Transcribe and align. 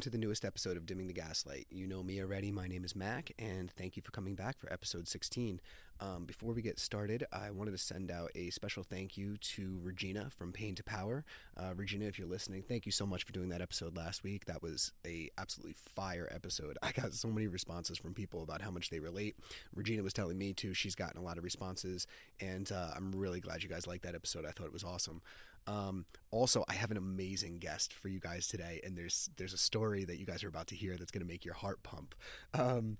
Welcome 0.00 0.10
to 0.10 0.18
the 0.18 0.26
newest 0.26 0.46
episode 0.46 0.78
of 0.78 0.86
Dimming 0.86 1.08
the 1.08 1.12
Gaslight. 1.12 1.66
You 1.68 1.86
know 1.86 2.02
me 2.02 2.22
already. 2.22 2.50
My 2.50 2.66
name 2.66 2.86
is 2.86 2.96
Mac, 2.96 3.32
and 3.38 3.70
thank 3.70 3.96
you 3.96 4.02
for 4.02 4.12
coming 4.12 4.34
back 4.34 4.58
for 4.58 4.72
episode 4.72 5.06
16. 5.06 5.60
Um, 6.00 6.24
before 6.24 6.54
we 6.54 6.62
get 6.62 6.78
started, 6.78 7.26
I 7.30 7.50
wanted 7.50 7.72
to 7.72 7.78
send 7.78 8.10
out 8.10 8.30
a 8.34 8.48
special 8.48 8.82
thank 8.82 9.18
you 9.18 9.36
to 9.36 9.78
Regina 9.82 10.30
from 10.30 10.52
Pain 10.52 10.74
to 10.76 10.82
Power. 10.82 11.26
Uh, 11.54 11.74
Regina, 11.76 12.06
if 12.06 12.18
you're 12.18 12.26
listening, 12.26 12.62
thank 12.62 12.86
you 12.86 12.92
so 12.92 13.04
much 13.04 13.24
for 13.24 13.32
doing 13.32 13.50
that 13.50 13.60
episode 13.60 13.94
last 13.94 14.22
week. 14.24 14.46
That 14.46 14.62
was 14.62 14.92
a 15.06 15.28
absolutely 15.36 15.74
fire 15.74 16.26
episode. 16.34 16.78
I 16.82 16.92
got 16.92 17.12
so 17.12 17.28
many 17.28 17.46
responses 17.46 17.98
from 17.98 18.14
people 18.14 18.42
about 18.42 18.62
how 18.62 18.70
much 18.70 18.88
they 18.88 19.00
relate. 19.00 19.36
Regina 19.74 20.02
was 20.02 20.14
telling 20.14 20.38
me 20.38 20.54
too; 20.54 20.72
she's 20.72 20.94
gotten 20.94 21.20
a 21.20 21.24
lot 21.24 21.36
of 21.36 21.44
responses, 21.44 22.06
and 22.40 22.72
uh, 22.72 22.92
I'm 22.96 23.14
really 23.14 23.40
glad 23.40 23.62
you 23.62 23.68
guys 23.68 23.86
liked 23.86 24.04
that 24.04 24.14
episode. 24.14 24.46
I 24.46 24.52
thought 24.52 24.66
it 24.66 24.72
was 24.72 24.84
awesome. 24.84 25.20
Um, 25.66 26.06
also, 26.30 26.64
I 26.68 26.74
have 26.74 26.90
an 26.90 26.96
amazing 26.96 27.58
guest 27.58 27.92
for 27.92 28.08
you 28.08 28.20
guys 28.20 28.48
today, 28.48 28.80
and 28.84 28.96
there's 28.96 29.30
there's 29.36 29.52
a 29.52 29.58
story 29.58 30.04
that 30.04 30.18
you 30.18 30.26
guys 30.26 30.44
are 30.44 30.48
about 30.48 30.66
to 30.68 30.74
hear 30.74 30.96
that's 30.96 31.10
going 31.10 31.24
to 31.24 31.30
make 31.30 31.44
your 31.44 31.54
heart 31.54 31.82
pump. 31.82 32.14
Um, 32.54 32.98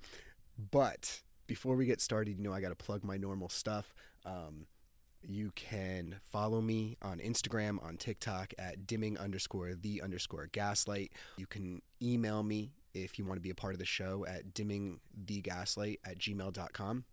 but 0.71 1.21
before 1.47 1.77
we 1.77 1.87
get 1.87 2.01
started, 2.01 2.37
you 2.37 2.43
know 2.43 2.53
I 2.53 2.61
got 2.61 2.69
to 2.69 2.77
plug 2.77 3.05
my 3.05 3.17
normal 3.17 3.49
stuff. 3.49 3.95
Um, 4.25 4.67
you 5.23 5.53
can 5.55 6.21
follow 6.31 6.61
me 6.61 6.97
on 7.03 7.19
Instagram, 7.19 7.83
on 7.85 7.97
TikTok 7.97 8.55
at 8.59 8.87
dimming 8.87 9.19
underscore 9.19 9.75
the 9.75 10.01
underscore 10.03 10.49
gaslight. 10.53 11.13
You 11.37 11.47
can 11.47 11.83
email 12.03 12.43
me 12.43 12.73
if 12.95 13.19
you 13.19 13.25
want 13.25 13.37
to 13.37 13.43
be 13.43 13.51
a 13.51 13.55
part 13.55 13.75
of 13.75 13.79
the 13.79 13.87
show 13.87 14.25
at 14.27 14.55
dimming 14.55 15.01
the 15.27 15.41
gaslight 15.41 16.01
at 16.05 16.19
gmail.com. 16.19 17.05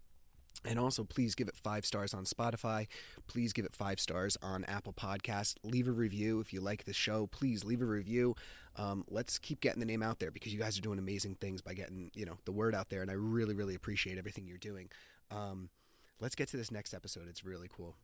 And 0.66 0.80
also, 0.80 1.04
please 1.04 1.36
give 1.36 1.48
it 1.48 1.56
five 1.56 1.86
stars 1.86 2.14
on 2.14 2.26
Spotify. 2.26 2.88
Please 3.28 3.54
give 3.54 3.66
it 3.66 3.76
five 3.76 4.00
stars 4.00 4.38
on 4.42 4.64
Apple 4.66 4.94
Podcasts. 4.94 5.56
Leave 5.64 5.88
a 5.88 5.92
review 5.92 6.40
if 6.40 6.52
you 6.52 6.62
like 6.62 6.84
the 6.84 6.94
show. 6.94 7.28
Please 7.28 7.64
leave 7.64 7.82
a 7.82 7.86
review. 7.86 8.36
Um, 8.76 9.06
let's 9.10 9.38
keep 9.40 9.62
getting 9.62 9.80
the 9.80 9.86
name 9.86 10.04
out 10.04 10.20
there 10.20 10.32
because 10.32 10.54
you 10.54 10.60
guys 10.60 10.78
are 10.78 10.82
doing 10.82 11.00
amazing 11.00 11.36
things 11.36 11.62
by 11.62 11.74
getting 11.74 12.12
you 12.14 12.26
know 12.26 12.38
the 12.46 12.52
word 12.52 12.76
out 12.76 12.90
there, 12.90 13.02
and 13.02 13.10
I 13.10 13.16
really, 13.16 13.56
really 13.56 13.76
appreciate 13.76 14.18
everything 14.18 14.48
you're 14.48 14.58
doing. 14.58 14.90
Um, 15.32 15.70
let's 16.20 16.36
get 16.36 16.48
to 16.50 16.58
this 16.58 16.72
next 16.72 16.94
episode. 16.94 17.28
It's 17.30 17.44
really 17.44 17.70
cool. 17.76 17.96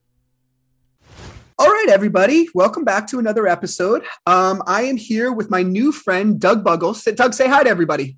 All 1.60 1.68
right, 1.68 1.88
everybody, 1.90 2.48
welcome 2.56 2.84
back 2.84 3.08
to 3.08 3.20
another 3.20 3.48
episode. 3.48 4.04
Um, 4.26 4.64
I 4.66 4.84
am 4.84 4.98
here 4.98 5.32
with 5.32 5.52
my 5.52 5.62
new 5.62 5.92
friend 5.92 6.40
Doug 6.40 6.64
Buggles. 6.64 7.04
Doug, 7.16 7.34
say 7.34 7.48
hi 7.48 7.64
to 7.64 7.70
everybody. 7.70 8.18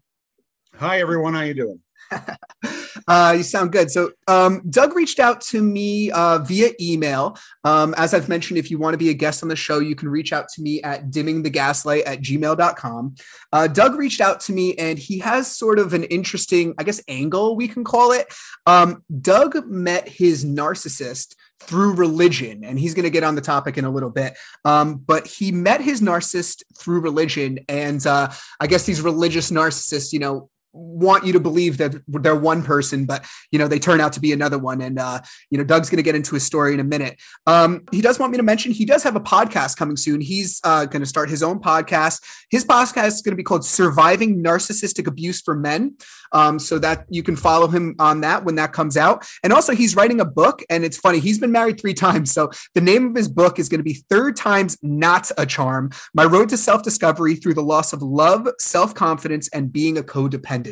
Hi, 0.75 1.00
everyone. 1.00 1.34
How 1.34 1.41
you 1.41 1.53
doing? 1.53 1.79
uh, 3.08 3.34
you 3.38 3.44
sound 3.44 3.72
good. 3.72 3.92
So, 3.92 4.12
um, 4.28 4.62
Doug 4.70 4.96
reached 4.96 5.20
out 5.20 5.42
to 5.42 5.62
me 5.62 6.12
uh, 6.12 6.40
via 6.40 6.72
email. 6.80 7.38
Um, 7.64 7.94
as 7.98 8.14
I've 8.14 8.30
mentioned, 8.30 8.58
if 8.58 8.72
you 8.72 8.78
want 8.78 8.94
to 8.94 8.98
be 8.98 9.10
a 9.10 9.14
guest 9.14 9.44
on 9.44 9.50
the 9.50 9.56
show, 9.56 9.80
you 9.80 9.96
can 9.96 10.10
reach 10.10 10.34
out 10.34 10.50
to 10.50 10.62
me 10.62 10.82
at 10.82 11.10
dimmingthegaslight 11.10 12.04
at 12.06 12.22
gmail.com. 12.22 13.16
Uh, 13.52 13.68
Doug 13.68 13.96
reached 13.96 14.22
out 14.22 14.40
to 14.42 14.54
me 14.54 14.76
and 14.76 14.98
he 14.98 15.20
has 15.20 15.56
sort 15.56 15.80
of 15.80 15.94
an 15.94 16.04
interesting, 16.06 16.74
I 16.78 16.84
guess, 16.84 17.02
angle, 17.08 17.56
we 17.56 17.68
can 17.68 17.84
call 17.84 18.12
it. 18.12 18.34
Um, 18.66 19.04
Doug 19.22 19.66
met 19.68 20.08
his 20.08 20.46
narcissist 20.46 21.36
through 21.62 21.94
religion, 21.96 22.64
and 22.64 22.78
he's 22.78 22.94
going 22.94 23.04
to 23.04 23.10
get 23.10 23.24
on 23.24 23.36
the 23.36 23.42
topic 23.42 23.78
in 23.78 23.86
a 23.86 23.90
little 23.90 24.10
bit. 24.10 24.38
Um, 24.66 24.98
but 24.98 25.26
he 25.26 25.52
met 25.52 25.82
his 25.82 26.02
narcissist 26.02 26.64
through 26.78 27.02
religion, 27.02 27.60
and 27.70 28.06
uh, 28.06 28.30
I 28.60 28.68
guess 28.68 28.86
these 28.86 29.02
religious 29.02 29.52
narcissists, 29.52 30.14
you 30.14 30.20
know, 30.20 30.50
want 30.75 31.25
you 31.25 31.34
to 31.34 31.40
believe 31.40 31.78
that 31.78 31.96
they're 32.08 32.36
one 32.36 32.63
person, 32.63 33.06
but 33.06 33.25
you 33.52 33.59
know 33.59 33.68
they 33.68 33.80
turn 33.80 34.02
out 34.02 34.13
to 34.13 34.19
be 34.19 34.34
another 34.34 34.59
one. 34.59 34.81
And 34.81 35.00
uh, 35.00 35.22
you 35.50 35.58
know, 35.58 35.63
Doug's 35.63 35.90
going 35.90 35.97
to 35.97 36.03
get 36.03 36.16
into 36.16 36.36
his 36.36 36.46
story 36.46 36.74
in 36.74 36.80
a 36.80 36.84
minute. 36.84 37.19
Um, 37.47 37.84
he 37.91 38.02
does 38.02 38.19
want 38.19 38.31
me 38.31 38.38
to 38.38 38.44
mention 38.44 38.72
he 38.72 38.86
does 38.86 39.03
have 39.03 39.16
a 39.16 39.22
podcast 39.22 39.78
coming 39.78 39.97
soon. 39.97 40.22
He's 40.22 40.59
uh, 40.63 40.86
going 40.86 41.02
to 41.02 41.08
start 41.08 41.30
his 41.30 41.41
own 41.41 41.59
podcast. 41.59 42.22
His 42.50 42.66
podcast 42.66 43.08
is 43.08 43.22
going 43.22 43.31
to 43.31 43.38
be 43.38 43.44
called 43.44 43.66
"Surviving 43.66 44.44
Narcissistic 44.44 45.08
Abuse 45.08 45.41
for 45.41 45.56
Men," 45.56 45.96
um, 46.31 46.59
so 46.59 46.78
that 46.80 47.06
you 47.09 47.24
can 47.24 47.36
follow 47.36 47.68
him 47.68 47.96
on 48.00 48.22
that 48.22 48.44
when 48.44 48.56
that 48.56 48.74
comes 48.74 48.97
out. 48.97 49.25
And 49.44 49.53
also, 49.53 49.74
he's 49.74 49.96
writing 49.96 50.19
a 50.19 50.25
book, 50.25 50.62
and 50.69 50.84
it's 50.84 50.97
funny. 50.97 51.19
He's 51.19 51.40
been 51.40 51.52
married 51.52 51.80
three 51.80 51.94
times, 51.94 52.31
so 52.31 52.52
the 52.74 52.81
name 52.81 53.07
of 53.07 53.16
his 53.16 53.30
book 53.30 53.59
is 53.59 53.69
going 53.69 53.80
to 53.80 53.84
be 53.84 54.03
"Third 54.09 54.36
Times 54.36 54.78
Not 54.81 55.31
a 55.38 55.46
Charm: 55.46 55.92
My 56.13 56.25
Road 56.25 56.50
to 56.50 56.57
Self 56.57 56.84
Discovery 56.84 57.36
Through 57.36 57.53
the 57.53 57.63
Loss 57.63 57.94
of 57.94 58.02
Love, 58.02 58.47
Self 58.59 58.94
Confidence, 58.94 59.47
and 59.50 59.72
Being 59.72 59.97
a 59.97 60.03
Codependent." 60.03 60.65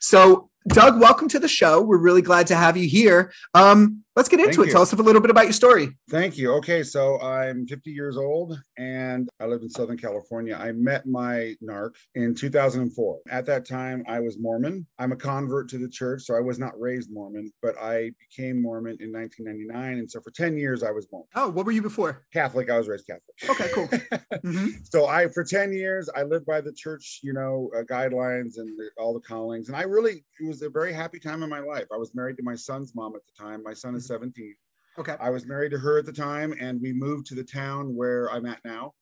So, 0.00 0.50
Doug, 0.68 1.00
welcome 1.00 1.28
to 1.28 1.38
the 1.38 1.48
show. 1.48 1.82
We're 1.82 1.98
really 1.98 2.22
glad 2.22 2.46
to 2.48 2.54
have 2.54 2.76
you 2.76 2.88
here. 2.88 3.32
Um, 3.54 4.03
let's 4.16 4.28
get 4.28 4.40
into 4.40 4.52
Thank 4.52 4.58
it. 4.58 4.66
you. 4.66 4.72
Tell 4.72 4.82
us 4.82 4.92
a 4.92 4.96
little 4.96 5.20
bit 5.20 5.30
about 5.30 5.44
your 5.44 5.52
story. 5.52 5.88
Thank 6.10 6.38
you. 6.38 6.52
Okay, 6.54 6.82
so 6.82 7.20
I'm 7.20 7.66
50 7.66 7.90
years 7.90 8.16
old 8.16 8.58
and 8.78 9.28
I 9.40 9.46
live 9.46 9.62
in 9.62 9.68
Southern 9.70 9.96
California. 9.98 10.54
I 10.56 10.72
met 10.72 11.06
my 11.06 11.54
narc 11.62 11.94
in 12.14 12.34
2004. 12.34 13.18
At 13.30 13.46
that 13.46 13.66
time, 13.66 14.04
I 14.06 14.20
was 14.20 14.38
Mormon. 14.38 14.86
I'm 14.98 15.12
a 15.12 15.16
convert 15.16 15.68
to 15.70 15.78
the 15.78 15.88
church, 15.88 16.22
so 16.22 16.34
I 16.36 16.40
was 16.40 16.58
not 16.58 16.78
raised 16.78 17.10
Mormon, 17.12 17.52
but 17.62 17.76
I 17.80 18.10
became 18.20 18.62
Mormon 18.62 18.96
in 19.00 19.12
1999. 19.12 19.98
And 19.98 20.10
so 20.10 20.20
for 20.20 20.30
10 20.30 20.56
years, 20.56 20.82
I 20.82 20.90
was 20.90 21.06
Mormon. 21.10 21.28
Oh, 21.34 21.48
what 21.50 21.66
were 21.66 21.72
you 21.72 21.82
before? 21.82 22.24
Catholic, 22.32 22.70
I 22.70 22.78
was 22.78 22.88
raised 22.88 23.06
Catholic. 23.06 23.50
Okay, 23.50 23.68
cool. 23.72 23.88
Mhm. 24.44 24.86
so 24.90 25.06
I, 25.06 25.28
for 25.28 25.42
10 25.42 25.72
years, 25.72 26.10
I 26.14 26.22
lived 26.22 26.44
by 26.44 26.60
the 26.60 26.72
church, 26.72 27.20
you 27.22 27.32
know, 27.32 27.70
uh, 27.74 27.82
guidelines 27.82 28.58
and 28.58 28.78
the, 28.78 28.90
all 28.98 29.14
the 29.14 29.20
callings. 29.20 29.68
And 29.68 29.76
I 29.76 29.82
really, 29.82 30.22
it 30.40 30.46
was 30.46 30.60
a 30.60 30.68
very 30.68 30.92
happy 30.92 31.18
time 31.18 31.42
in 31.42 31.48
my 31.48 31.60
life. 31.60 31.86
I 31.92 31.96
was 31.96 32.14
married 32.14 32.36
to 32.38 32.42
my 32.42 32.54
son's 32.54 32.94
mom 32.94 33.14
at 33.14 33.22
the 33.24 33.42
time. 33.42 33.62
My 33.62 33.72
son 33.72 33.94
is 33.94 34.03
17. 34.04 34.54
Okay. 34.98 35.16
I 35.20 35.30
was 35.30 35.46
married 35.46 35.72
to 35.72 35.78
her 35.78 35.98
at 35.98 36.06
the 36.06 36.12
time, 36.12 36.54
and 36.60 36.80
we 36.80 36.92
moved 36.92 37.26
to 37.26 37.34
the 37.34 37.44
town 37.44 37.94
where 37.94 38.30
I'm 38.30 38.46
at 38.46 38.64
now. 38.64 38.94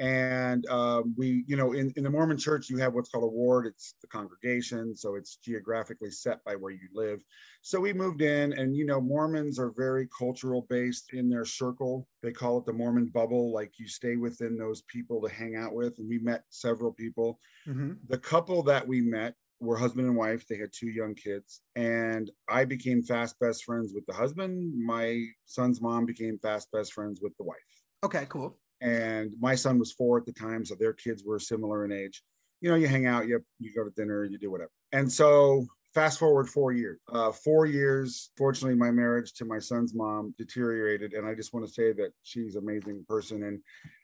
And 0.00 0.66
um, 0.66 1.14
we, 1.16 1.44
you 1.46 1.56
know, 1.56 1.74
in, 1.74 1.92
in 1.96 2.02
the 2.02 2.10
Mormon 2.10 2.36
church, 2.36 2.68
you 2.68 2.76
have 2.78 2.92
what's 2.92 3.10
called 3.10 3.22
a 3.22 3.28
ward. 3.28 3.66
It's 3.66 3.94
the 4.00 4.08
congregation, 4.08 4.96
so 4.96 5.14
it's 5.14 5.36
geographically 5.36 6.10
set 6.10 6.42
by 6.44 6.56
where 6.56 6.72
you 6.72 6.88
live. 6.92 7.22
So 7.60 7.78
we 7.78 7.92
moved 7.92 8.20
in, 8.20 8.52
and 8.54 8.74
you 8.74 8.84
know, 8.84 9.00
Mormons 9.00 9.60
are 9.60 9.70
very 9.76 10.08
cultural 10.16 10.66
based 10.68 11.12
in 11.12 11.28
their 11.28 11.44
circle. 11.44 12.08
They 12.20 12.32
call 12.32 12.58
it 12.58 12.66
the 12.66 12.72
Mormon 12.72 13.06
bubble. 13.06 13.52
Like 13.52 13.78
you 13.78 13.86
stay 13.86 14.16
within 14.16 14.58
those 14.58 14.82
people 14.82 15.20
to 15.22 15.32
hang 15.32 15.54
out 15.54 15.72
with. 15.72 15.98
And 15.98 16.08
we 16.08 16.18
met 16.18 16.44
several 16.50 16.92
people. 16.92 17.38
Mhm. 17.68 17.98
The 18.08 18.18
couple 18.18 18.64
that 18.64 18.86
we 18.86 19.02
met 19.02 19.36
were 19.62 19.76
husband 19.76 20.06
and 20.06 20.16
wife. 20.16 20.46
They 20.46 20.56
had 20.56 20.72
two 20.72 20.88
young 20.88 21.14
kids. 21.14 21.62
And 21.76 22.30
I 22.48 22.64
became 22.64 23.02
fast 23.02 23.38
best 23.40 23.64
friends 23.64 23.92
with 23.94 24.04
the 24.06 24.12
husband. 24.12 24.72
My 24.84 25.24
son's 25.46 25.80
mom 25.80 26.04
became 26.04 26.38
fast 26.38 26.70
best 26.72 26.92
friends 26.92 27.20
with 27.22 27.36
the 27.38 27.44
wife. 27.44 27.56
Okay, 28.04 28.26
cool. 28.28 28.58
And 28.80 29.30
my 29.40 29.54
son 29.54 29.78
was 29.78 29.92
four 29.92 30.18
at 30.18 30.26
the 30.26 30.32
time, 30.32 30.64
so 30.64 30.74
their 30.74 30.92
kids 30.92 31.22
were 31.24 31.38
similar 31.38 31.84
in 31.84 31.92
age. 31.92 32.22
you 32.60 32.70
know, 32.70 32.76
you 32.76 32.86
hang 32.86 33.06
out, 33.06 33.26
you 33.28 33.40
you 33.58 33.72
go 33.74 33.84
to 33.84 33.90
dinner, 33.90 34.24
you 34.24 34.38
do 34.38 34.50
whatever. 34.50 34.70
And 34.92 35.10
so 35.10 35.66
fast 35.94 36.18
forward 36.18 36.48
four 36.48 36.72
years. 36.72 36.98
Uh, 37.12 37.30
four 37.32 37.66
years. 37.66 38.30
Fortunately, 38.36 38.76
my 38.76 38.90
marriage 38.90 39.32
to 39.34 39.44
my 39.44 39.58
son's 39.58 39.94
mom 39.94 40.34
deteriorated, 40.38 41.12
and 41.12 41.26
I 41.26 41.34
just 41.34 41.52
want 41.52 41.66
to 41.66 41.72
say 41.72 41.92
that 41.92 42.12
she's 42.22 42.56
an 42.56 42.62
amazing 42.62 43.04
person. 43.08 43.42
And 43.44 43.60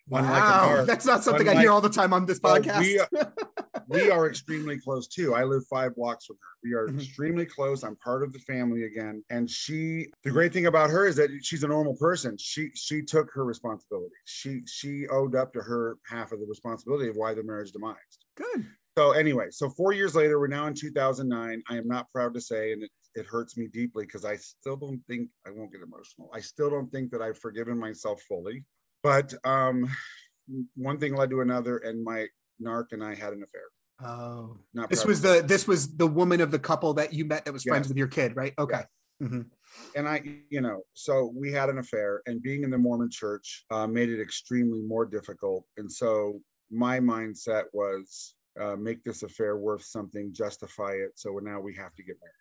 wow, 0.08 0.68
our, 0.68 0.84
that's 0.84 1.06
not 1.06 1.24
something 1.24 1.42
unlike, 1.42 1.56
I 1.56 1.60
hear 1.60 1.70
all 1.70 1.80
the 1.80 1.88
time 1.88 2.12
on 2.12 2.26
this 2.26 2.40
podcast. 2.40 2.80
we, 2.80 2.98
are, 2.98 3.32
we, 3.88 4.10
are, 4.10 4.28
extremely 4.28 4.78
close 4.78 5.08
too. 5.08 5.34
I 5.34 5.44
live 5.44 5.66
five 5.66 5.96
blocks 5.96 6.26
from 6.26 6.36
her. 6.36 6.48
We 6.62 6.74
are 6.74 6.88
mm-hmm. 6.88 6.98
extremely 6.98 7.46
close. 7.46 7.82
I'm 7.82 7.96
part 7.96 8.22
of 8.22 8.32
the 8.32 8.40
family 8.40 8.84
again. 8.84 9.24
And 9.30 9.48
she, 9.48 10.08
the 10.24 10.30
great 10.30 10.52
thing 10.52 10.66
about 10.66 10.90
her 10.90 11.06
is 11.06 11.16
that 11.16 11.30
she's 11.42 11.62
a 11.62 11.68
normal 11.68 11.94
person. 11.96 12.36
She 12.38 12.70
she 12.74 13.02
took 13.02 13.30
her 13.32 13.44
responsibility. 13.44 14.14
She 14.24 14.60
she 14.66 15.06
owed 15.08 15.34
up 15.34 15.52
to 15.54 15.60
her 15.60 15.96
half 16.08 16.32
of 16.32 16.40
the 16.40 16.46
responsibility 16.46 17.08
of 17.08 17.16
why 17.16 17.34
the 17.34 17.42
marriage 17.42 17.72
demised. 17.72 18.24
Good. 18.36 18.66
So 18.98 19.12
anyway, 19.12 19.46
so 19.52 19.70
four 19.70 19.92
years 19.92 20.16
later, 20.16 20.40
we're 20.40 20.48
now 20.48 20.66
in 20.66 20.74
2009. 20.74 21.62
I 21.68 21.76
am 21.76 21.86
not 21.86 22.10
proud 22.10 22.34
to 22.34 22.40
say, 22.40 22.72
and 22.72 22.82
it, 22.82 22.90
it 23.14 23.26
hurts 23.26 23.56
me 23.56 23.68
deeply 23.72 24.04
because 24.04 24.24
I 24.24 24.34
still 24.34 24.74
don't 24.74 25.00
think 25.06 25.28
I 25.46 25.50
won't 25.52 25.70
get 25.70 25.82
emotional. 25.82 26.28
I 26.34 26.40
still 26.40 26.68
don't 26.68 26.90
think 26.90 27.12
that 27.12 27.22
I've 27.22 27.38
forgiven 27.38 27.78
myself 27.78 28.20
fully. 28.26 28.64
But 29.04 29.32
um, 29.44 29.88
one 30.74 30.98
thing 30.98 31.14
led 31.14 31.30
to 31.30 31.42
another, 31.42 31.78
and 31.78 32.02
my 32.02 32.26
narc 32.60 32.86
and 32.90 33.04
I 33.04 33.14
had 33.14 33.32
an 33.32 33.44
affair. 33.44 33.62
Oh, 34.02 34.56
not 34.74 34.90
this 34.90 35.04
was 35.04 35.20
the 35.20 35.44
this 35.46 35.68
was 35.68 35.96
the 35.96 36.08
woman 36.08 36.40
of 36.40 36.50
the 36.50 36.58
couple 36.58 36.92
that 36.94 37.12
you 37.12 37.24
met 37.24 37.44
that 37.44 37.52
was 37.52 37.64
yes. 37.64 37.70
friends 37.70 37.86
with 37.86 37.96
your 37.96 38.08
kid, 38.08 38.34
right? 38.34 38.52
Okay. 38.58 38.78
Yes. 38.80 38.86
Mm-hmm. 39.30 39.42
And 39.94 40.08
I, 40.08 40.22
you 40.50 40.60
know, 40.60 40.82
so 40.94 41.32
we 41.36 41.52
had 41.52 41.68
an 41.68 41.78
affair, 41.78 42.20
and 42.26 42.42
being 42.42 42.64
in 42.64 42.70
the 42.70 42.78
Mormon 42.78 43.10
church 43.12 43.64
uh, 43.70 43.86
made 43.86 44.08
it 44.08 44.20
extremely 44.20 44.82
more 44.82 45.06
difficult. 45.06 45.66
And 45.76 45.90
so 45.90 46.40
my 46.68 46.98
mindset 46.98 47.66
was 47.72 48.34
uh, 48.60 48.76
make 48.76 49.02
this 49.04 49.22
affair 49.22 49.56
worth 49.56 49.84
something, 49.84 50.32
justify 50.32 50.92
it. 50.92 51.12
So 51.16 51.38
now 51.42 51.60
we 51.60 51.74
have 51.74 51.94
to 51.94 52.02
get 52.02 52.16
married. 52.20 52.34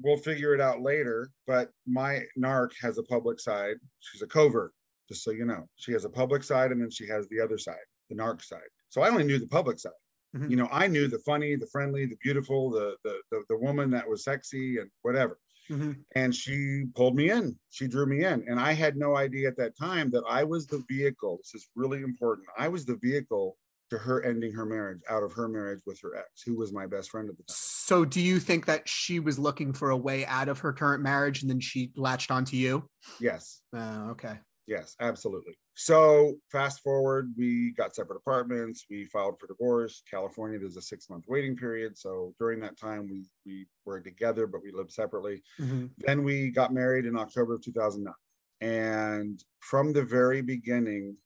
We'll 0.00 0.16
figure 0.16 0.54
it 0.54 0.60
out 0.60 0.82
later. 0.82 1.30
But 1.46 1.70
my 1.86 2.22
narc 2.38 2.70
has 2.80 2.98
a 2.98 3.02
public 3.02 3.40
side. 3.40 3.76
She's 4.00 4.22
a 4.22 4.26
covert, 4.26 4.72
just 5.08 5.22
so 5.24 5.30
you 5.30 5.44
know. 5.44 5.68
She 5.76 5.92
has 5.92 6.04
a 6.04 6.10
public 6.10 6.42
side 6.42 6.72
and 6.72 6.80
then 6.80 6.90
she 6.90 7.06
has 7.08 7.28
the 7.28 7.40
other 7.40 7.58
side, 7.58 7.76
the 8.10 8.16
narc 8.16 8.42
side. 8.42 8.60
So 8.88 9.02
I 9.02 9.08
only 9.10 9.24
knew 9.24 9.38
the 9.38 9.46
public 9.46 9.78
side. 9.78 9.92
Mm-hmm. 10.36 10.50
You 10.50 10.56
know, 10.56 10.68
I 10.72 10.86
knew 10.86 11.08
the 11.08 11.18
funny, 11.18 11.56
the 11.56 11.66
friendly, 11.66 12.06
the 12.06 12.16
beautiful, 12.22 12.70
the 12.70 12.96
the 13.04 13.20
the, 13.30 13.42
the 13.50 13.58
woman 13.58 13.90
that 13.90 14.08
was 14.08 14.24
sexy 14.24 14.78
and 14.78 14.90
whatever. 15.02 15.38
Mm-hmm. 15.70 15.92
And 16.16 16.34
she 16.34 16.84
pulled 16.94 17.14
me 17.14 17.30
in. 17.30 17.56
She 17.70 17.86
drew 17.86 18.06
me 18.06 18.24
in. 18.24 18.44
And 18.48 18.58
I 18.58 18.72
had 18.72 18.96
no 18.96 19.16
idea 19.16 19.48
at 19.48 19.56
that 19.58 19.76
time 19.78 20.10
that 20.10 20.24
I 20.28 20.42
was 20.44 20.66
the 20.66 20.82
vehicle. 20.88 21.38
This 21.38 21.62
is 21.62 21.68
really 21.76 22.02
important. 22.02 22.46
I 22.58 22.68
was 22.68 22.84
the 22.84 22.96
vehicle 22.96 23.56
to 23.92 23.98
her 23.98 24.22
ending 24.24 24.52
her 24.52 24.64
marriage 24.64 25.00
out 25.10 25.22
of 25.22 25.32
her 25.34 25.48
marriage 25.48 25.80
with 25.84 26.00
her 26.00 26.16
ex, 26.16 26.42
who 26.46 26.56
was 26.56 26.72
my 26.72 26.86
best 26.86 27.10
friend 27.10 27.28
at 27.28 27.36
the 27.36 27.42
time. 27.42 27.54
So, 27.54 28.06
do 28.06 28.22
you 28.22 28.40
think 28.40 28.64
that 28.64 28.88
she 28.88 29.20
was 29.20 29.38
looking 29.38 29.74
for 29.74 29.90
a 29.90 29.96
way 29.96 30.24
out 30.24 30.48
of 30.48 30.58
her 30.60 30.72
current 30.72 31.02
marriage 31.02 31.42
and 31.42 31.50
then 31.50 31.60
she 31.60 31.92
latched 31.94 32.30
onto 32.30 32.56
you? 32.56 32.88
Yes. 33.20 33.60
Uh, 33.76 34.08
okay. 34.12 34.38
Yes, 34.66 34.96
absolutely. 35.00 35.58
So, 35.74 36.36
fast 36.50 36.80
forward, 36.80 37.34
we 37.36 37.72
got 37.72 37.94
separate 37.94 38.16
apartments. 38.16 38.86
We 38.88 39.04
filed 39.06 39.38
for 39.38 39.46
divorce. 39.46 40.02
California, 40.10 40.58
there's 40.58 40.78
a 40.78 40.82
six 40.82 41.10
month 41.10 41.24
waiting 41.28 41.54
period. 41.54 41.98
So, 41.98 42.32
during 42.38 42.60
that 42.60 42.78
time, 42.78 43.06
we, 43.10 43.26
we 43.44 43.66
were 43.84 44.00
together, 44.00 44.46
but 44.46 44.62
we 44.62 44.72
lived 44.72 44.92
separately. 44.92 45.42
Mm-hmm. 45.60 45.86
Then 45.98 46.24
we 46.24 46.50
got 46.50 46.72
married 46.72 47.04
in 47.04 47.18
October 47.18 47.56
of 47.56 47.62
2009. 47.62 48.14
And 48.62 49.42
from 49.60 49.92
the 49.92 50.04
very 50.04 50.40
beginning, 50.40 51.16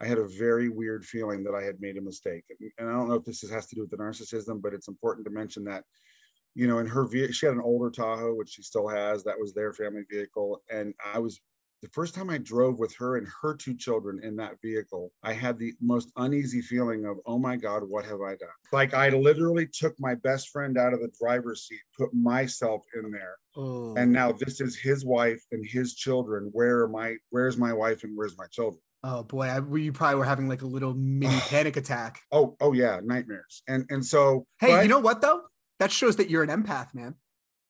I 0.00 0.06
had 0.06 0.18
a 0.18 0.26
very 0.26 0.68
weird 0.68 1.04
feeling 1.04 1.44
that 1.44 1.54
I 1.54 1.62
had 1.62 1.80
made 1.80 1.96
a 1.96 2.02
mistake. 2.02 2.44
And 2.78 2.88
I 2.88 2.92
don't 2.92 3.08
know 3.08 3.14
if 3.14 3.24
this 3.24 3.48
has 3.48 3.66
to 3.66 3.74
do 3.74 3.82
with 3.82 3.90
the 3.90 3.98
narcissism, 3.98 4.62
but 4.62 4.72
it's 4.72 4.88
important 4.88 5.26
to 5.26 5.32
mention 5.32 5.64
that, 5.64 5.84
you 6.54 6.66
know, 6.66 6.78
in 6.78 6.86
her 6.86 7.06
vehicle, 7.06 7.34
she 7.34 7.46
had 7.46 7.54
an 7.54 7.60
older 7.60 7.90
Tahoe, 7.90 8.34
which 8.34 8.50
she 8.50 8.62
still 8.62 8.88
has. 8.88 9.22
That 9.24 9.38
was 9.38 9.52
their 9.52 9.72
family 9.72 10.04
vehicle. 10.10 10.62
And 10.70 10.94
I 11.04 11.18
was 11.18 11.40
the 11.82 11.88
first 11.88 12.14
time 12.14 12.28
I 12.28 12.38
drove 12.38 12.78
with 12.78 12.94
her 12.96 13.16
and 13.16 13.26
her 13.40 13.54
two 13.54 13.74
children 13.74 14.20
in 14.22 14.36
that 14.36 14.60
vehicle, 14.62 15.12
I 15.22 15.32
had 15.32 15.58
the 15.58 15.72
most 15.80 16.12
uneasy 16.16 16.60
feeling 16.60 17.06
of, 17.06 17.18
oh 17.24 17.38
my 17.38 17.56
God, 17.56 17.82
what 17.84 18.04
have 18.04 18.20
I 18.20 18.36
done? 18.36 18.48
Like 18.72 18.92
I 18.92 19.08
literally 19.08 19.66
took 19.66 19.94
my 19.98 20.14
best 20.14 20.50
friend 20.50 20.76
out 20.76 20.92
of 20.92 21.00
the 21.00 21.10
driver's 21.18 21.66
seat, 21.66 21.80
put 21.96 22.12
myself 22.12 22.82
in 22.94 23.10
there. 23.10 23.36
Oh. 23.56 23.94
And 23.96 24.12
now 24.12 24.32
this 24.32 24.60
is 24.60 24.76
his 24.76 25.06
wife 25.06 25.42
and 25.52 25.64
his 25.66 25.94
children. 25.94 26.50
Where 26.52 26.80
are 26.82 26.88
my 26.88 27.16
where's 27.30 27.56
my 27.56 27.72
wife 27.72 28.04
and 28.04 28.16
where's 28.16 28.36
my 28.36 28.46
children? 28.50 28.82
Oh 29.02 29.22
boy, 29.22 29.46
I, 29.46 29.60
you 29.76 29.92
probably 29.92 30.16
were 30.16 30.24
having 30.24 30.48
like 30.48 30.62
a 30.62 30.66
little 30.66 30.94
mini 30.94 31.38
panic 31.48 31.76
attack. 31.76 32.20
Oh, 32.32 32.56
oh 32.60 32.72
yeah, 32.72 33.00
nightmares. 33.02 33.62
And 33.68 33.86
and 33.90 34.04
so, 34.04 34.46
hey, 34.60 34.68
but, 34.68 34.82
you 34.82 34.88
know 34.88 34.98
what 34.98 35.20
though? 35.20 35.42
That 35.78 35.90
shows 35.90 36.16
that 36.16 36.28
you're 36.28 36.42
an 36.42 36.50
empath, 36.50 36.94
man. 36.94 37.14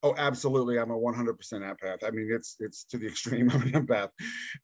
Oh, 0.03 0.15
absolutely. 0.17 0.79
I'm 0.79 0.89
a 0.89 0.97
100% 0.97 1.37
empath. 1.53 2.03
I 2.03 2.09
mean, 2.09 2.27
it's 2.31 2.55
it's 2.59 2.83
to 2.85 2.97
the 2.97 3.07
extreme. 3.07 3.49
I'm 3.53 3.61
an 3.61 3.71
empath, 3.71 4.09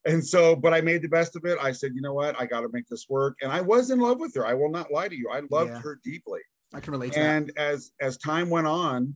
and 0.05 0.25
so, 0.25 0.55
but 0.55 0.73
I 0.73 0.81
made 0.81 1.01
the 1.01 1.09
best 1.09 1.35
of 1.35 1.45
it. 1.45 1.57
I 1.61 1.71
said, 1.71 1.91
you 1.95 2.01
know 2.01 2.13
what? 2.13 2.39
I 2.39 2.45
got 2.45 2.61
to 2.61 2.69
make 2.73 2.87
this 2.87 3.05
work, 3.07 3.37
and 3.41 3.51
I 3.51 3.61
was 3.61 3.91
in 3.91 3.99
love 3.99 4.19
with 4.19 4.33
her. 4.35 4.45
I 4.45 4.53
will 4.53 4.71
not 4.71 4.91
lie 4.91 5.07
to 5.07 5.15
you. 5.15 5.29
I 5.31 5.41
loved 5.51 5.71
yeah. 5.71 5.79
her 5.79 5.99
deeply. 6.03 6.41
I 6.73 6.81
can 6.81 6.91
relate. 6.91 7.15
and 7.17 7.47
that. 7.55 7.57
as 7.57 7.91
as 8.01 8.17
time 8.17 8.49
went 8.49 8.67
on, 8.67 9.15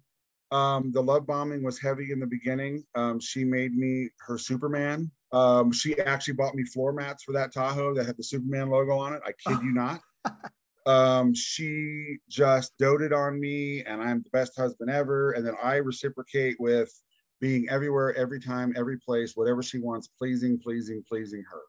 um, 0.51 0.91
the 0.91 1.01
love 1.01 1.25
bombing 1.25 1.63
was 1.63 1.79
heavy 1.79 2.11
in 2.11 2.19
the 2.19 2.27
beginning. 2.27 2.85
Um, 2.95 3.19
she 3.19 3.43
made 3.43 3.75
me 3.75 4.09
her 4.25 4.37
Superman. 4.37 5.11
Um, 5.33 5.71
she 5.71 5.97
actually 5.99 6.33
bought 6.33 6.55
me 6.55 6.63
floor 6.63 6.91
mats 6.91 7.23
for 7.23 7.31
that 7.33 7.53
Tahoe 7.53 7.93
that 7.95 8.05
had 8.05 8.17
the 8.17 8.23
Superman 8.23 8.69
logo 8.69 8.97
on 8.97 9.13
it. 9.13 9.21
I 9.25 9.31
kid 9.31 9.61
you 9.63 9.71
not. 9.71 10.01
um, 10.85 11.33
she 11.33 12.17
just 12.29 12.77
doted 12.77 13.13
on 13.13 13.39
me, 13.39 13.83
and 13.83 14.01
I'm 14.01 14.23
the 14.23 14.29
best 14.31 14.57
husband 14.57 14.89
ever. 14.89 15.31
And 15.31 15.45
then 15.45 15.55
I 15.61 15.75
reciprocate 15.75 16.57
with 16.59 16.91
being 17.39 17.69
everywhere, 17.69 18.13
every 18.15 18.39
time, 18.39 18.73
every 18.75 18.97
place, 18.97 19.35
whatever 19.35 19.63
she 19.63 19.79
wants, 19.79 20.07
pleasing, 20.07 20.59
pleasing, 20.59 21.03
pleasing 21.07 21.43
her. 21.49 21.61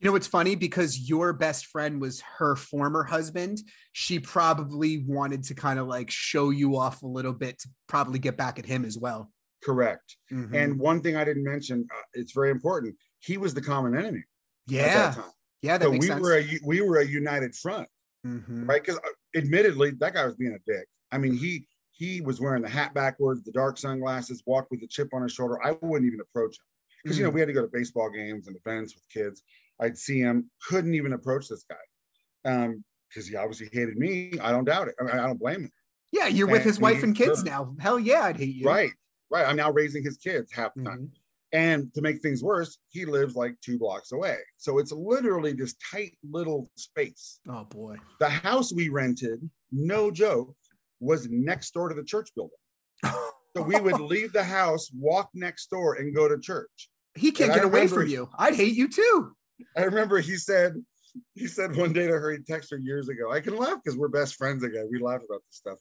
You 0.00 0.08
know, 0.08 0.16
it's 0.16 0.28
funny 0.28 0.54
because 0.54 1.08
your 1.08 1.32
best 1.32 1.66
friend 1.66 2.00
was 2.00 2.22
her 2.38 2.54
former 2.54 3.02
husband. 3.02 3.58
She 3.92 4.20
probably 4.20 5.04
wanted 5.04 5.42
to 5.44 5.54
kind 5.54 5.80
of 5.80 5.88
like 5.88 6.08
show 6.08 6.50
you 6.50 6.76
off 6.76 7.02
a 7.02 7.06
little 7.06 7.32
bit 7.32 7.58
to 7.60 7.68
probably 7.88 8.20
get 8.20 8.36
back 8.36 8.60
at 8.60 8.66
him 8.66 8.84
as 8.84 8.96
well. 8.96 9.32
Correct. 9.62 10.16
Mm-hmm. 10.32 10.54
And 10.54 10.78
one 10.78 11.00
thing 11.00 11.16
I 11.16 11.24
didn't 11.24 11.44
mention, 11.44 11.86
uh, 11.92 12.02
it's 12.14 12.32
very 12.32 12.50
important. 12.50 12.94
He 13.20 13.36
was 13.36 13.54
the 13.54 13.60
common 13.60 13.96
enemy. 13.96 14.22
Yeah. 14.66 15.14
Yeah. 15.62 15.78
That 15.78 15.86
so 15.86 15.90
we 15.90 16.02
sense. 16.02 16.20
were 16.20 16.38
a 16.38 16.58
we 16.64 16.80
were 16.80 16.98
a 16.98 17.06
united 17.06 17.54
front, 17.54 17.88
mm-hmm. 18.26 18.66
right? 18.66 18.82
Because 18.82 18.98
uh, 18.98 19.38
admittedly, 19.38 19.92
that 19.98 20.14
guy 20.14 20.24
was 20.24 20.36
being 20.36 20.52
a 20.52 20.70
dick. 20.70 20.86
I 21.10 21.18
mean, 21.18 21.34
he 21.34 21.66
he 21.90 22.20
was 22.20 22.40
wearing 22.40 22.62
the 22.62 22.68
hat 22.68 22.94
backwards, 22.94 23.42
the 23.42 23.50
dark 23.50 23.76
sunglasses, 23.76 24.42
walked 24.46 24.70
with 24.70 24.82
a 24.82 24.86
chip 24.86 25.08
on 25.12 25.22
his 25.22 25.32
shoulder. 25.32 25.58
I 25.64 25.72
wouldn't 25.80 26.06
even 26.06 26.20
approach 26.20 26.56
him 26.56 26.64
because 27.02 27.16
mm-hmm. 27.16 27.20
you 27.20 27.26
know 27.26 27.30
mm. 27.30 27.34
we 27.34 27.40
had 27.40 27.46
to 27.46 27.52
go 27.52 27.62
to 27.62 27.70
baseball 27.72 28.10
games 28.10 28.46
and 28.46 28.56
events 28.64 28.94
with 28.94 29.08
kids. 29.08 29.42
I'd 29.80 29.98
see 29.98 30.20
him, 30.20 30.50
couldn't 30.68 30.94
even 30.94 31.12
approach 31.12 31.48
this 31.48 31.64
guy 31.68 32.52
um, 32.52 32.84
because 33.08 33.28
he 33.28 33.36
obviously 33.36 33.68
hated 33.72 33.96
me. 33.96 34.32
I 34.40 34.52
don't 34.52 34.64
doubt 34.64 34.88
it. 34.88 34.94
I, 35.00 35.04
mean, 35.04 35.12
I 35.12 35.26
don't 35.26 35.38
blame 35.38 35.62
him. 35.62 35.72
Yeah, 36.12 36.26
you're 36.26 36.48
and, 36.48 36.52
with 36.52 36.64
his 36.64 36.80
wife 36.80 37.02
and 37.02 37.14
kids 37.14 37.44
now. 37.44 37.74
Hell 37.78 37.98
yeah, 37.98 38.22
I'd 38.22 38.36
hate 38.36 38.54
you. 38.54 38.66
Right, 38.66 38.92
right. 39.30 39.46
I'm 39.46 39.56
now 39.56 39.70
raising 39.70 40.02
his 40.02 40.16
kids 40.16 40.52
half 40.52 40.74
the 40.74 40.84
time. 40.84 40.98
Mm-hmm. 40.98 41.06
And 41.52 41.94
to 41.94 42.02
make 42.02 42.20
things 42.20 42.42
worse, 42.42 42.76
he 42.90 43.06
lives 43.06 43.34
like 43.34 43.54
two 43.62 43.78
blocks 43.78 44.12
away. 44.12 44.36
So 44.58 44.78
it's 44.78 44.92
literally 44.92 45.54
this 45.54 45.74
tight 45.90 46.16
little 46.22 46.70
space. 46.76 47.40
Oh 47.48 47.64
boy. 47.64 47.96
The 48.20 48.28
house 48.28 48.72
we 48.72 48.90
rented, 48.90 49.48
no 49.72 50.10
joke, 50.10 50.54
was 51.00 51.28
next 51.30 51.72
door 51.72 51.88
to 51.88 51.94
the 51.94 52.04
church 52.04 52.28
building. 52.34 52.58
so 53.04 53.62
we 53.62 53.80
would 53.80 54.00
leave 54.00 54.32
the 54.32 54.44
house, 54.44 54.90
walk 54.94 55.30
next 55.32 55.70
door, 55.70 55.94
and 55.94 56.14
go 56.14 56.28
to 56.28 56.38
church. 56.38 56.90
He 57.14 57.30
can't 57.30 57.50
and 57.50 57.60
get 57.60 57.64
away 57.64 57.86
from 57.86 58.08
you. 58.08 58.28
I'd 58.38 58.54
hate 58.54 58.74
you 58.74 58.88
too. 58.88 59.32
I 59.76 59.84
remember 59.84 60.18
he 60.20 60.36
said, 60.36 60.74
he 61.34 61.46
said 61.46 61.74
one 61.74 61.94
day 61.94 62.06
to 62.06 62.12
her, 62.12 62.30
he 62.30 62.38
texted 62.38 62.72
her 62.72 62.78
years 62.78 63.08
ago. 63.08 63.32
I 63.32 63.40
can 63.40 63.56
laugh 63.56 63.78
because 63.82 63.98
we're 63.98 64.08
best 64.08 64.36
friends 64.36 64.62
again. 64.62 64.88
We 64.90 65.00
laugh 65.00 65.22
about 65.26 65.40
this 65.48 65.56
stuff 65.56 65.78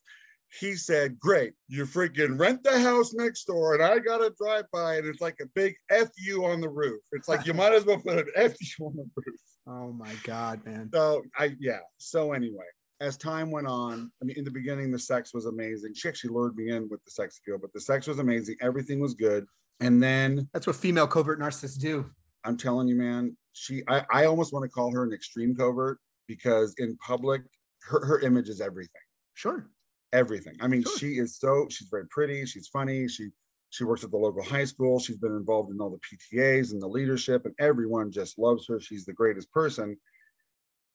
he 0.59 0.75
said, 0.75 1.19
Great, 1.19 1.53
you 1.67 1.85
freaking 1.85 2.39
rent 2.39 2.63
the 2.63 2.79
house 2.79 3.13
next 3.13 3.45
door, 3.45 3.73
and 3.73 3.83
I 3.83 3.99
got 3.99 4.19
to 4.19 4.33
drive 4.39 4.65
by, 4.71 4.95
and 4.95 5.05
it's 5.05 5.21
like 5.21 5.37
a 5.41 5.45
big 5.55 5.75
FU 5.89 6.45
on 6.45 6.61
the 6.61 6.69
roof. 6.69 7.01
It's 7.11 7.27
like 7.27 7.45
you 7.45 7.53
might 7.53 7.73
as 7.73 7.85
well 7.85 7.99
put 7.99 8.19
an 8.19 8.27
FU 8.35 8.85
on 8.85 8.95
the 8.95 9.09
roof. 9.15 9.39
Oh 9.67 9.91
my 9.91 10.13
God, 10.23 10.65
man. 10.65 10.89
So, 10.93 11.23
I, 11.37 11.55
yeah. 11.59 11.79
So, 11.97 12.33
anyway, 12.33 12.65
as 13.01 13.17
time 13.17 13.51
went 13.51 13.67
on, 13.67 14.11
I 14.21 14.25
mean, 14.25 14.37
in 14.37 14.45
the 14.45 14.51
beginning, 14.51 14.91
the 14.91 14.99
sex 14.99 15.33
was 15.33 15.45
amazing. 15.45 15.93
She 15.93 16.07
actually 16.07 16.31
lured 16.31 16.55
me 16.55 16.69
in 16.69 16.87
with 16.89 17.03
the 17.03 17.11
sex 17.11 17.39
appeal, 17.39 17.57
but 17.59 17.73
the 17.73 17.81
sex 17.81 18.07
was 18.07 18.19
amazing. 18.19 18.55
Everything 18.61 18.99
was 18.99 19.13
good. 19.13 19.45
And 19.79 20.01
then 20.01 20.49
that's 20.53 20.65
what 20.65 20.75
female 20.75 21.07
covert 21.07 21.39
narcissists 21.39 21.77
do. 21.77 22.09
I'm 22.43 22.57
telling 22.57 22.87
you, 22.87 22.95
man, 22.95 23.35
she, 23.53 23.83
I, 23.87 24.03
I 24.11 24.25
almost 24.25 24.53
want 24.53 24.63
to 24.63 24.69
call 24.69 24.91
her 24.93 25.03
an 25.03 25.13
extreme 25.13 25.53
covert 25.53 25.99
because 26.27 26.73
in 26.77 26.97
public, 26.97 27.41
her, 27.83 28.03
her 28.05 28.19
image 28.21 28.49
is 28.49 28.61
everything. 28.61 29.01
Sure 29.33 29.69
everything. 30.13 30.55
I 30.61 30.67
mean, 30.67 30.83
sure. 30.83 30.97
she 30.97 31.07
is 31.17 31.37
so 31.37 31.67
she's 31.69 31.89
very 31.89 32.07
pretty, 32.07 32.45
she's 32.45 32.67
funny, 32.67 33.07
she 33.07 33.29
she 33.69 33.83
works 33.83 34.03
at 34.03 34.11
the 34.11 34.17
local 34.17 34.43
high 34.43 34.63
school, 34.63 34.99
she's 34.99 35.17
been 35.17 35.35
involved 35.35 35.71
in 35.71 35.81
all 35.81 35.89
the 35.89 36.37
PTAs 36.37 36.71
and 36.71 36.81
the 36.81 36.87
leadership, 36.87 37.45
and 37.45 37.53
everyone 37.59 38.11
just 38.11 38.39
loves 38.39 38.65
her. 38.67 38.79
She's 38.79 39.05
the 39.05 39.13
greatest 39.13 39.51
person. 39.51 39.97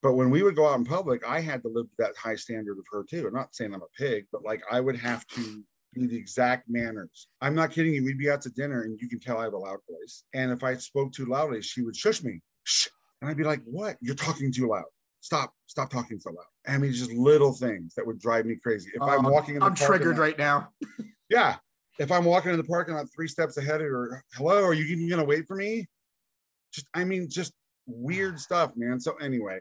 But 0.02 0.14
when 0.14 0.30
we 0.30 0.42
would 0.42 0.56
go 0.56 0.66
out 0.66 0.78
in 0.78 0.84
public, 0.84 1.22
I 1.26 1.40
had 1.40 1.62
to 1.62 1.68
live 1.68 1.86
to 1.86 1.96
that 1.98 2.16
high 2.16 2.34
standard 2.34 2.78
of 2.78 2.84
her 2.90 3.04
too. 3.08 3.26
I'm 3.26 3.34
not 3.34 3.54
saying 3.54 3.72
I'm 3.72 3.82
a 3.82 3.96
pig, 3.96 4.26
but 4.32 4.42
like 4.44 4.62
I 4.70 4.80
would 4.80 4.96
have 4.96 5.26
to 5.28 5.62
be 5.94 6.06
the 6.06 6.16
exact 6.16 6.68
manners. 6.68 7.28
I'm 7.40 7.54
not 7.54 7.70
kidding 7.70 7.94
you. 7.94 8.04
We'd 8.04 8.18
be 8.18 8.30
out 8.30 8.42
to 8.42 8.50
dinner 8.50 8.82
and 8.82 8.98
you 9.00 9.08
can 9.08 9.20
tell 9.20 9.38
I 9.38 9.44
have 9.44 9.52
a 9.52 9.58
loud 9.58 9.78
voice. 9.88 10.24
And 10.34 10.50
if 10.50 10.64
I 10.64 10.74
spoke 10.74 11.12
too 11.12 11.26
loudly, 11.26 11.62
she 11.62 11.82
would 11.82 11.94
shush 11.94 12.22
me. 12.22 12.40
Shh. 12.64 12.88
And 13.20 13.30
I'd 13.30 13.36
be 13.36 13.44
like, 13.44 13.62
what? 13.64 13.96
You're 14.00 14.16
talking 14.16 14.50
too 14.52 14.68
loud. 14.68 14.84
Stop, 15.22 15.54
stop 15.66 15.88
talking 15.88 16.18
so 16.18 16.30
loud. 16.30 16.46
I 16.66 16.76
mean, 16.78 16.92
just 16.92 17.12
little 17.12 17.52
things 17.52 17.94
that 17.94 18.04
would 18.04 18.18
drive 18.18 18.44
me 18.44 18.56
crazy. 18.56 18.90
If 18.92 19.00
I'm 19.02 19.24
Um, 19.24 19.32
walking 19.32 19.54
in 19.54 19.60
the 19.60 19.66
I'm 19.66 19.74
triggered 19.76 20.16
lot- 20.16 20.22
right 20.22 20.36
now. 20.36 20.72
yeah. 21.30 21.56
If 22.00 22.10
I'm 22.10 22.24
walking 22.24 22.50
in 22.50 22.56
the 22.56 22.64
parking 22.64 22.94
lot 22.94 23.06
three 23.14 23.28
steps 23.28 23.56
ahead 23.56 23.80
of 23.80 23.86
her, 23.86 24.24
hello, 24.34 24.64
are 24.64 24.74
you 24.74 24.84
even 24.84 25.08
gonna 25.08 25.24
wait 25.24 25.46
for 25.46 25.54
me? 25.54 25.86
Just, 26.72 26.88
I 26.92 27.04
mean, 27.04 27.28
just 27.30 27.52
weird 27.86 28.40
stuff, 28.40 28.72
man. 28.74 28.98
So 28.98 29.12
anyway, 29.18 29.60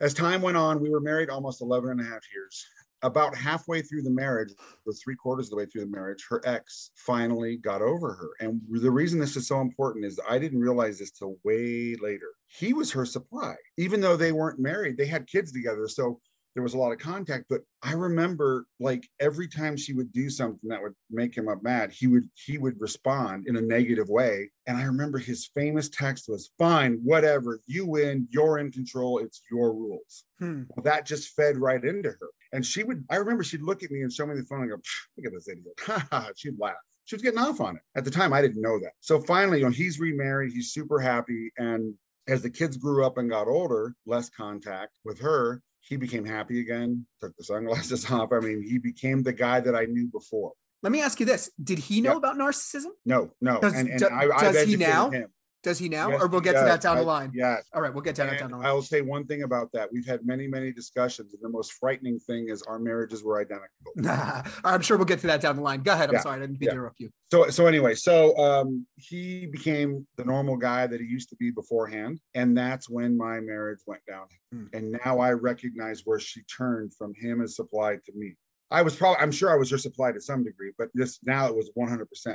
as 0.00 0.14
time 0.14 0.40
went 0.40 0.56
on, 0.56 0.80
we 0.80 0.88
were 0.88 1.00
married 1.00 1.28
almost 1.28 1.60
11 1.60 1.90
and 1.90 2.00
a 2.00 2.04
half 2.04 2.22
years. 2.32 2.64
About 3.02 3.36
halfway 3.36 3.82
through 3.82 4.02
the 4.02 4.10
marriage, 4.10 4.54
or 4.86 4.92
three 4.92 5.16
quarters 5.16 5.46
of 5.46 5.50
the 5.50 5.56
way 5.56 5.66
through 5.66 5.82
the 5.82 5.90
marriage, 5.90 6.24
her 6.28 6.40
ex 6.44 6.90
finally 6.94 7.56
got 7.56 7.82
over 7.82 8.12
her. 8.12 8.30
And 8.40 8.60
the 8.70 8.90
reason 8.90 9.18
this 9.18 9.36
is 9.36 9.48
so 9.48 9.60
important 9.60 10.04
is 10.04 10.20
I 10.28 10.38
didn't 10.38 10.60
realize 10.60 10.98
this 10.98 11.10
till 11.10 11.36
way 11.44 11.96
later. 12.00 12.28
He 12.46 12.72
was 12.72 12.92
her 12.92 13.04
supply. 13.04 13.54
Even 13.78 14.00
though 14.00 14.16
they 14.16 14.32
weren't 14.32 14.60
married, 14.60 14.96
they 14.96 15.06
had 15.06 15.26
kids 15.26 15.52
together. 15.52 15.88
So 15.88 16.20
there 16.54 16.62
was 16.62 16.74
a 16.74 16.78
lot 16.78 16.92
of 16.92 16.98
contact 16.98 17.44
but 17.48 17.60
i 17.82 17.92
remember 17.92 18.66
like 18.80 19.08
every 19.20 19.48
time 19.48 19.76
she 19.76 19.92
would 19.92 20.12
do 20.12 20.28
something 20.28 20.68
that 20.68 20.82
would 20.82 20.94
make 21.10 21.36
him 21.36 21.48
up 21.48 21.62
mad 21.62 21.90
he 21.90 22.06
would 22.06 22.28
he 22.34 22.58
would 22.58 22.80
respond 22.80 23.46
in 23.46 23.56
a 23.56 23.60
negative 23.60 24.08
way. 24.08 24.50
And 24.66 24.76
i 24.76 24.82
remember 24.82 25.18
his 25.18 25.50
famous 25.54 25.88
text 25.88 26.28
was 26.28 26.50
fine 26.58 27.00
whatever 27.02 27.60
you 27.66 27.86
win 27.86 28.28
you're 28.30 28.58
in 28.58 28.70
control 28.70 29.18
it's 29.18 29.42
your 29.50 29.72
rules. 29.72 30.24
Hmm. 30.38 30.62
well, 30.70 30.84
that 30.84 31.06
just 31.06 31.34
fed 31.34 31.56
right 31.56 31.82
into 31.82 32.10
her. 32.10 32.30
And 32.52 32.64
she 32.64 32.82
would 32.82 33.04
i 33.10 33.16
remember 33.16 33.44
she'd 33.44 33.62
look 33.62 33.82
at 33.82 33.90
me 33.90 34.02
and 34.02 34.12
show 34.12 34.26
me 34.26 34.34
the 34.36 34.44
phone 34.44 34.62
and 34.62 34.70
go 34.70 34.76
look 35.16 35.26
at 35.26 35.32
this 35.32 35.48
idiot. 35.48 36.32
She'd 36.36 36.58
laugh. 36.58 36.74
She 37.04 37.16
was 37.16 37.22
getting 37.22 37.40
off 37.40 37.60
on 37.60 37.76
it. 37.76 37.82
At 37.96 38.04
the 38.04 38.10
time 38.10 38.32
i 38.32 38.42
didn't 38.42 38.62
know 38.62 38.78
that. 38.80 38.92
So 39.00 39.20
finally 39.20 39.58
you 39.58 39.64
know 39.64 39.70
he's 39.70 40.00
remarried 40.00 40.52
he's 40.52 40.72
super 40.72 41.00
happy 41.00 41.50
and 41.56 41.94
as 42.28 42.42
the 42.42 42.50
kids 42.50 42.76
grew 42.76 43.04
up 43.04 43.18
and 43.18 43.30
got 43.30 43.48
older 43.48 43.94
less 44.06 44.30
contact 44.30 44.92
with 45.04 45.20
her 45.20 45.60
he 45.82 45.96
became 45.96 46.24
happy 46.24 46.60
again, 46.60 47.06
took 47.20 47.36
the 47.36 47.44
sunglasses 47.44 48.10
off. 48.10 48.32
I 48.32 48.40
mean, 48.40 48.62
he 48.62 48.78
became 48.78 49.22
the 49.22 49.32
guy 49.32 49.60
that 49.60 49.74
I 49.74 49.84
knew 49.84 50.06
before. 50.08 50.52
Let 50.82 50.92
me 50.92 51.00
ask 51.02 51.20
you 51.20 51.26
this: 51.26 51.50
Did 51.62 51.78
he 51.78 52.00
know 52.00 52.12
Yeah. 52.12 52.16
about 52.18 52.36
narcissism? 52.36 52.90
No, 53.04 53.30
no. 53.40 53.60
Does- 53.60 53.74
and 53.74 53.88
and 53.88 53.98
do- 53.98 54.08
I, 54.10 54.26
does 54.52 54.62
he 54.66 54.76
now? 54.76 55.10
him. 55.10 55.28
Does 55.62 55.78
he 55.78 55.88
now, 55.88 56.10
Yes, 56.10 56.20
or 56.20 56.26
we'll 56.26 56.40
get 56.40 56.52
to 56.54 56.64
that 56.64 56.80
down 56.80 56.96
the 56.96 57.04
line? 57.04 57.30
Yes. 57.32 57.68
All 57.72 57.80
right, 57.80 57.94
we'll 57.94 58.02
get 58.02 58.16
to 58.16 58.24
that 58.24 58.38
down 58.38 58.50
the 58.50 58.56
line. 58.56 58.66
I'll 58.66 58.82
say 58.82 59.00
one 59.00 59.26
thing 59.26 59.44
about 59.44 59.70
that. 59.72 59.88
We've 59.92 60.06
had 60.06 60.26
many, 60.26 60.48
many 60.48 60.72
discussions, 60.72 61.34
and 61.34 61.42
the 61.42 61.48
most 61.48 61.74
frightening 61.74 62.18
thing 62.18 62.48
is 62.48 62.62
our 62.62 62.80
marriages 62.80 63.22
were 63.22 63.40
identical. 63.40 63.70
I'm 64.64 64.80
sure 64.80 64.96
we'll 64.96 65.06
get 65.06 65.20
to 65.20 65.28
that 65.28 65.40
down 65.40 65.56
the 65.56 65.62
line. 65.62 65.82
Go 65.82 65.92
ahead. 65.92 66.08
I'm 66.08 66.16
Yeah, 66.16 66.20
sorry, 66.20 66.36
I 66.36 66.40
didn't 66.40 66.60
mean 66.60 66.62
yeah. 66.62 66.70
to 66.70 66.76
interrupt 66.76 66.98
you. 66.98 67.10
So, 67.30 67.48
so 67.48 67.66
anyway, 67.66 67.94
so 67.94 68.36
um, 68.36 68.86
he 68.96 69.46
became 69.46 70.04
the 70.16 70.24
normal 70.24 70.56
guy 70.56 70.88
that 70.88 71.00
he 71.00 71.06
used 71.06 71.28
to 71.30 71.36
be 71.36 71.52
beforehand, 71.52 72.20
and 72.34 72.58
that's 72.58 72.90
when 72.90 73.16
my 73.16 73.38
marriage 73.38 73.80
went 73.86 74.04
down. 74.06 74.26
Hmm. 74.52 74.66
And 74.72 74.98
now 75.04 75.20
I 75.20 75.32
recognize 75.32 76.02
where 76.04 76.18
she 76.18 76.42
turned 76.42 76.92
from 76.94 77.14
him 77.14 77.40
as 77.40 77.54
supply 77.54 77.96
to 78.04 78.12
me. 78.14 78.34
I 78.72 78.82
was 78.82 78.96
probably, 78.96 79.22
I'm 79.22 79.30
sure 79.30 79.52
I 79.52 79.56
was 79.56 79.70
her 79.70 79.78
supply 79.78 80.12
to 80.12 80.20
some 80.20 80.42
degree, 80.42 80.72
but 80.76 80.88
this 80.94 81.20
now 81.24 81.46
it 81.46 81.54
was 81.54 81.70
100% 81.78 82.00
me. 82.26 82.34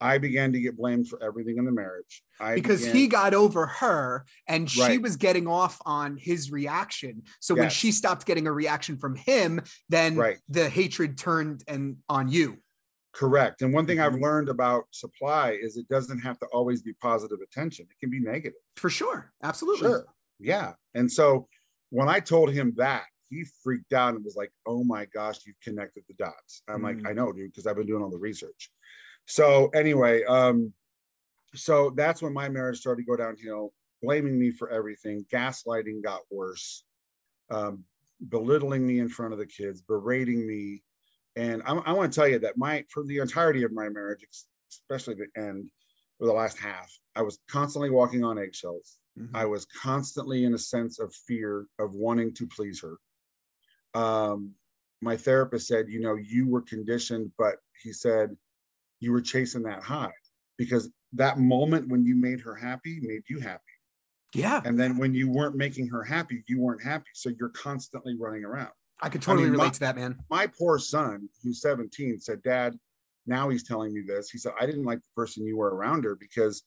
I 0.00 0.18
began 0.18 0.52
to 0.52 0.60
get 0.60 0.76
blamed 0.76 1.08
for 1.08 1.22
everything 1.22 1.56
in 1.58 1.64
the 1.64 1.72
marriage. 1.72 2.22
I 2.38 2.54
because 2.54 2.80
began- 2.80 2.94
he 2.96 3.06
got 3.08 3.34
over 3.34 3.66
her 3.66 4.26
and 4.46 4.70
she 4.70 4.80
Right. 4.80 5.02
was 5.02 5.16
getting 5.16 5.46
off 5.46 5.78
on 5.86 6.16
his 6.18 6.50
reaction. 6.50 7.22
So 7.40 7.54
when 7.54 7.70
she 7.70 7.92
stopped 7.92 8.26
getting 8.26 8.46
a 8.46 8.52
reaction 8.52 8.98
from 8.98 9.14
him, 9.16 9.62
then 9.88 10.16
Right. 10.16 10.38
the 10.48 10.68
hatred 10.68 11.16
turned 11.18 11.64
and 11.68 11.98
on 12.08 12.28
you. 12.28 12.58
correct. 13.14 13.62
And 13.62 13.72
one 13.72 13.86
thing 13.86 13.98
I've 13.98 14.12
Mhm. 14.12 14.20
learned 14.20 14.48
about 14.50 14.84
supply 14.90 15.52
is 15.52 15.78
it 15.78 15.88
doesn't 15.88 16.18
have 16.18 16.38
to 16.40 16.46
always 16.48 16.82
be 16.82 16.92
positive 16.92 17.38
attention. 17.40 17.86
It 17.90 17.98
can 17.98 18.10
be 18.10 18.20
negative. 18.20 18.58
For 18.76 18.90
sure. 18.90 19.32
Absolutely. 19.42 19.88
Sure. 19.88 20.04
Yeah. 20.38 20.74
And 20.92 21.10
so 21.10 21.48
when 21.88 22.10
I 22.10 22.20
told 22.20 22.52
him 22.52 22.74
that, 22.76 23.06
he 23.30 23.46
freaked 23.62 23.94
out 23.94 24.14
and 24.16 24.22
was 24.22 24.36
like, 24.36 24.52
oh 24.66 24.84
my 24.84 25.06
gosh, 25.06 25.46
you've 25.46 25.58
connected 25.62 26.04
the 26.08 26.14
dots. 26.14 26.60
I'm 26.68 26.82
like, 26.82 26.98
Mm. 26.98 27.08
I 27.08 27.12
know, 27.14 27.32
dude, 27.32 27.50
because 27.52 27.66
I've 27.66 27.76
been 27.76 27.86
doing 27.86 28.02
all 28.02 28.10
the 28.10 28.18
research. 28.18 28.70
So 29.26 29.68
anyway, 29.68 30.24
um, 30.24 30.72
so 31.54 31.90
that's 31.90 32.22
when 32.22 32.32
my 32.32 32.48
marriage 32.48 32.78
started 32.78 33.02
to 33.02 33.06
go 33.06 33.16
downhill, 33.16 33.72
blaming 34.02 34.38
me 34.38 34.50
for 34.50 34.70
everything. 34.70 35.24
Gaslighting 35.32 36.02
got 36.02 36.20
worse, 36.30 36.84
um, 37.50 37.84
belittling 38.28 38.86
me 38.86 39.00
in 39.00 39.08
front 39.08 39.32
of 39.32 39.38
the 39.38 39.46
kids, 39.46 39.80
berating 39.82 40.46
me. 40.46 40.82
And 41.34 41.62
I, 41.64 41.74
I 41.74 41.92
want 41.92 42.12
to 42.12 42.16
tell 42.18 42.28
you 42.28 42.38
that 42.40 42.56
my 42.56 42.84
for 42.88 43.04
the 43.04 43.18
entirety 43.18 43.62
of 43.62 43.72
my 43.72 43.88
marriage, 43.88 44.24
especially 44.70 45.14
the 45.14 45.40
end, 45.40 45.70
or 46.18 46.26
the 46.26 46.32
last 46.32 46.58
half, 46.58 46.90
I 47.14 47.22
was 47.22 47.38
constantly 47.48 47.90
walking 47.90 48.24
on 48.24 48.38
eggshells. 48.38 48.98
Mhm. 49.18 49.30
I 49.34 49.44
was 49.46 49.66
constantly 49.66 50.44
in 50.44 50.54
a 50.54 50.58
sense 50.58 50.98
of 50.98 51.14
fear 51.14 51.66
of 51.78 51.94
wanting 51.94 52.32
to 52.34 52.46
please 52.46 52.82
her. 52.82 52.98
Um, 54.00 54.54
my 55.02 55.16
therapist 55.16 55.68
said, 55.68 55.88
you 55.88 56.00
know, 56.00 56.14
you 56.14 56.48
were 56.48 56.62
conditioned, 56.62 57.32
but 57.38 57.56
he 57.82 57.92
said 57.92 58.36
you 59.00 59.12
were 59.12 59.20
chasing 59.20 59.62
that 59.62 59.82
high 59.82 60.12
because 60.58 60.90
that 61.12 61.38
moment 61.38 61.88
when 61.88 62.04
you 62.04 62.16
made 62.16 62.40
her 62.40 62.54
happy 62.54 62.98
made 63.02 63.22
you 63.28 63.40
happy. 63.40 63.62
Yeah. 64.34 64.60
And 64.64 64.78
then 64.78 64.98
when 64.98 65.14
you 65.14 65.30
weren't 65.30 65.56
making 65.56 65.88
her 65.88 66.02
happy, 66.02 66.44
you 66.48 66.60
weren't 66.60 66.82
happy. 66.82 67.06
So 67.14 67.30
you're 67.38 67.50
constantly 67.50 68.16
running 68.18 68.44
around. 68.44 68.70
I 69.00 69.08
could 69.08 69.22
totally 69.22 69.44
I 69.44 69.46
mean, 69.46 69.52
relate 69.52 69.66
my- 69.66 69.70
to 69.72 69.80
that, 69.80 69.96
man. 69.96 70.18
My 70.30 70.46
poor 70.46 70.78
son, 70.78 71.28
who's 71.42 71.60
17, 71.60 72.18
said, 72.20 72.42
Dad, 72.42 72.76
now 73.26 73.48
he's 73.48 73.62
telling 73.66 73.92
me 73.92 74.02
this. 74.06 74.30
He 74.30 74.38
said, 74.38 74.52
I 74.60 74.66
didn't 74.66 74.84
like 74.84 74.98
the 74.98 75.08
person 75.14 75.46
you 75.46 75.56
were 75.56 75.74
around 75.74 76.04
her 76.04 76.16
because, 76.16 76.62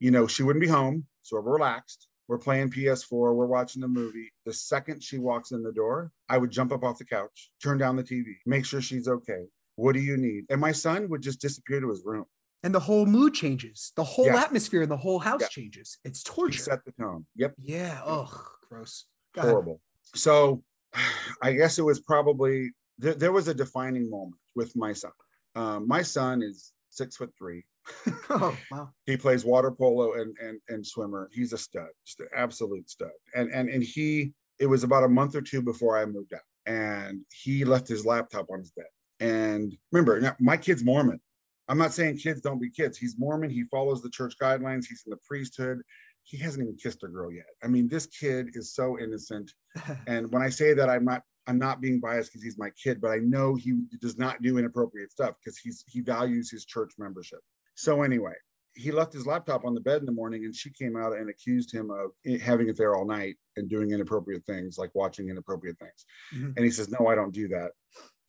you 0.00 0.10
know, 0.10 0.26
she 0.26 0.42
wouldn't 0.42 0.62
be 0.62 0.68
home. 0.68 1.06
So 1.22 1.36
we're 1.36 1.52
relaxed. 1.54 2.08
We're 2.28 2.38
playing 2.38 2.70
PS4. 2.70 3.34
We're 3.34 3.46
watching 3.46 3.82
a 3.82 3.88
movie. 3.88 4.32
The 4.46 4.52
second 4.52 5.02
she 5.02 5.18
walks 5.18 5.50
in 5.52 5.62
the 5.62 5.72
door, 5.72 6.10
I 6.28 6.38
would 6.38 6.50
jump 6.50 6.72
up 6.72 6.82
off 6.84 6.98
the 6.98 7.04
couch, 7.04 7.50
turn 7.62 7.78
down 7.78 7.96
the 7.96 8.02
TV, 8.02 8.24
make 8.46 8.64
sure 8.64 8.80
she's 8.80 9.08
okay. 9.08 9.44
What 9.76 9.94
do 9.94 10.00
you 10.00 10.16
need? 10.16 10.44
And 10.50 10.60
my 10.60 10.72
son 10.72 11.08
would 11.08 11.22
just 11.22 11.40
disappear 11.40 11.80
to 11.80 11.88
his 11.90 12.02
room. 12.04 12.24
And 12.62 12.74
the 12.74 12.80
whole 12.80 13.06
mood 13.06 13.34
changes. 13.34 13.92
The 13.96 14.04
whole 14.04 14.26
Yeah. 14.26 14.40
atmosphere 14.42 14.82
in 14.82 14.88
the 14.88 14.96
whole 14.96 15.18
house 15.18 15.42
Yeah. 15.42 15.48
changes. 15.48 15.98
It's 16.04 16.22
torture. 16.22 16.62
set 16.62 16.84
the 16.84 16.92
tone. 16.92 17.26
Yep. 17.36 17.54
yeah. 17.58 18.00
Oh, 18.06 18.46
gross. 18.68 19.06
Go 19.34 19.40
ahead. 19.42 19.50
horrible. 19.50 19.80
So 20.14 20.62
I 21.42 21.52
guess 21.52 21.78
it 21.78 21.82
was 21.82 22.00
probably 22.00 22.72
there, 22.98 23.14
there 23.14 23.32
was 23.32 23.48
a 23.48 23.54
defining 23.54 24.08
moment 24.08 24.40
with 24.54 24.74
my 24.76 24.92
son. 24.92 25.10
Um, 25.56 25.86
my 25.88 26.02
son 26.02 26.42
is 26.42 26.72
six 26.90 27.16
foot 27.16 27.32
three. 27.38 27.64
Oh, 28.30 28.56
wow. 28.70 28.90
He 29.06 29.16
plays 29.18 29.44
water 29.44 29.70
polo 29.70 30.14
and 30.14 30.34
and 30.40 30.58
and 30.68 30.86
swimmer. 30.86 31.28
He's 31.32 31.52
a 31.52 31.58
stud, 31.58 31.88
just 32.06 32.20
an 32.20 32.28
absolute 32.34 32.88
stud. 32.88 33.10
And 33.34 33.50
and 33.52 33.68
and 33.68 33.82
he 33.82 34.32
it 34.58 34.66
was 34.66 34.84
about 34.84 35.04
a 35.04 35.08
month 35.08 35.34
or 35.34 35.42
two 35.42 35.60
before 35.60 35.98
I 35.98 36.06
moved 36.06 36.32
out, 36.32 36.40
and 36.64 37.20
he 37.30 37.64
left 37.66 37.86
his 37.88 38.06
laptop 38.06 38.46
on 38.50 38.60
his 38.60 38.70
bed. 38.70 38.86
And 39.20 39.76
remember, 39.92 40.20
now, 40.20 40.36
my 40.40 40.56
kid's 40.56 40.84
Mormon. 40.84 41.20
I'm 41.68 41.78
not 41.78 41.92
saying 41.92 42.18
kids 42.18 42.40
don't 42.40 42.60
be 42.60 42.70
kids. 42.70 42.98
He's 42.98 43.18
Mormon. 43.18 43.50
He 43.50 43.64
follows 43.64 44.02
the 44.02 44.10
church 44.10 44.34
guidelines. 44.40 44.84
He's 44.86 45.02
in 45.06 45.10
the 45.10 45.18
priesthood. 45.26 45.80
He 46.22 46.36
hasn't 46.38 46.62
even 46.62 46.76
kissed 46.76 47.02
a 47.04 47.08
girl 47.08 47.32
yet. 47.32 47.46
I 47.62 47.68
mean, 47.68 47.88
this 47.88 48.06
kid 48.06 48.50
is 48.54 48.74
so 48.74 48.98
innocent. 48.98 49.52
And 50.06 50.30
when 50.32 50.42
I 50.42 50.50
say 50.50 50.74
that, 50.74 50.88
I'm 50.88 51.04
not 51.04 51.22
I'm 51.46 51.58
not 51.58 51.80
being 51.80 52.00
biased 52.00 52.30
because 52.30 52.42
he's 52.42 52.58
my 52.58 52.70
kid, 52.70 53.00
but 53.00 53.10
I 53.10 53.18
know 53.18 53.54
he 53.54 53.82
does 54.00 54.18
not 54.18 54.40
do 54.40 54.56
inappropriate 54.56 55.12
stuff 55.12 55.34
because 55.42 55.58
he's 55.58 55.84
he 55.86 56.00
values 56.00 56.50
his 56.50 56.64
church 56.64 56.92
membership. 56.98 57.40
So 57.74 58.02
anyway, 58.02 58.34
he 58.74 58.90
left 58.90 59.12
his 59.12 59.26
laptop 59.26 59.64
on 59.64 59.74
the 59.74 59.80
bed 59.80 60.00
in 60.00 60.06
the 60.06 60.12
morning, 60.12 60.44
and 60.44 60.54
she 60.54 60.70
came 60.70 60.96
out 60.96 61.16
and 61.16 61.28
accused 61.28 61.72
him 61.72 61.90
of 61.90 62.12
having 62.40 62.68
it 62.68 62.76
there 62.76 62.94
all 62.94 63.06
night 63.06 63.36
and 63.56 63.68
doing 63.68 63.90
inappropriate 63.90 64.44
things, 64.46 64.78
like 64.78 64.90
watching 64.94 65.28
inappropriate 65.28 65.78
things. 65.78 66.06
Mhm. 66.34 66.56
And 66.56 66.64
he 66.64 66.70
says, 66.70 66.88
"No, 66.88 67.06
I 67.06 67.14
don't 67.14 67.34
do 67.34 67.48
that." 67.48 67.72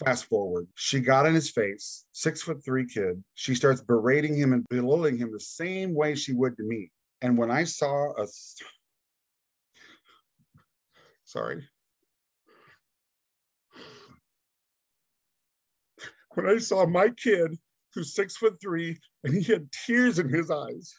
Fast 0.03 0.25
forward, 0.25 0.67
she 0.75 0.99
got 0.99 1.25
in 1.25 1.33
his 1.33 1.49
face, 1.49 2.05
six 2.11 2.41
foot 2.41 2.63
three 2.65 2.85
kid. 2.85 3.23
She 3.35 3.55
starts 3.55 3.81
berating 3.81 4.35
him 4.35 4.51
and 4.51 4.65
belittling 4.69 5.17
him 5.17 5.31
the 5.31 5.39
same 5.39 5.93
way 5.93 6.15
she 6.15 6.33
would 6.33 6.57
to 6.57 6.63
me. 6.63 6.91
And 7.21 7.37
when 7.37 7.49
I 7.49 7.63
saw 7.63 8.11
a, 8.21 8.27
sorry, 11.23 11.65
when 16.33 16.45
I 16.45 16.57
saw 16.57 16.85
my 16.85 17.09
kid 17.09 17.57
who's 17.93 18.13
six 18.13 18.35
foot 18.35 18.59
three 18.61 18.99
and 19.23 19.33
he 19.33 19.43
had 19.43 19.71
tears 19.71 20.19
in 20.19 20.27
his 20.27 20.51
eyes 20.51 20.93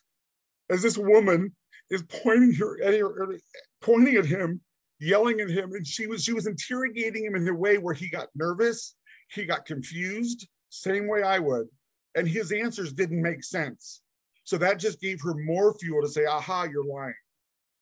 as 0.71 0.83
this 0.83 0.97
woman 0.97 1.55
is 1.91 2.03
pointing 2.03 2.55
her 2.55 2.83
at 2.83 2.95
her, 2.95 3.37
pointing 3.83 4.17
at 4.17 4.25
him, 4.25 4.63
yelling 4.99 5.41
at 5.41 5.51
him, 5.51 5.73
and 5.73 5.87
she 5.87 6.07
was 6.07 6.23
she 6.23 6.33
was 6.33 6.47
interrogating 6.47 7.25
him 7.25 7.35
in 7.35 7.47
a 7.49 7.55
way 7.55 7.79
where 7.79 7.95
he 7.95 8.09
got 8.09 8.29
nervous, 8.35 8.95
he 9.31 9.45
got 9.45 9.67
confused, 9.67 10.49
same 10.71 11.09
way 11.09 11.23
I 11.23 11.39
would, 11.39 11.69
and 12.15 12.29
his 12.29 12.53
answers 12.53 12.93
didn't 12.93 13.23
make 13.23 13.45
sense. 13.45 14.03
So 14.45 14.59
that 14.59 14.79
just 14.79 15.01
gave 15.01 15.21
her 15.23 15.35
more 15.35 15.75
fuel 15.75 16.03
to 16.03 16.09
say, 16.09 16.25
"Aha, 16.25 16.65
you're 16.65 16.85
lying." 16.85 17.15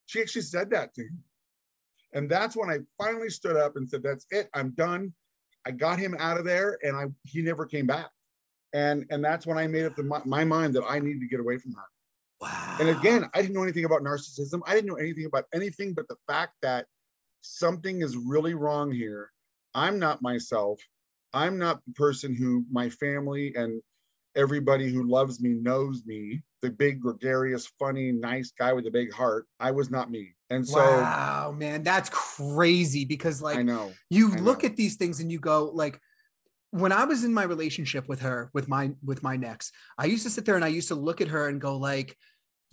She 0.06 0.20
actually 0.20 0.42
said 0.42 0.70
that 0.70 0.94
to 0.94 1.02
him. 1.02 1.22
And 2.14 2.30
that's 2.30 2.56
when 2.56 2.70
I 2.70 2.78
finally 2.96 3.28
stood 3.28 3.56
up 3.56 3.76
and 3.76 3.88
said, 3.88 4.02
That's 4.02 4.26
it. 4.30 4.48
I'm 4.54 4.70
done. 4.70 5.12
I 5.66 5.72
got 5.72 5.98
him 5.98 6.14
out 6.18 6.38
of 6.38 6.44
there 6.44 6.78
and 6.82 6.96
I 6.96 7.06
he 7.24 7.42
never 7.42 7.66
came 7.66 7.86
back. 7.86 8.10
And 8.72 9.04
and 9.10 9.24
that's 9.24 9.46
when 9.46 9.58
I 9.58 9.66
made 9.66 9.84
up 9.84 9.96
the, 9.96 10.04
my, 10.04 10.20
my 10.24 10.44
mind 10.44 10.74
that 10.74 10.84
I 10.88 10.98
needed 10.98 11.20
to 11.20 11.28
get 11.28 11.40
away 11.40 11.58
from 11.58 11.72
her. 11.72 11.84
Wow. 12.40 12.76
And 12.80 12.88
again, 12.88 13.28
I 13.34 13.40
didn't 13.40 13.54
know 13.54 13.62
anything 13.62 13.84
about 13.84 14.02
narcissism. 14.02 14.60
I 14.66 14.74
didn't 14.74 14.88
know 14.88 14.96
anything 14.96 15.26
about 15.26 15.44
anything 15.52 15.94
but 15.94 16.06
the 16.08 16.16
fact 16.28 16.52
that 16.62 16.86
something 17.44 18.00
is 18.00 18.16
really 18.16 18.54
wrong 18.54 18.90
here. 18.90 19.30
I'm 19.74 19.98
not 19.98 20.22
myself. 20.22 20.80
I'm 21.32 21.58
not 21.58 21.80
the 21.86 21.92
person 21.92 22.34
who 22.34 22.64
my 22.70 22.88
family 22.88 23.54
and 23.54 23.82
everybody 24.36 24.90
who 24.90 25.04
loves 25.04 25.40
me 25.40 25.50
knows 25.50 26.02
me, 26.06 26.42
the 26.62 26.70
big, 26.70 27.00
gregarious, 27.00 27.70
funny, 27.78 28.12
nice 28.12 28.52
guy 28.58 28.72
with 28.72 28.86
a 28.86 28.90
big 28.90 29.12
heart. 29.12 29.46
I 29.60 29.70
was 29.72 29.90
not 29.90 30.10
me. 30.10 30.34
And 30.50 30.66
so 30.66 30.78
wow, 30.78 31.54
man, 31.56 31.82
that's 31.82 32.08
crazy 32.10 33.04
because 33.04 33.42
like 33.42 33.58
I 33.58 33.62
know 33.62 33.92
you 34.10 34.32
I 34.32 34.38
look 34.38 34.62
know. 34.62 34.70
at 34.70 34.76
these 34.76 34.96
things 34.96 35.20
and 35.20 35.30
you 35.30 35.38
go 35.38 35.70
like 35.74 36.00
when 36.70 36.92
I 36.92 37.04
was 37.04 37.24
in 37.24 37.32
my 37.32 37.44
relationship 37.44 38.08
with 38.08 38.20
her, 38.22 38.50
with 38.54 38.68
my 38.68 38.92
with 39.04 39.22
my 39.22 39.36
NEx, 39.36 39.70
I 39.98 40.06
used 40.06 40.24
to 40.24 40.30
sit 40.30 40.44
there 40.44 40.56
and 40.56 40.64
I 40.64 40.68
used 40.68 40.88
to 40.88 40.94
look 40.94 41.20
at 41.20 41.28
her 41.28 41.48
and 41.48 41.60
go 41.60 41.76
like, 41.76 42.16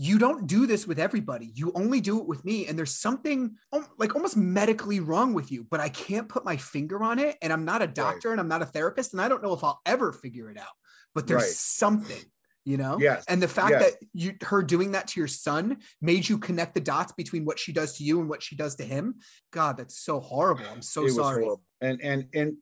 you 0.01 0.17
don't 0.17 0.48
do 0.48 0.65
this 0.65 0.88
with 0.88 0.98
everybody. 0.98 1.51
You 1.53 1.72
only 1.75 2.01
do 2.01 2.20
it 2.20 2.25
with 2.25 2.43
me. 2.43 2.65
And 2.65 2.75
there's 2.75 2.96
something 2.96 3.55
like 4.00 4.15
almost 4.15 4.36
medically 4.36 5.00
wrong 5.00 5.36
with 5.36 5.51
you, 5.51 5.67
but 5.70 5.79
I 5.79 5.89
can't 5.89 6.27
put 6.27 6.43
my 6.43 6.58
finger 6.58 7.03
on 7.03 7.20
it. 7.20 7.38
And 7.39 7.53
I'm 7.53 7.65
not 7.65 7.84
a 7.84 7.88
doctor 7.88 8.31
and 8.31 8.41
I'm 8.41 8.48
not 8.48 8.63
a 8.63 8.65
therapist. 8.65 9.13
And 9.13 9.22
I 9.22 9.27
don't 9.27 9.43
know 9.43 9.53
if 9.53 9.63
I'll 9.63 9.79
ever 9.86 10.12
figure 10.12 10.50
it 10.50 10.58
out, 10.58 10.74
but 11.13 11.27
there's 11.27 11.43
Right. 11.43 11.51
something, 11.51 12.24
you 12.65 12.77
know? 12.77 12.98
Yes. 13.00 13.25
And 13.27 13.43
the 13.43 13.48
fact 13.48 13.70
yes. 13.70 13.91
that 13.91 14.08
you 14.12 14.34
her 14.41 14.63
doing 14.63 14.93
that 14.93 15.10
to 15.10 15.20
your 15.20 15.27
son 15.27 15.77
made 16.01 16.27
you 16.27 16.39
connect 16.39 16.74
the 16.74 16.81
dots 16.81 17.12
between 17.12 17.46
what 17.46 17.60
she 17.60 17.72
does 17.72 17.98
to 17.98 18.03
you 18.03 18.22
and 18.22 18.27
what 18.27 18.41
she 18.41 18.55
does 18.55 18.77
to 18.77 18.84
him. 18.84 19.20
God, 19.51 19.77
that's 19.77 20.00
so 20.00 20.20
horrible. 20.20 20.65
I'm 20.74 20.81
so 20.81 21.05
it 21.05 21.12
sorry. 21.12 21.48
And 21.81 22.00
and 22.03 22.25
and 22.33 22.55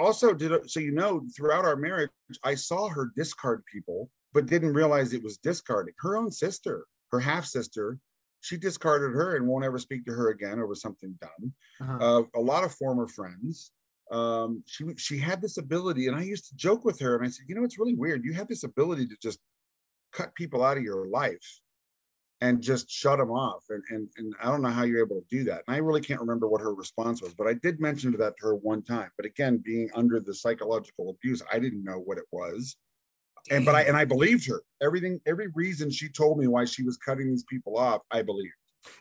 also 0.00 0.34
did 0.34 0.52
so 0.70 0.80
you 0.80 0.90
know 0.92 1.22
throughout 1.36 1.64
our 1.64 1.76
marriage 1.76 2.10
I 2.42 2.54
saw 2.54 2.88
her 2.88 3.10
discard 3.16 3.62
people 3.72 4.10
but 4.32 4.46
didn't 4.46 4.74
realize 4.74 5.12
it 5.12 5.22
was 5.22 5.36
discarding. 5.38 5.94
Her 5.98 6.16
own 6.16 6.30
sister 6.30 6.84
her 7.12 7.20
half 7.20 7.44
sister 7.46 7.98
she 8.40 8.56
discarded 8.58 9.12
her 9.14 9.36
and 9.36 9.46
won't 9.46 9.64
ever 9.64 9.78
speak 9.78 10.04
to 10.04 10.12
her 10.12 10.28
again 10.30 10.58
over 10.60 10.74
something 10.74 11.16
dumb 11.20 11.52
Uh-huh. 11.80 11.98
uh, 12.18 12.22
a 12.34 12.40
lot 12.40 12.64
of 12.64 12.74
former 12.74 13.06
friends. 13.08 13.70
Um, 14.10 14.62
she 14.66 14.84
she 14.96 15.18
had 15.18 15.40
this 15.40 15.56
ability 15.56 16.08
and 16.08 16.16
I 16.16 16.22
used 16.22 16.48
to 16.48 16.56
joke 16.56 16.84
with 16.84 16.98
her 17.00 17.16
and 17.16 17.24
I 17.26 17.30
said 17.30 17.46
you 17.48 17.54
know 17.54 17.64
it's 17.64 17.78
really 17.78 17.94
weird. 17.94 18.24
You 18.24 18.34
have 18.34 18.48
this 18.48 18.64
ability 18.64 19.06
to 19.08 19.16
just 19.22 19.38
cut 20.12 20.34
people 20.34 20.62
out 20.62 20.76
of 20.76 20.82
your 20.84 21.06
life 21.08 21.48
and 22.40 22.60
just 22.60 22.90
shut 22.90 23.18
them 23.18 23.30
off. 23.30 23.64
And, 23.70 23.82
and, 23.90 24.08
and 24.16 24.34
I 24.42 24.46
don't 24.46 24.62
know 24.62 24.68
how 24.68 24.84
you're 24.84 25.04
able 25.04 25.20
to 25.20 25.26
do 25.30 25.44
that. 25.44 25.62
And 25.66 25.74
I 25.74 25.78
really 25.78 26.00
can't 26.00 26.20
remember 26.20 26.48
what 26.48 26.60
her 26.60 26.74
response 26.74 27.22
was, 27.22 27.34
but 27.34 27.46
I 27.46 27.54
did 27.54 27.80
mention 27.80 28.12
that 28.12 28.36
to 28.38 28.46
her 28.46 28.54
one 28.56 28.82
time. 28.82 29.10
But 29.16 29.26
again, 29.26 29.62
being 29.64 29.88
under 29.94 30.20
the 30.20 30.34
psychological 30.34 31.10
abuse, 31.10 31.42
I 31.52 31.58
didn't 31.58 31.84
know 31.84 31.98
what 31.98 32.18
it 32.18 32.24
was. 32.32 32.76
And 33.50 33.64
but 33.64 33.74
I 33.74 33.82
and 33.82 33.96
I 33.96 34.06
believed 34.06 34.46
her. 34.48 34.62
Everything, 34.82 35.20
every 35.26 35.48
reason 35.54 35.90
she 35.90 36.08
told 36.08 36.38
me 36.38 36.46
why 36.46 36.64
she 36.64 36.82
was 36.82 36.96
cutting 36.96 37.28
these 37.28 37.44
people 37.44 37.76
off, 37.76 38.00
I 38.10 38.22
believed. 38.22 38.54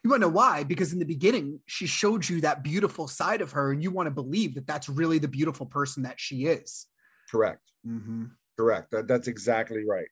You 0.03 0.09
want 0.09 0.21
to 0.21 0.27
know 0.27 0.33
why? 0.33 0.63
Because 0.63 0.93
in 0.93 0.99
the 0.99 1.05
beginning, 1.05 1.59
she 1.65 1.87
showed 1.87 2.27
you 2.27 2.41
that 2.41 2.63
beautiful 2.63 3.07
side 3.07 3.41
of 3.41 3.51
her, 3.51 3.71
and 3.71 3.81
you 3.81 3.91
want 3.91 4.07
to 4.07 4.11
believe 4.11 4.55
that 4.55 4.67
that's 4.67 4.89
really 4.89 5.17
the 5.17 5.27
beautiful 5.27 5.65
person 5.65 6.03
that 6.03 6.19
she 6.19 6.45
is. 6.45 6.87
Correct. 7.29 7.61
Mm-hmm. 7.87 8.25
Correct. 8.57 8.91
That, 8.91 9.07
that's 9.07 9.27
exactly 9.27 9.85
right. 9.87 10.07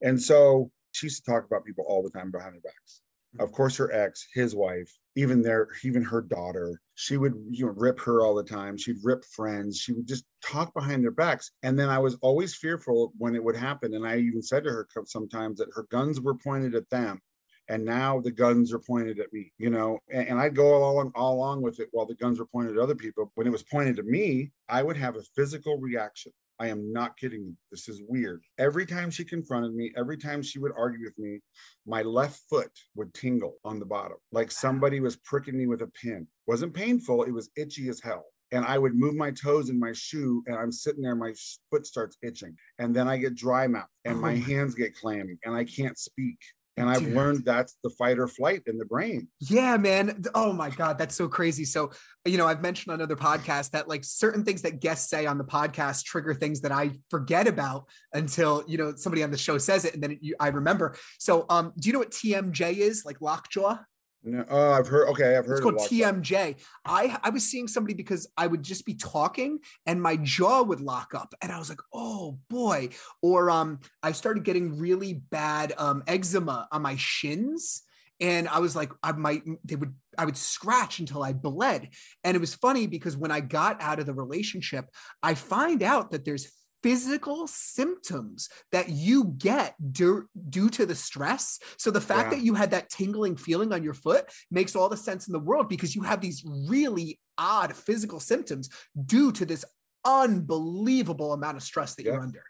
And 0.00 0.20
so 0.20 0.70
she 0.92 1.06
used 1.06 1.24
to 1.24 1.30
talk 1.30 1.44
about 1.44 1.64
people 1.64 1.84
all 1.88 2.02
the 2.02 2.10
time 2.10 2.30
behind 2.30 2.54
their 2.54 2.60
backs. 2.60 3.02
Mm-hmm. 3.34 3.44
Of 3.44 3.52
course, 3.52 3.76
her 3.76 3.92
ex, 3.92 4.26
his 4.34 4.54
wife, 4.54 4.90
even 5.16 5.42
their, 5.42 5.68
even 5.84 6.02
her 6.02 6.20
daughter, 6.20 6.80
she 6.94 7.16
would 7.16 7.34
you 7.50 7.66
know 7.66 7.72
rip 7.76 7.98
her 8.00 8.20
all 8.20 8.34
the 8.34 8.44
time. 8.44 8.76
She'd 8.76 8.98
rip 9.02 9.24
friends. 9.24 9.78
She 9.78 9.92
would 9.92 10.06
just 10.06 10.24
talk 10.44 10.74
behind 10.74 11.02
their 11.02 11.10
backs. 11.10 11.50
And 11.62 11.78
then 11.78 11.88
I 11.88 11.98
was 11.98 12.16
always 12.20 12.54
fearful 12.54 13.12
when 13.18 13.34
it 13.34 13.42
would 13.42 13.56
happen. 13.56 13.94
And 13.94 14.06
I 14.06 14.18
even 14.18 14.42
said 14.42 14.64
to 14.64 14.70
her 14.70 14.86
sometimes 15.06 15.58
that 15.58 15.72
her 15.74 15.86
guns 15.90 16.20
were 16.20 16.34
pointed 16.34 16.74
at 16.74 16.88
them. 16.90 17.20
And 17.68 17.84
now 17.84 18.20
the 18.20 18.30
guns 18.30 18.72
are 18.72 18.78
pointed 18.78 19.20
at 19.20 19.32
me, 19.32 19.52
you 19.56 19.70
know, 19.70 19.98
and, 20.10 20.28
and 20.28 20.40
I'd 20.40 20.54
go 20.54 20.76
along, 20.76 21.12
all 21.14 21.34
along 21.34 21.62
with 21.62 21.80
it 21.80 21.88
while 21.92 22.06
the 22.06 22.16
guns 22.16 22.38
were 22.38 22.46
pointed 22.46 22.76
at 22.76 22.82
other 22.82 22.94
people. 22.94 23.30
When 23.34 23.46
it 23.46 23.52
was 23.52 23.62
pointed 23.62 23.98
at 23.98 24.04
me, 24.04 24.50
I 24.68 24.82
would 24.82 24.96
have 24.96 25.16
a 25.16 25.22
physical 25.36 25.78
reaction. 25.78 26.32
I 26.62 26.68
am 26.68 26.92
not 26.92 27.16
kidding 27.16 27.42
you. 27.44 27.56
This 27.72 27.88
is 27.88 28.00
weird. 28.06 28.40
Every 28.56 28.86
time 28.86 29.10
she 29.10 29.24
confronted 29.24 29.74
me, 29.74 29.92
every 29.96 30.16
time 30.16 30.42
she 30.42 30.60
would 30.60 30.70
argue 30.78 31.04
with 31.04 31.18
me, 31.18 31.40
my 31.86 32.02
left 32.02 32.40
foot 32.48 32.70
would 32.94 33.12
tingle 33.14 33.56
on 33.64 33.80
the 33.80 33.84
bottom, 33.84 34.18
like 34.30 34.52
somebody 34.52 35.00
was 35.00 35.16
pricking 35.16 35.58
me 35.58 35.66
with 35.66 35.82
a 35.82 35.88
pin. 35.88 36.24
Wasn't 36.46 36.72
painful, 36.72 37.24
it 37.24 37.32
was 37.32 37.50
itchy 37.56 37.88
as 37.88 38.00
hell. 38.00 38.24
And 38.52 38.64
I 38.64 38.78
would 38.78 38.94
move 38.94 39.16
my 39.16 39.32
toes 39.32 39.70
in 39.70 39.80
my 39.80 39.92
shoe, 39.92 40.44
and 40.46 40.54
I'm 40.54 40.70
sitting 40.70 41.02
there, 41.02 41.16
my 41.16 41.32
foot 41.70 41.84
starts 41.84 42.16
itching. 42.22 42.54
And 42.78 42.94
then 42.94 43.08
I 43.08 43.16
get 43.16 43.34
dry 43.34 43.66
mouth, 43.66 43.88
and 44.04 44.18
oh 44.18 44.20
my 44.20 44.32
Oh 44.34 44.36
my- 44.36 44.38
hands 44.38 44.76
get 44.76 44.94
clammy, 44.94 45.38
and 45.44 45.56
I 45.56 45.64
can't 45.64 45.98
speak. 45.98 46.38
And 46.76 46.88
I've 46.88 47.00
Dude. 47.00 47.14
learned 47.14 47.44
that's 47.44 47.76
the 47.84 47.90
fight 47.90 48.18
or 48.18 48.26
flight 48.26 48.62
in 48.66 48.78
the 48.78 48.86
brain. 48.86 49.28
Yeah, 49.40 49.76
man. 49.76 50.22
Oh 50.34 50.52
my 50.52 50.70
God, 50.70 50.96
that's 50.96 51.14
so 51.14 51.28
crazy. 51.28 51.64
So, 51.64 51.90
you 52.24 52.38
know, 52.38 52.46
I've 52.46 52.62
mentioned 52.62 52.94
on 52.94 53.02
other 53.02 53.16
podcasts 53.16 53.70
that 53.72 53.88
like 53.88 54.04
certain 54.04 54.42
things 54.42 54.62
that 54.62 54.80
guests 54.80 55.10
say 55.10 55.26
on 55.26 55.36
the 55.36 55.44
podcast 55.44 56.04
trigger 56.04 56.32
things 56.32 56.62
that 56.62 56.72
I 56.72 56.92
forget 57.10 57.46
about 57.46 57.84
until, 58.14 58.64
you 58.66 58.78
know, 58.78 58.94
somebody 58.96 59.22
on 59.22 59.30
the 59.30 59.36
show 59.36 59.58
says 59.58 59.84
it 59.84 59.92
and 59.92 60.02
then 60.02 60.18
you, 60.22 60.34
I 60.40 60.48
remember. 60.48 60.96
So, 61.18 61.44
um, 61.50 61.72
do 61.78 61.88
you 61.88 61.92
know 61.92 61.98
what 61.98 62.10
TMJ 62.10 62.78
is? 62.78 63.04
Like 63.04 63.20
lockjaw? 63.20 63.76
No, 64.24 64.44
oh, 64.48 64.72
I've 64.72 64.86
heard. 64.86 65.08
Okay, 65.08 65.36
I've 65.36 65.46
heard. 65.46 65.54
It's 65.54 65.60
called 65.62 65.74
locked 65.74 65.92
up. 65.92 66.22
TMJ. 66.22 66.56
I 66.84 67.18
I 67.22 67.30
was 67.30 67.44
seeing 67.44 67.66
somebody 67.66 67.94
because 67.94 68.30
I 68.36 68.46
would 68.46 68.62
just 68.62 68.86
be 68.86 68.94
talking 68.94 69.58
and 69.84 70.00
my 70.00 70.16
jaw 70.16 70.62
would 70.62 70.80
lock 70.80 71.14
up, 71.14 71.34
and 71.42 71.50
I 71.50 71.58
was 71.58 71.68
like, 71.68 71.80
"Oh 71.92 72.38
boy!" 72.48 72.90
Or 73.20 73.50
um, 73.50 73.80
I 74.02 74.12
started 74.12 74.44
getting 74.44 74.78
really 74.78 75.14
bad 75.14 75.72
um 75.76 76.04
eczema 76.06 76.68
on 76.70 76.82
my 76.82 76.94
shins, 76.96 77.82
and 78.20 78.48
I 78.48 78.60
was 78.60 78.76
like, 78.76 78.92
I 79.02 79.10
might 79.10 79.42
they 79.64 79.74
would 79.74 79.94
I 80.16 80.24
would 80.24 80.36
scratch 80.36 81.00
until 81.00 81.24
I 81.24 81.32
bled, 81.32 81.88
and 82.22 82.36
it 82.36 82.40
was 82.40 82.54
funny 82.54 82.86
because 82.86 83.16
when 83.16 83.32
I 83.32 83.40
got 83.40 83.82
out 83.82 83.98
of 83.98 84.06
the 84.06 84.14
relationship, 84.14 84.84
I 85.20 85.34
find 85.34 85.82
out 85.82 86.12
that 86.12 86.24
there's 86.24 86.48
physical 86.82 87.46
symptoms 87.46 88.48
that 88.72 88.88
you 88.88 89.24
get 89.38 89.74
due, 89.92 90.28
due 90.48 90.68
to 90.70 90.84
the 90.84 90.94
stress. 90.94 91.58
So 91.76 91.90
the 91.90 92.00
fact 92.00 92.32
Yeah. 92.32 92.38
that 92.38 92.44
you 92.44 92.54
had 92.54 92.70
that 92.72 92.90
tingling 92.90 93.36
feeling 93.36 93.72
on 93.72 93.82
your 93.82 93.94
foot 93.94 94.30
makes 94.50 94.74
all 94.74 94.88
the 94.88 94.96
sense 94.96 95.26
in 95.28 95.32
the 95.32 95.38
world 95.38 95.68
because 95.68 95.94
you 95.94 96.02
have 96.02 96.20
these 96.20 96.42
really 96.44 97.20
odd 97.38 97.74
physical 97.74 98.20
symptoms 98.20 98.68
due 99.06 99.32
to 99.32 99.44
this 99.46 99.64
unbelievable 100.04 101.32
amount 101.32 101.56
of 101.56 101.62
stress 101.62 101.94
that 101.94 102.04
Yeah. 102.04 102.12
you're 102.12 102.22
under. 102.22 102.44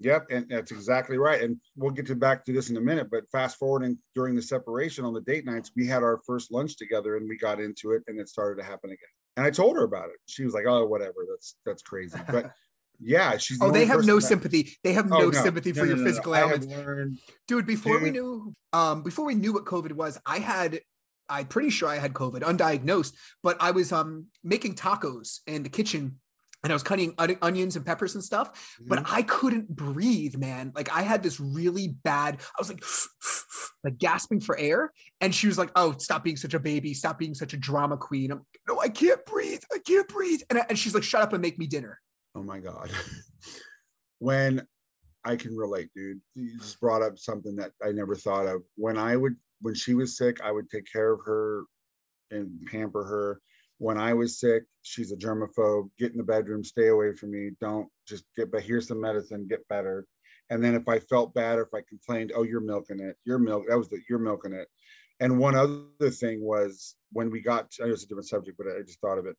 Yep, 0.00 0.26
and 0.30 0.48
that's 0.50 0.72
exactly 0.72 1.16
right. 1.16 1.40
And 1.42 1.58
we'll 1.74 1.90
get 1.90 2.06
to 2.08 2.14
back 2.14 2.44
to 2.44 2.52
this 2.52 2.68
in 2.68 2.76
a 2.76 2.80
minute. 2.80 3.08
But 3.10 3.30
fast 3.30 3.56
forwarding 3.56 3.98
during 4.14 4.34
the 4.34 4.42
separation 4.42 5.06
on 5.06 5.14
the 5.14 5.22
date 5.22 5.46
nights, 5.46 5.72
we 5.74 5.86
had 5.86 6.02
our 6.02 6.20
first 6.26 6.52
lunch 6.52 6.76
together 6.76 7.16
and 7.16 7.26
we 7.26 7.38
got 7.38 7.60
into 7.60 7.92
it 7.92 8.02
and 8.06 8.20
it 8.20 8.28
started 8.28 8.60
to 8.60 8.66
happen 8.68 8.90
again. 8.90 9.08
And 9.38 9.46
I 9.46 9.50
told 9.50 9.76
her 9.76 9.84
about 9.84 10.10
it. 10.10 10.16
She 10.26 10.44
was 10.44 10.52
like, 10.52 10.66
"Oh, 10.66 10.84
whatever. 10.86 11.24
That's 11.30 11.56
that's 11.64 11.82
crazy." 11.82 12.18
But 12.30 12.52
yeah, 13.00 13.36
she's. 13.36 13.58
the 13.58 13.64
Oh, 13.64 13.70
they 13.70 13.84
have 13.86 14.04
no 14.04 14.16
that- 14.16 14.26
sympathy. 14.26 14.76
They 14.84 14.92
have 14.92 15.10
Oh, 15.10 15.18
no, 15.18 15.30
sympathy 15.32 15.72
No, 15.72 15.80
for 15.80 15.86
no, 15.86 15.88
your 15.88 15.96
no, 15.96 16.02
no. 16.02 16.08
physical 16.08 16.34
ailments. 16.36 16.66
learned- 16.66 17.18
Dude, 17.48 17.66
before 17.66 17.98
we 18.00 18.10
knew 18.10 18.54
um 18.72 19.02
before 19.02 19.24
we 19.24 19.34
knew 19.34 19.52
what 19.52 19.64
COVID 19.64 19.92
was, 19.92 20.18
I 20.26 20.38
had 20.38 20.80
I'm 21.28 21.46
pretty 21.46 21.70
sure 21.70 21.88
I 21.88 21.96
had 21.98 22.12
COVID, 22.12 22.42
undiagnosed, 22.42 23.12
but 23.42 23.56
I 23.60 23.72
was 23.72 23.92
um 23.92 24.26
making 24.44 24.74
tacos 24.74 25.40
in 25.46 25.62
the 25.62 25.68
kitchen 25.68 26.20
and 26.62 26.72
I 26.72 26.74
was 26.74 26.82
cutting 26.82 27.14
on- 27.18 27.36
onions 27.42 27.76
and 27.76 27.84
peppers 27.86 28.14
and 28.14 28.24
stuff, 28.24 28.76
but 28.80 29.00
Mm-hmm. 29.00 29.14
I 29.14 29.22
couldn't 29.22 29.68
breathe, 29.68 30.36
man. 30.36 30.72
Like 30.74 30.90
I 30.90 31.02
had 31.02 31.22
this 31.22 31.38
really 31.38 31.88
bad, 31.88 32.40
I 32.40 32.60
was 32.60 32.68
like 32.68 32.82
like 33.84 33.98
gasping 33.98 34.40
for 34.40 34.56
air. 34.58 34.92
And 35.20 35.34
she 35.34 35.46
was 35.46 35.58
like, 35.58 35.70
Oh, 35.76 35.94
stop 35.98 36.24
being 36.24 36.36
such 36.36 36.54
a 36.54 36.58
baby, 36.60 36.94
stop 36.94 37.18
being 37.18 37.34
such 37.34 37.52
a 37.54 37.56
drama 37.56 37.96
queen. 37.96 38.30
I'm 38.32 38.42
no, 38.68 38.80
I 38.80 38.88
can't 38.88 39.24
breathe. 39.26 39.60
I 39.72 39.78
can't 39.78 40.08
breathe. 40.08 40.40
And, 40.50 40.58
I- 40.58 40.66
and 40.68 40.78
she's 40.78 40.94
like, 40.94 41.04
shut 41.04 41.22
up 41.22 41.32
and 41.32 41.42
make 41.42 41.56
me 41.58 41.66
dinner. 41.68 42.00
Oh 42.36 42.42
my 42.42 42.58
God. 42.58 42.90
when 44.18 44.66
I 45.24 45.36
can 45.36 45.56
relate, 45.56 45.88
dude. 45.94 46.20
You 46.34 46.58
just 46.58 46.78
brought 46.80 47.02
up 47.02 47.18
something 47.18 47.56
that 47.56 47.72
I 47.82 47.92
never 47.92 48.14
thought 48.14 48.46
of. 48.46 48.62
When 48.76 48.98
I 48.98 49.16
would, 49.16 49.34
when 49.62 49.74
she 49.74 49.94
was 49.94 50.16
sick, 50.16 50.38
I 50.44 50.52
would 50.52 50.70
take 50.70 50.84
care 50.90 51.12
of 51.12 51.20
her 51.24 51.64
and 52.30 52.50
pamper 52.70 53.04
her. 53.04 53.40
When 53.78 53.98
I 53.98 54.14
was 54.14 54.38
sick, 54.38 54.64
she's 54.82 55.12
a 55.12 55.16
germaphobe. 55.16 55.88
Get 55.98 56.12
in 56.12 56.18
the 56.18 56.22
bedroom, 56.22 56.62
stay 56.62 56.88
away 56.88 57.12
from 57.12 57.32
me. 57.32 57.50
Don't 57.60 57.88
just 58.06 58.24
get, 58.36 58.52
but 58.52 58.62
here's 58.62 58.86
some 58.86 59.00
medicine, 59.00 59.48
get 59.48 59.66
better. 59.68 60.06
And 60.50 60.62
then 60.62 60.74
if 60.74 60.88
I 60.88 61.00
felt 61.00 61.34
bad 61.34 61.58
or 61.58 61.62
if 61.62 61.74
I 61.74 61.80
complained, 61.88 62.32
oh, 62.34 62.44
you're 62.44 62.60
milking 62.60 63.00
it. 63.00 63.16
You're 63.24 63.38
milk. 63.38 63.64
That 63.68 63.78
was 63.78 63.88
the, 63.88 64.00
you're 64.08 64.18
milking 64.18 64.52
it. 64.52 64.68
And 65.18 65.38
one 65.38 65.54
other 65.54 66.10
thing 66.10 66.40
was 66.42 66.94
when 67.12 67.30
we 67.30 67.40
got, 67.40 67.72
I 67.82 67.86
know 67.86 67.92
it's 67.92 68.04
a 68.04 68.06
different 68.06 68.28
subject, 68.28 68.58
but 68.58 68.68
I 68.68 68.82
just 68.82 69.00
thought 69.00 69.18
of 69.18 69.26
it. 69.26 69.36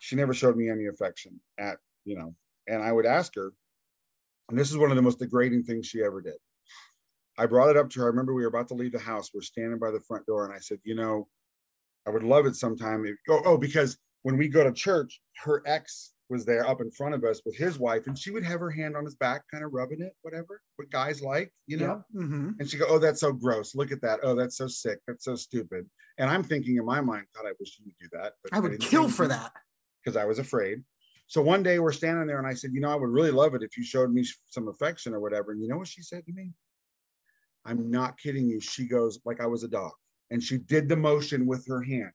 She 0.00 0.16
never 0.16 0.34
showed 0.34 0.56
me 0.56 0.68
any 0.68 0.86
affection 0.86 1.38
at, 1.58 1.76
you 2.04 2.16
know, 2.16 2.34
and 2.66 2.82
I 2.82 2.92
would 2.92 3.06
ask 3.06 3.34
her, 3.36 3.52
and 4.48 4.58
this 4.58 4.70
is 4.70 4.76
one 4.76 4.90
of 4.90 4.96
the 4.96 5.02
most 5.02 5.18
degrading 5.18 5.64
things 5.64 5.86
she 5.86 6.02
ever 6.02 6.20
did. 6.20 6.34
I 7.38 7.46
brought 7.46 7.70
it 7.70 7.76
up 7.76 7.88
to 7.90 8.00
her. 8.00 8.06
I 8.06 8.08
remember 8.08 8.34
we 8.34 8.42
were 8.42 8.48
about 8.48 8.68
to 8.68 8.74
leave 8.74 8.92
the 8.92 8.98
house. 8.98 9.30
We're 9.32 9.40
standing 9.40 9.78
by 9.78 9.90
the 9.90 10.00
front 10.00 10.26
door, 10.26 10.44
and 10.44 10.54
I 10.54 10.58
said, 10.58 10.78
You 10.84 10.94
know, 10.94 11.28
I 12.06 12.10
would 12.10 12.22
love 12.24 12.46
it 12.46 12.56
sometime. 12.56 13.06
If, 13.06 13.16
oh, 13.30 13.42
oh, 13.44 13.56
because 13.56 13.96
when 14.22 14.36
we 14.36 14.48
go 14.48 14.62
to 14.64 14.72
church, 14.72 15.20
her 15.44 15.62
ex 15.66 16.12
was 16.28 16.44
there 16.44 16.66
up 16.66 16.80
in 16.80 16.90
front 16.90 17.14
of 17.14 17.24
us 17.24 17.40
with 17.44 17.56
his 17.56 17.78
wife, 17.78 18.06
and 18.06 18.18
she 18.18 18.30
would 18.30 18.44
have 18.44 18.60
her 18.60 18.70
hand 18.70 18.96
on 18.96 19.04
his 19.04 19.14
back, 19.14 19.42
kind 19.50 19.64
of 19.64 19.72
rubbing 19.72 20.00
it, 20.00 20.12
whatever, 20.22 20.62
what 20.76 20.90
guys 20.90 21.20
like, 21.22 21.52
you 21.66 21.76
know. 21.78 22.02
Yeah. 22.14 22.22
Mhm. 22.22 22.54
And 22.58 22.68
she 22.68 22.76
go, 22.78 22.86
"Oh, 22.88 22.98
that's 22.98 23.20
so 23.20 23.32
gross. 23.32 23.74
Look 23.74 23.92
at 23.92 24.00
that. 24.02 24.20
Oh, 24.22 24.34
that's 24.34 24.56
so 24.56 24.66
sick. 24.66 24.98
That's 25.06 25.24
so 25.24 25.34
stupid." 25.34 25.88
And 26.18 26.28
I'm 26.30 26.42
thinking 26.42 26.76
in 26.76 26.84
my 26.84 27.00
mind, 27.00 27.26
God, 27.34 27.46
I 27.46 27.52
wish 27.58 27.78
you 27.78 27.86
would 27.86 27.94
do 27.98 28.08
that. 28.18 28.34
But 28.42 28.52
I 28.54 28.60
would 28.60 28.78
kill 28.80 29.08
for 29.08 29.26
that. 29.28 29.52
because 30.04 30.16
I 30.16 30.24
was 30.26 30.38
afraid. 30.38 30.82
So 31.32 31.40
one 31.40 31.62
day 31.62 31.78
we're 31.78 31.92
standing 31.92 32.26
there, 32.26 32.36
and 32.36 32.46
I 32.46 32.52
said, 32.52 32.74
"You 32.74 32.82
know, 32.82 32.90
I 32.90 32.94
would 32.94 33.08
really 33.08 33.30
love 33.30 33.54
it 33.54 33.62
if 33.62 33.78
you 33.78 33.82
showed 33.82 34.12
me 34.12 34.22
some 34.50 34.68
affection 34.68 35.14
or 35.14 35.20
whatever." 35.20 35.52
And 35.52 35.62
you 35.62 35.66
know 35.66 35.78
what 35.78 35.88
she 35.88 36.02
said 36.02 36.26
to 36.26 36.32
me? 36.34 36.52
I'm 37.64 37.90
not 37.90 38.18
kidding 38.18 38.46
you. 38.46 38.60
She 38.60 38.86
goes, 38.86 39.18
like 39.24 39.40
I 39.40 39.46
was 39.46 39.64
a 39.64 39.68
dog, 39.68 39.92
and 40.30 40.42
she 40.42 40.58
did 40.58 40.90
the 40.90 40.96
motion 40.96 41.46
with 41.46 41.66
her 41.68 41.80
hand, 41.80 42.12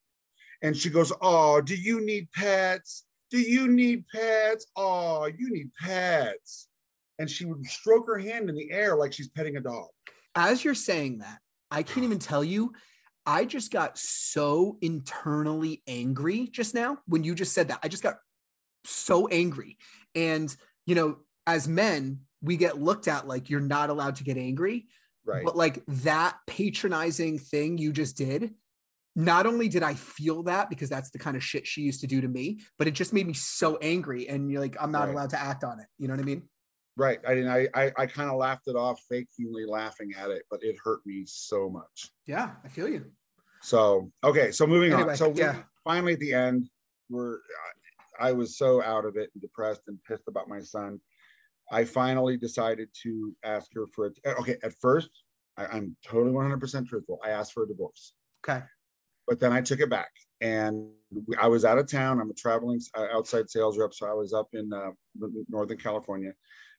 and 0.62 0.78
she 0.78 0.92
goes, 0.92 1.12
"Oh, 1.20 1.62
do 1.62 1.76
you 1.76 2.00
need 2.06 2.32
pets? 2.32 3.08
Do 3.32 3.40
you 3.40 3.68
need 3.68 4.06
pets? 4.08 4.68
Oh, 4.76 5.26
you 5.26 5.50
need 5.50 5.72
pets." 5.82 6.68
And 7.18 7.28
she 7.28 7.46
would 7.46 7.66
stroke 7.66 8.06
her 8.06 8.20
hand 8.20 8.52
in 8.52 8.56
the 8.56 8.70
air 8.70 8.96
like 8.96 9.14
she's 9.14 9.30
petting 9.30 9.58
a 9.58 9.62
dog. 9.62 9.90
As 10.36 10.64
you're 10.64 10.76
saying 10.76 11.18
that, 11.20 11.40
I 11.72 11.82
can't 11.82 12.06
even 12.06 12.20
tell 12.20 12.44
you. 12.44 12.72
I 13.26 13.46
just 13.46 13.72
got 13.72 13.98
so 13.98 14.78
internally 14.82 15.82
angry 15.88 16.50
just 16.50 16.76
now 16.76 17.00
when 17.08 17.24
you 17.24 17.34
just 17.34 17.54
said 17.54 17.70
that. 17.70 17.80
I 17.82 17.88
just 17.88 18.04
got 18.04 18.20
so 18.88 19.28
angry. 19.28 19.78
And, 20.16 20.56
you 20.86 20.96
know, 20.96 21.18
as 21.46 21.68
men, 21.68 22.22
we 22.42 22.58
get 22.58 22.80
looked 22.82 23.08
at 23.08 23.28
like 23.28 23.50
you're 23.50 23.60
not 23.60 23.90
allowed 23.90 24.16
to 24.18 24.24
get 24.24 24.38
angry. 24.38 24.88
Right. 25.26 25.44
But 25.44 25.56
like 25.58 25.84
that 25.88 26.38
patronizing 26.48 27.38
thing 27.40 27.78
you 27.78 27.92
just 27.92 28.16
did, 28.18 28.54
not 29.16 29.46
only 29.46 29.68
did 29.68 29.84
I 29.84 29.94
feel 29.96 30.44
that 30.44 30.70
because 30.70 30.90
that's 30.90 31.10
the 31.10 31.20
kind 31.20 31.36
of 31.36 31.44
shit 31.44 31.66
she 31.68 31.82
used 31.82 32.02
to 32.02 32.08
do 32.08 32.22
to 32.22 32.28
me, 32.28 32.60
but 32.78 32.88
it 32.88 32.92
just 32.92 33.14
made 33.14 33.28
me 33.28 33.34
so 33.34 33.78
angry. 33.82 34.30
And 34.30 34.50
you're 34.52 34.62
like, 34.62 34.78
I'm 34.80 34.92
not 34.92 35.08
Right. 35.08 35.14
allowed 35.14 35.32
to 35.32 35.42
act 35.42 35.64
on 35.64 35.80
it. 35.80 35.88
You 35.98 36.08
know 36.08 36.14
what 36.14 36.22
I 36.22 36.26
mean? 36.26 36.44
Right. 36.96 37.20
I 37.28 37.36
didn't. 37.36 37.50
I 37.52 37.68
I, 37.76 37.92
I 37.98 38.06
kind 38.06 38.30
of 38.30 38.38
laughed 38.38 38.68
it 38.68 38.76
off, 38.76 39.02
fakingly 39.12 39.68
laughing 39.68 40.14
at 40.18 40.30
it, 40.32 40.44
but 40.50 40.64
it 40.64 40.76
hurt 40.84 41.00
me 41.06 41.26
so 41.28 41.70
much. 41.70 42.12
Yeah, 42.26 42.52
I 42.64 42.70
feel 42.70 42.88
you. 42.88 43.06
So 43.62 44.12
okay. 44.24 44.52
So 44.52 44.66
moving 44.66 44.94
Anyway, 44.94 45.12
on. 45.12 45.18
So 45.18 45.30
we- 45.30 45.40
yeah. 45.42 45.64
finally 45.84 46.14
at 46.14 46.20
the 46.20 46.34
end, 46.34 46.70
we're. 47.10 47.36
Uh, 47.36 47.74
I 48.20 48.32
was 48.32 48.58
so 48.58 48.84
out 48.84 49.06
of 49.06 49.16
it 49.18 49.30
and 49.34 49.42
depressed 49.42 49.82
and 49.88 49.98
pissed 50.08 50.28
about 50.28 50.50
my 50.50 50.60
son. 50.60 51.00
I 51.72 51.84
finally 51.84 52.38
decided 52.38 52.90
to 53.04 53.36
ask 53.44 53.74
her 53.74 53.88
for 53.88 54.08
it. 54.08 54.20
Okay. 54.26 54.58
At 54.64 54.74
first, 54.82 55.10
I, 55.58 55.66
I'm 55.68 55.96
totally 56.06 56.34
100% 56.34 56.88
truthful. 56.88 57.20
I 57.24 57.30
asked 57.30 57.54
for 57.54 57.64
a 57.64 57.68
divorce. 57.68 58.14
Okay. 58.48 58.64
but 59.28 59.40
then 59.40 59.52
I 59.52 59.62
took 59.62 59.80
it 59.82 59.90
back 59.90 60.12
and 60.40 60.88
we, 61.12 61.36
I 61.36 61.48
was 61.48 61.66
out 61.66 61.78
of 61.78 61.92
town. 61.92 62.22
I'm 62.22 62.30
a 62.30 62.34
traveling 62.34 62.80
uh, 62.96 63.08
outside 63.12 63.50
sales 63.50 63.78
rep, 63.78 63.94
so 63.94 64.08
I 64.08 64.14
was 64.14 64.32
up 64.32 64.48
in 64.54 64.72
uh, 64.72 64.92
Northern 65.50 65.78
California 65.78 66.32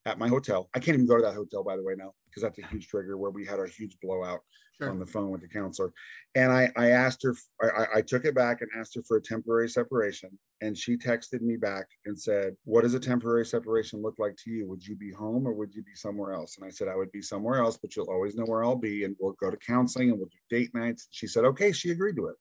at 0.09 0.19
my 0.19 0.29
hotel. 0.29 0.69
I 0.75 0.79
can't 0.81 0.95
even 0.95 1.07
go 1.07 1.17
to 1.17 1.23
that 1.23 1.35
hotel, 1.35 1.63
by 1.63 1.77
the 1.77 1.83
way, 1.83 1.95
now 1.97 2.13
because 2.27 2.43
that's 2.43 2.59
a 2.59 2.67
huge 2.67 2.89
trigger 2.89 3.17
where 3.19 3.31
we 3.31 3.45
had 3.45 3.59
our 3.59 3.67
huge 3.67 3.97
blowout 4.03 4.41
Sure. 4.81 4.91
on 4.91 5.01
the 5.01 5.07
phone 5.07 5.31
with 5.31 5.41
the 5.41 5.49
counselor. 5.49 5.93
And 6.37 6.53
I, 6.53 6.71
I 6.77 6.91
asked 6.91 7.21
her, 7.25 7.35
I, 7.61 7.67
I- 7.67 7.97
I 7.97 8.01
took 8.03 8.25
it 8.25 8.35
back 8.37 8.61
and 8.61 8.71
asked 8.79 8.95
her 8.95 9.03
for 9.03 9.17
a 9.17 9.21
temporary 9.23 9.69
separation. 9.69 10.31
And 10.61 10.79
she 10.79 10.97
texted 10.97 11.41
me 11.41 11.57
back 11.57 11.87
and 12.07 12.17
said, 12.19 12.55
What 12.65 12.83
does 12.83 12.95
a 12.95 13.01
temporary 13.01 13.45
separation 13.45 14.03
look 14.03 14.15
like 14.19 14.37
to 14.45 14.51
you? 14.53 14.69
Would 14.69 14.87
you 14.87 14.95
be 14.95 15.11
home 15.11 15.49
or 15.49 15.53
would 15.53 15.75
you 15.75 15.83
be 15.83 15.95
somewhere 15.97 16.33
else? 16.33 16.57
And 16.59 16.65
I 16.67 16.71
said, 16.71 16.87
I 16.87 16.95
would 16.95 17.11
be 17.11 17.23
somewhere 17.23 17.59
else, 17.59 17.77
but 17.77 17.97
you'll 17.97 18.11
always 18.11 18.37
know 18.37 18.45
where 18.45 18.63
I'll 18.65 18.77
be. 18.77 19.03
And 19.05 19.17
we'll 19.19 19.33
go 19.41 19.51
to 19.51 19.57
counseling 19.57 20.11
and 20.11 20.19
we'll 20.19 20.29
do 20.29 20.57
date 20.57 20.73
nights. 20.75 21.09
She 21.11 21.27
said, 21.27 21.45
Okay, 21.45 21.73
she 21.73 21.91
agreed 21.91 22.15
to 22.17 22.27
it. 22.29 22.37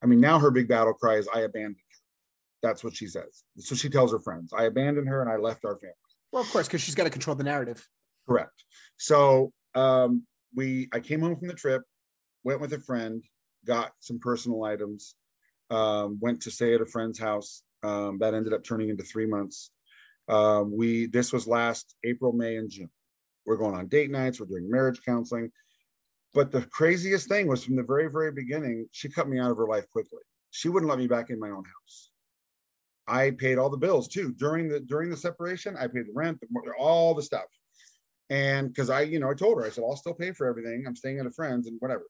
I 0.00 0.06
mean, 0.06 0.20
now 0.20 0.38
her 0.38 0.52
big 0.52 0.68
battle 0.68 0.94
cry 0.94 1.16
is, 1.16 1.28
I 1.34 1.40
abandoned 1.40 1.76
her. 1.76 1.98
That's 2.62 2.84
what 2.84 2.94
she 2.94 3.08
says. 3.08 3.42
So 3.58 3.74
she 3.74 3.88
tells 3.88 4.12
her 4.12 4.18
friends, 4.20 4.52
I 4.52 4.64
abandoned 4.66 5.08
her 5.08 5.22
and 5.22 5.30
I 5.30 5.36
left 5.36 5.64
our 5.64 5.76
family. 5.76 5.94
Well, 6.32 6.42
of 6.42 6.50
course, 6.50 6.66
because 6.66 6.82
she's 6.82 6.94
got 6.94 7.04
to 7.04 7.10
control 7.10 7.36
the 7.36 7.44
narrative. 7.44 7.86
Correct. 8.28 8.64
So 8.98 9.52
um, 9.74 10.24
we, 10.54 10.88
I 10.92 11.00
came 11.00 11.20
home 11.20 11.36
from 11.36 11.48
the 11.48 11.54
trip, 11.54 11.82
went 12.44 12.60
with 12.60 12.72
a 12.72 12.80
friend, 12.80 13.22
got 13.66 13.92
some 14.00 14.18
personal 14.18 14.64
items, 14.64 15.14
um, 15.70 16.18
went 16.20 16.42
to 16.42 16.50
stay 16.50 16.74
at 16.74 16.80
a 16.80 16.86
friend's 16.86 17.18
house. 17.18 17.62
Um, 17.82 18.18
that 18.18 18.34
ended 18.34 18.52
up 18.52 18.64
turning 18.64 18.88
into 18.88 19.04
three 19.04 19.26
months. 19.26 19.70
Um, 20.28 20.76
we, 20.76 21.06
this 21.06 21.32
was 21.32 21.46
last 21.46 21.94
April, 22.04 22.32
May, 22.32 22.56
and 22.56 22.70
June. 22.70 22.90
We're 23.46 23.56
going 23.56 23.74
on 23.74 23.86
date 23.86 24.10
nights. 24.10 24.40
We're 24.40 24.46
doing 24.46 24.70
marriage 24.70 25.00
counseling. 25.06 25.50
But 26.34 26.50
the 26.50 26.62
craziest 26.62 27.28
thing 27.28 27.46
was 27.46 27.64
from 27.64 27.76
the 27.76 27.82
very, 27.82 28.10
very 28.10 28.32
beginning, 28.32 28.86
she 28.92 29.08
cut 29.08 29.28
me 29.28 29.38
out 29.38 29.50
of 29.50 29.56
her 29.56 29.66
life 29.66 29.88
quickly. 29.90 30.20
She 30.50 30.68
wouldn't 30.68 30.90
let 30.90 30.98
me 30.98 31.06
back 31.06 31.30
in 31.30 31.40
my 31.40 31.48
own 31.48 31.64
house. 31.64 32.10
I 33.08 33.30
paid 33.30 33.58
all 33.58 33.70
the 33.70 33.76
bills 33.76 34.06
too 34.06 34.32
during 34.34 34.68
the 34.68 34.80
during 34.80 35.10
the 35.10 35.16
separation. 35.16 35.76
I 35.76 35.86
paid 35.86 36.06
the 36.06 36.12
rent, 36.14 36.40
the, 36.40 36.48
all 36.78 37.14
the 37.14 37.22
stuff, 37.22 37.46
and 38.30 38.68
because 38.68 38.90
I, 38.90 39.02
you 39.02 39.18
know, 39.18 39.30
I 39.30 39.34
told 39.34 39.58
her, 39.58 39.64
I 39.64 39.70
said, 39.70 39.84
I'll 39.84 39.96
still 39.96 40.14
pay 40.14 40.32
for 40.32 40.46
everything. 40.46 40.84
I'm 40.86 40.96
staying 40.96 41.18
at 41.18 41.26
a 41.26 41.30
friend's 41.30 41.66
and 41.66 41.76
whatever. 41.80 42.04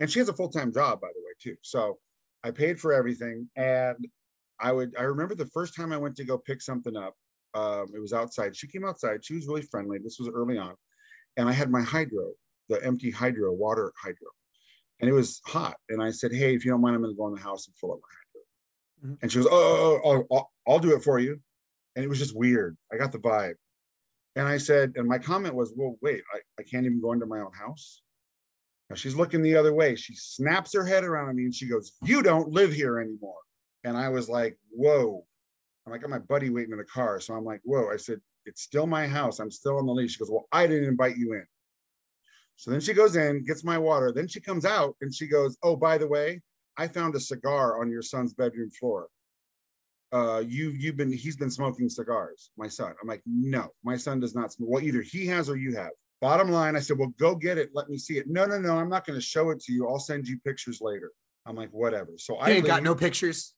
And 0.00 0.10
she 0.10 0.20
has 0.20 0.28
a 0.28 0.32
full 0.32 0.48
time 0.48 0.72
job, 0.72 1.00
by 1.00 1.08
the 1.08 1.20
way, 1.20 1.32
too. 1.40 1.56
So 1.62 1.98
I 2.44 2.50
paid 2.50 2.80
for 2.80 2.92
everything, 2.92 3.48
and 3.56 3.96
I 4.60 4.72
would. 4.72 4.94
I 4.98 5.02
remember 5.02 5.34
the 5.34 5.46
first 5.46 5.74
time 5.74 5.92
I 5.92 5.96
went 5.96 6.16
to 6.16 6.24
go 6.24 6.38
pick 6.38 6.62
something 6.62 6.96
up. 6.96 7.14
Um, 7.54 7.86
it 7.94 8.00
was 8.00 8.12
outside. 8.12 8.56
She 8.56 8.66
came 8.66 8.84
outside. 8.84 9.24
She 9.24 9.34
was 9.34 9.46
really 9.46 9.62
friendly. 9.62 9.98
This 9.98 10.18
was 10.18 10.28
early 10.32 10.58
on, 10.58 10.74
and 11.36 11.48
I 11.48 11.52
had 11.52 11.70
my 11.70 11.82
hydro, 11.82 12.32
the 12.68 12.84
empty 12.84 13.10
hydro, 13.10 13.52
water 13.52 13.92
hydro, 14.00 14.28
and 15.00 15.08
it 15.08 15.12
was 15.12 15.40
hot. 15.46 15.76
And 15.88 16.02
I 16.02 16.10
said, 16.10 16.32
Hey, 16.32 16.54
if 16.54 16.64
you 16.64 16.70
don't 16.70 16.80
mind, 16.80 16.96
I'm 16.96 17.02
going 17.02 17.14
to 17.14 17.18
go 17.18 17.28
in 17.28 17.34
the 17.34 17.40
house 17.40 17.66
and 17.66 17.76
fill 17.76 17.92
up 17.92 18.00
my 18.02 18.08
hydro. 18.10 18.23
Mhm. 19.04 19.18
And 19.22 19.30
she 19.30 19.38
goes, 19.38 19.48
oh, 19.50 20.00
oh, 20.04 20.26
oh, 20.30 20.36
I'll, 20.36 20.52
I'll 20.66 20.78
do 20.78 20.94
it 20.94 21.02
for 21.02 21.18
you. 21.18 21.40
And 21.96 22.04
it 22.04 22.08
was 22.08 22.18
just 22.18 22.36
weird. 22.36 22.76
I 22.92 22.96
got 22.96 23.12
the 23.12 23.18
vibe. 23.18 23.54
And 24.36 24.48
I 24.48 24.58
said, 24.58 24.94
and 24.96 25.06
my 25.06 25.18
comment 25.18 25.54
was, 25.54 25.72
well, 25.76 25.96
wait, 26.02 26.22
I, 26.34 26.40
I 26.58 26.62
can't 26.64 26.86
even 26.86 27.00
go 27.00 27.12
into 27.12 27.26
my 27.26 27.40
own 27.40 27.52
house. 27.52 28.02
Now 28.90 28.96
she's 28.96 29.14
looking 29.14 29.42
the 29.42 29.56
other 29.56 29.72
way. 29.72 29.94
She 29.94 30.14
snaps 30.14 30.74
her 30.74 30.84
head 30.84 31.04
around 31.04 31.28
at 31.28 31.36
me 31.36 31.44
and 31.44 31.54
she 31.54 31.66
goes, 31.66 31.92
You 32.02 32.22
don't 32.22 32.50
live 32.50 32.72
here 32.72 33.00
anymore. 33.00 33.38
And 33.84 33.96
I 33.96 34.08
was 34.08 34.28
like, 34.28 34.58
Whoa. 34.70 35.24
I'm 35.86 35.92
like, 35.92 36.00
I 36.00 36.02
got 36.02 36.10
my 36.10 36.18
buddy 36.18 36.50
waiting 36.50 36.72
in 36.72 36.78
the 36.78 36.84
car. 36.84 37.20
So 37.20 37.34
I'm 37.34 37.44
like, 37.44 37.60
Whoa. 37.64 37.90
I 37.90 37.96
said, 37.96 38.20
It's 38.44 38.62
still 38.62 38.86
my 38.86 39.06
house. 39.06 39.38
I'm 39.38 39.50
still 39.50 39.78
on 39.78 39.86
the 39.86 39.92
lease. 39.92 40.12
She 40.12 40.18
goes, 40.18 40.30
Well, 40.30 40.48
I 40.52 40.66
didn't 40.66 40.88
invite 40.88 41.16
you 41.16 41.32
in. 41.32 41.46
So 42.56 42.70
then 42.70 42.80
she 42.80 42.92
goes 42.92 43.16
in, 43.16 43.44
gets 43.44 43.64
my 43.64 43.78
water. 43.78 44.12
Then 44.12 44.28
she 44.28 44.40
comes 44.40 44.64
out 44.64 44.96
and 45.00 45.14
she 45.14 45.28
goes, 45.28 45.56
Oh, 45.62 45.76
by 45.76 45.96
the 45.96 46.06
way, 46.06 46.42
I 46.76 46.88
found 46.88 47.14
a 47.14 47.20
cigar 47.20 47.80
on 47.80 47.90
your 47.90 48.02
son's 48.02 48.34
bedroom 48.34 48.70
floor. 48.70 49.08
Uh, 50.12 50.42
you 50.46 50.70
you've 50.70 50.96
been 50.96 51.12
he's 51.12 51.36
been 51.36 51.50
smoking 51.50 51.88
cigars, 51.88 52.50
my 52.56 52.68
son. 52.68 52.94
I'm 53.02 53.08
like, 53.08 53.22
no, 53.26 53.68
my 53.82 53.96
son 53.96 54.20
does 54.20 54.34
not 54.34 54.52
smoke. 54.52 54.68
Well, 54.70 54.82
either 54.84 55.02
he 55.02 55.26
has 55.26 55.48
or 55.48 55.56
you 55.56 55.74
have. 55.76 55.90
Bottom 56.20 56.50
line, 56.50 56.76
I 56.76 56.80
said, 56.80 56.98
well, 56.98 57.12
go 57.18 57.34
get 57.34 57.58
it. 57.58 57.70
Let 57.74 57.90
me 57.90 57.98
see 57.98 58.18
it. 58.18 58.26
No, 58.28 58.46
no, 58.46 58.58
no, 58.58 58.78
I'm 58.78 58.88
not 58.88 59.04
going 59.04 59.18
to 59.18 59.24
show 59.24 59.50
it 59.50 59.60
to 59.64 59.72
you. 59.72 59.88
I'll 59.88 59.98
send 59.98 60.26
you 60.26 60.38
pictures 60.40 60.78
later. 60.80 61.10
I'm 61.46 61.56
like, 61.56 61.70
whatever. 61.70 62.12
So 62.16 62.36
I 62.36 62.46
I 62.46 62.50
ain't 62.52 62.66
got 62.66 62.82
no 62.82 62.94
pictures. 62.94 63.54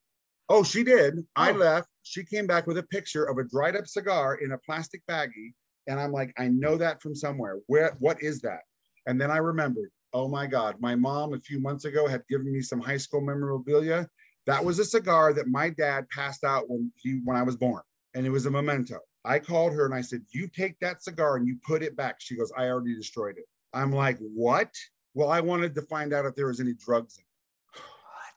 Oh, 0.49 0.63
she 0.63 0.83
did. 0.83 1.25
I 1.37 1.51
Oh. 1.51 1.55
left. 1.55 1.89
She 2.03 2.25
came 2.25 2.47
back 2.47 2.67
with 2.67 2.79
a 2.79 2.83
picture 2.85 3.25
of 3.25 3.39
a 3.39 3.45
dried 3.45 3.77
up 3.77 3.87
cigar 3.87 4.37
in 4.37 4.53
a 4.53 4.59
plastic 4.59 5.03
baggie. 5.09 5.53
And 5.87 6.01
I'm 6.01 6.11
like, 6.11 6.33
I 6.39 6.49
know 6.49 6.77
that 6.77 7.03
from 7.03 7.15
somewhere. 7.15 7.59
Where, 7.67 7.95
what 7.99 8.23
is 8.23 8.41
that? 8.41 8.61
And 9.07 9.21
then 9.21 9.31
I 9.31 9.37
remembered, 9.37 9.91
oh 10.13 10.29
my 10.29 10.47
God, 10.47 10.77
my 10.81 10.95
mom 10.95 11.35
a 11.35 11.41
few 11.41 11.61
months 11.61 11.85
ago 11.85 12.07
had 12.07 12.27
given 12.29 12.53
me 12.53 12.61
some 12.61 12.81
high 12.81 12.97
school 12.97 13.21
memorabilia. 13.21 14.09
That 14.47 14.65
was 14.65 14.79
a 14.79 14.85
cigar 14.85 15.33
that 15.33 15.49
my 15.49 15.71
dad 15.71 16.09
passed 16.09 16.45
out 16.45 16.69
when 16.69 16.93
he 16.97 17.21
when 17.25 17.37
I 17.37 17.43
was 17.43 17.57
born. 17.57 17.83
And 18.15 18.25
it 18.25 18.31
was 18.31 18.47
a 18.47 18.51
memento. 18.51 18.99
I 19.25 19.39
called 19.41 19.73
her 19.75 19.85
and 19.85 19.95
I 19.95 20.01
said, 20.01 20.23
You 20.33 20.49
take 20.49 20.79
that 20.81 21.03
cigar 21.03 21.37
and 21.37 21.47
you 21.47 21.59
put 21.67 21.83
it 21.83 21.97
back. 21.97 22.17
She 22.21 22.37
goes, 22.37 22.53
I 22.57 22.67
already 22.67 22.95
destroyed 22.95 23.37
it. 23.39 23.45
I'm 23.75 23.93
like, 23.93 24.19
What? 24.19 24.71
Well, 25.15 25.31
I 25.31 25.41
wanted 25.41 25.75
to 25.75 25.83
find 25.83 26.13
out 26.13 26.27
if 26.27 26.35
there 26.35 26.47
was 26.47 26.61
any 26.61 26.75
drugs 26.75 27.19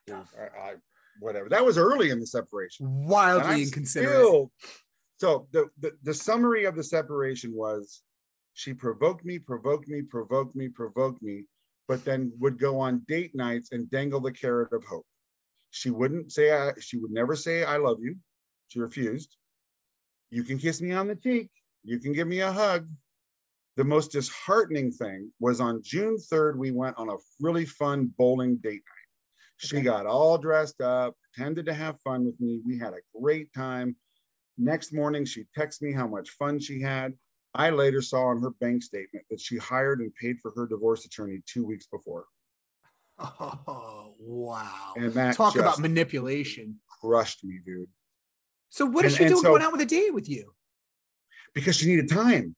in 0.07 0.15
it. 0.15 0.25
I, 0.37 0.43
I, 0.43 0.73
whatever. 1.19 1.49
That 1.49 1.63
was 1.65 1.77
early 1.77 2.09
in 2.09 2.19
the 2.19 2.27
separation. 2.27 3.05
Wildly 3.07 3.63
inconsiderate. 3.63 4.15
still- 4.15 4.51
so 5.17 5.47
the, 5.51 5.67
the 5.79 5.91
the 6.03 6.13
summary 6.13 6.63
of 6.63 6.77
the 6.77 6.83
separation 6.83 7.53
was 7.53 8.03
she 8.53 8.73
provoked 8.73 9.25
me, 9.25 9.37
provoked 9.37 9.87
me, 9.89 10.01
provoked 10.01 10.55
me, 10.55 10.69
provoked 10.69 11.21
me, 11.21 11.43
but 11.89 12.05
then 12.05 12.31
would 12.39 12.59
go 12.59 12.79
on 12.79 13.01
date 13.07 13.33
nights 13.33 13.71
and 13.71 13.89
dangle 13.89 14.21
the 14.21 14.31
carrot 14.31 14.71
of 14.71 14.83
hope. 14.83 15.07
She 15.71 15.89
wouldn't 15.89 16.31
say 16.31 16.53
I, 16.53 16.71
she 16.79 16.97
would 16.97 17.09
never 17.11 17.35
say 17.35 17.63
I 17.63 17.77
love 17.77 17.97
you. 17.99 18.15
She 18.67 18.79
refused. 18.79 19.35
You 20.29 20.43
can 20.43 20.59
kiss 20.59 20.81
me 20.81 20.91
on 20.91 21.07
the 21.07 21.15
cheek. 21.15 21.49
You 21.83 21.99
can 21.99 22.13
give 22.13 22.27
me 22.27 22.41
a 22.41 22.51
hug. 22.51 22.87
The 23.75 23.83
most 23.83 24.11
disheartening 24.11 24.91
thing 24.91 25.31
was 25.39 25.59
on 25.59 25.81
June 25.83 26.17
3rd, 26.31 26.57
we 26.57 26.69
went 26.69 26.97
on 26.99 27.09
a 27.09 27.15
really 27.39 27.65
fun 27.65 28.13
bowling 28.17 28.57
date 28.57 28.73
night. 28.73 29.57
She 29.57 29.77
Okay. 29.77 29.83
got 29.85 30.05
all 30.05 30.37
dressed 30.37 30.81
up, 30.81 31.15
pretended 31.33 31.65
to 31.65 31.73
have 31.73 31.99
fun 32.01 32.23
with 32.23 32.39
me. 32.39 32.61
We 32.65 32.77
had 32.77 32.93
a 32.93 33.19
great 33.19 33.51
time. 33.53 33.95
Next 34.59 34.93
morning, 34.93 35.25
she 35.25 35.45
texted 35.57 35.81
me 35.81 35.93
how 35.93 36.07
much 36.07 36.29
fun 36.31 36.59
she 36.59 36.81
had. 36.81 37.17
I 37.55 37.69
later 37.71 38.01
saw 38.01 38.25
on 38.27 38.41
her 38.41 38.51
bank 38.51 38.83
statement 38.83 39.25
that 39.29 39.39
she 39.41 39.57
hired 39.57 39.99
and 40.01 40.13
paid 40.15 40.39
for 40.41 40.51
her 40.55 40.67
divorce 40.67 41.05
attorney 41.05 41.39
two 41.45 41.65
weeks 41.65 41.87
before. 41.87 42.25
Oh, 43.19 44.15
Wow. 44.19 44.93
And 44.95 45.13
that 45.13 45.35
Talk 45.35 45.55
about 45.55 45.79
manipulation. 45.79 46.79
crushed 47.01 47.43
me, 47.43 47.59
dude. 47.65 47.89
So 48.69 48.85
what 48.85 49.05
is 49.05 49.13
And- 49.13 49.17
she 49.17 49.23
doing 49.29 49.41
so- 49.41 49.49
going 49.49 49.61
out 49.61 49.71
with 49.71 49.81
a 49.81 49.85
date 49.85 50.13
with 50.13 50.29
you? 50.29 50.53
because 51.55 51.75
she 51.75 51.87
needed 51.87 52.07
time. 52.07 52.55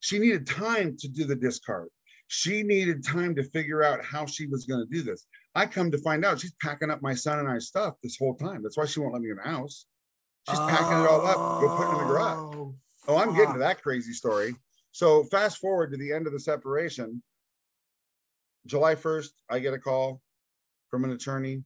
She 0.00 0.18
needed 0.18 0.46
time 0.46 0.96
to 0.98 1.08
do 1.08 1.24
the 1.26 1.36
discard. 1.36 1.90
She 2.28 2.62
needed 2.62 3.04
time 3.04 3.34
to 3.36 3.44
figure 3.44 3.82
out 3.82 4.02
how 4.02 4.24
she 4.24 4.46
was 4.46 4.64
going 4.64 4.80
to 4.84 4.90
do 4.90 5.02
this. 5.02 5.26
I 5.54 5.66
come 5.66 5.90
to 5.90 5.98
find 5.98 6.24
out 6.24 6.40
she's 6.40 6.54
packing 6.54 6.88
up 6.90 7.02
my 7.02 7.14
son 7.14 7.38
and 7.40 7.48
I's 7.48 7.68
stuff 7.68 7.96
this 8.02 8.16
whole 8.18 8.34
time. 8.34 8.62
That's 8.62 8.76
why 8.78 8.86
she 8.86 9.00
won't 9.00 9.12
let 9.12 9.20
me 9.20 9.30
in 9.30 9.36
the 9.36 9.42
house. 9.42 9.84
She's 10.48 10.58
packing 10.58 10.86
it 11.04 11.06
all 11.06 11.26
up, 11.26 11.60
go 11.60 11.76
put 11.76 11.88
it 11.88 11.92
in 11.92 11.98
the 11.98 12.12
garage. 12.12 12.56
Oh, 12.56 12.74
Oh, 13.08 13.16
I'm 13.16 13.34
getting 13.34 13.54
to 13.54 13.58
that 13.58 13.82
crazy 13.82 14.12
story. 14.12 14.54
So 14.92 15.24
fast 15.24 15.58
forward 15.58 15.90
to 15.92 15.96
the 15.96 16.12
end 16.12 16.26
of 16.26 16.32
the 16.32 16.40
separation. 16.40 17.22
July 18.66 18.94
1st, 18.94 19.30
I 19.50 19.58
get 19.58 19.74
a 19.74 19.78
call 19.78 20.20
from 20.90 21.04
an 21.04 21.10
attorney. 21.10 21.64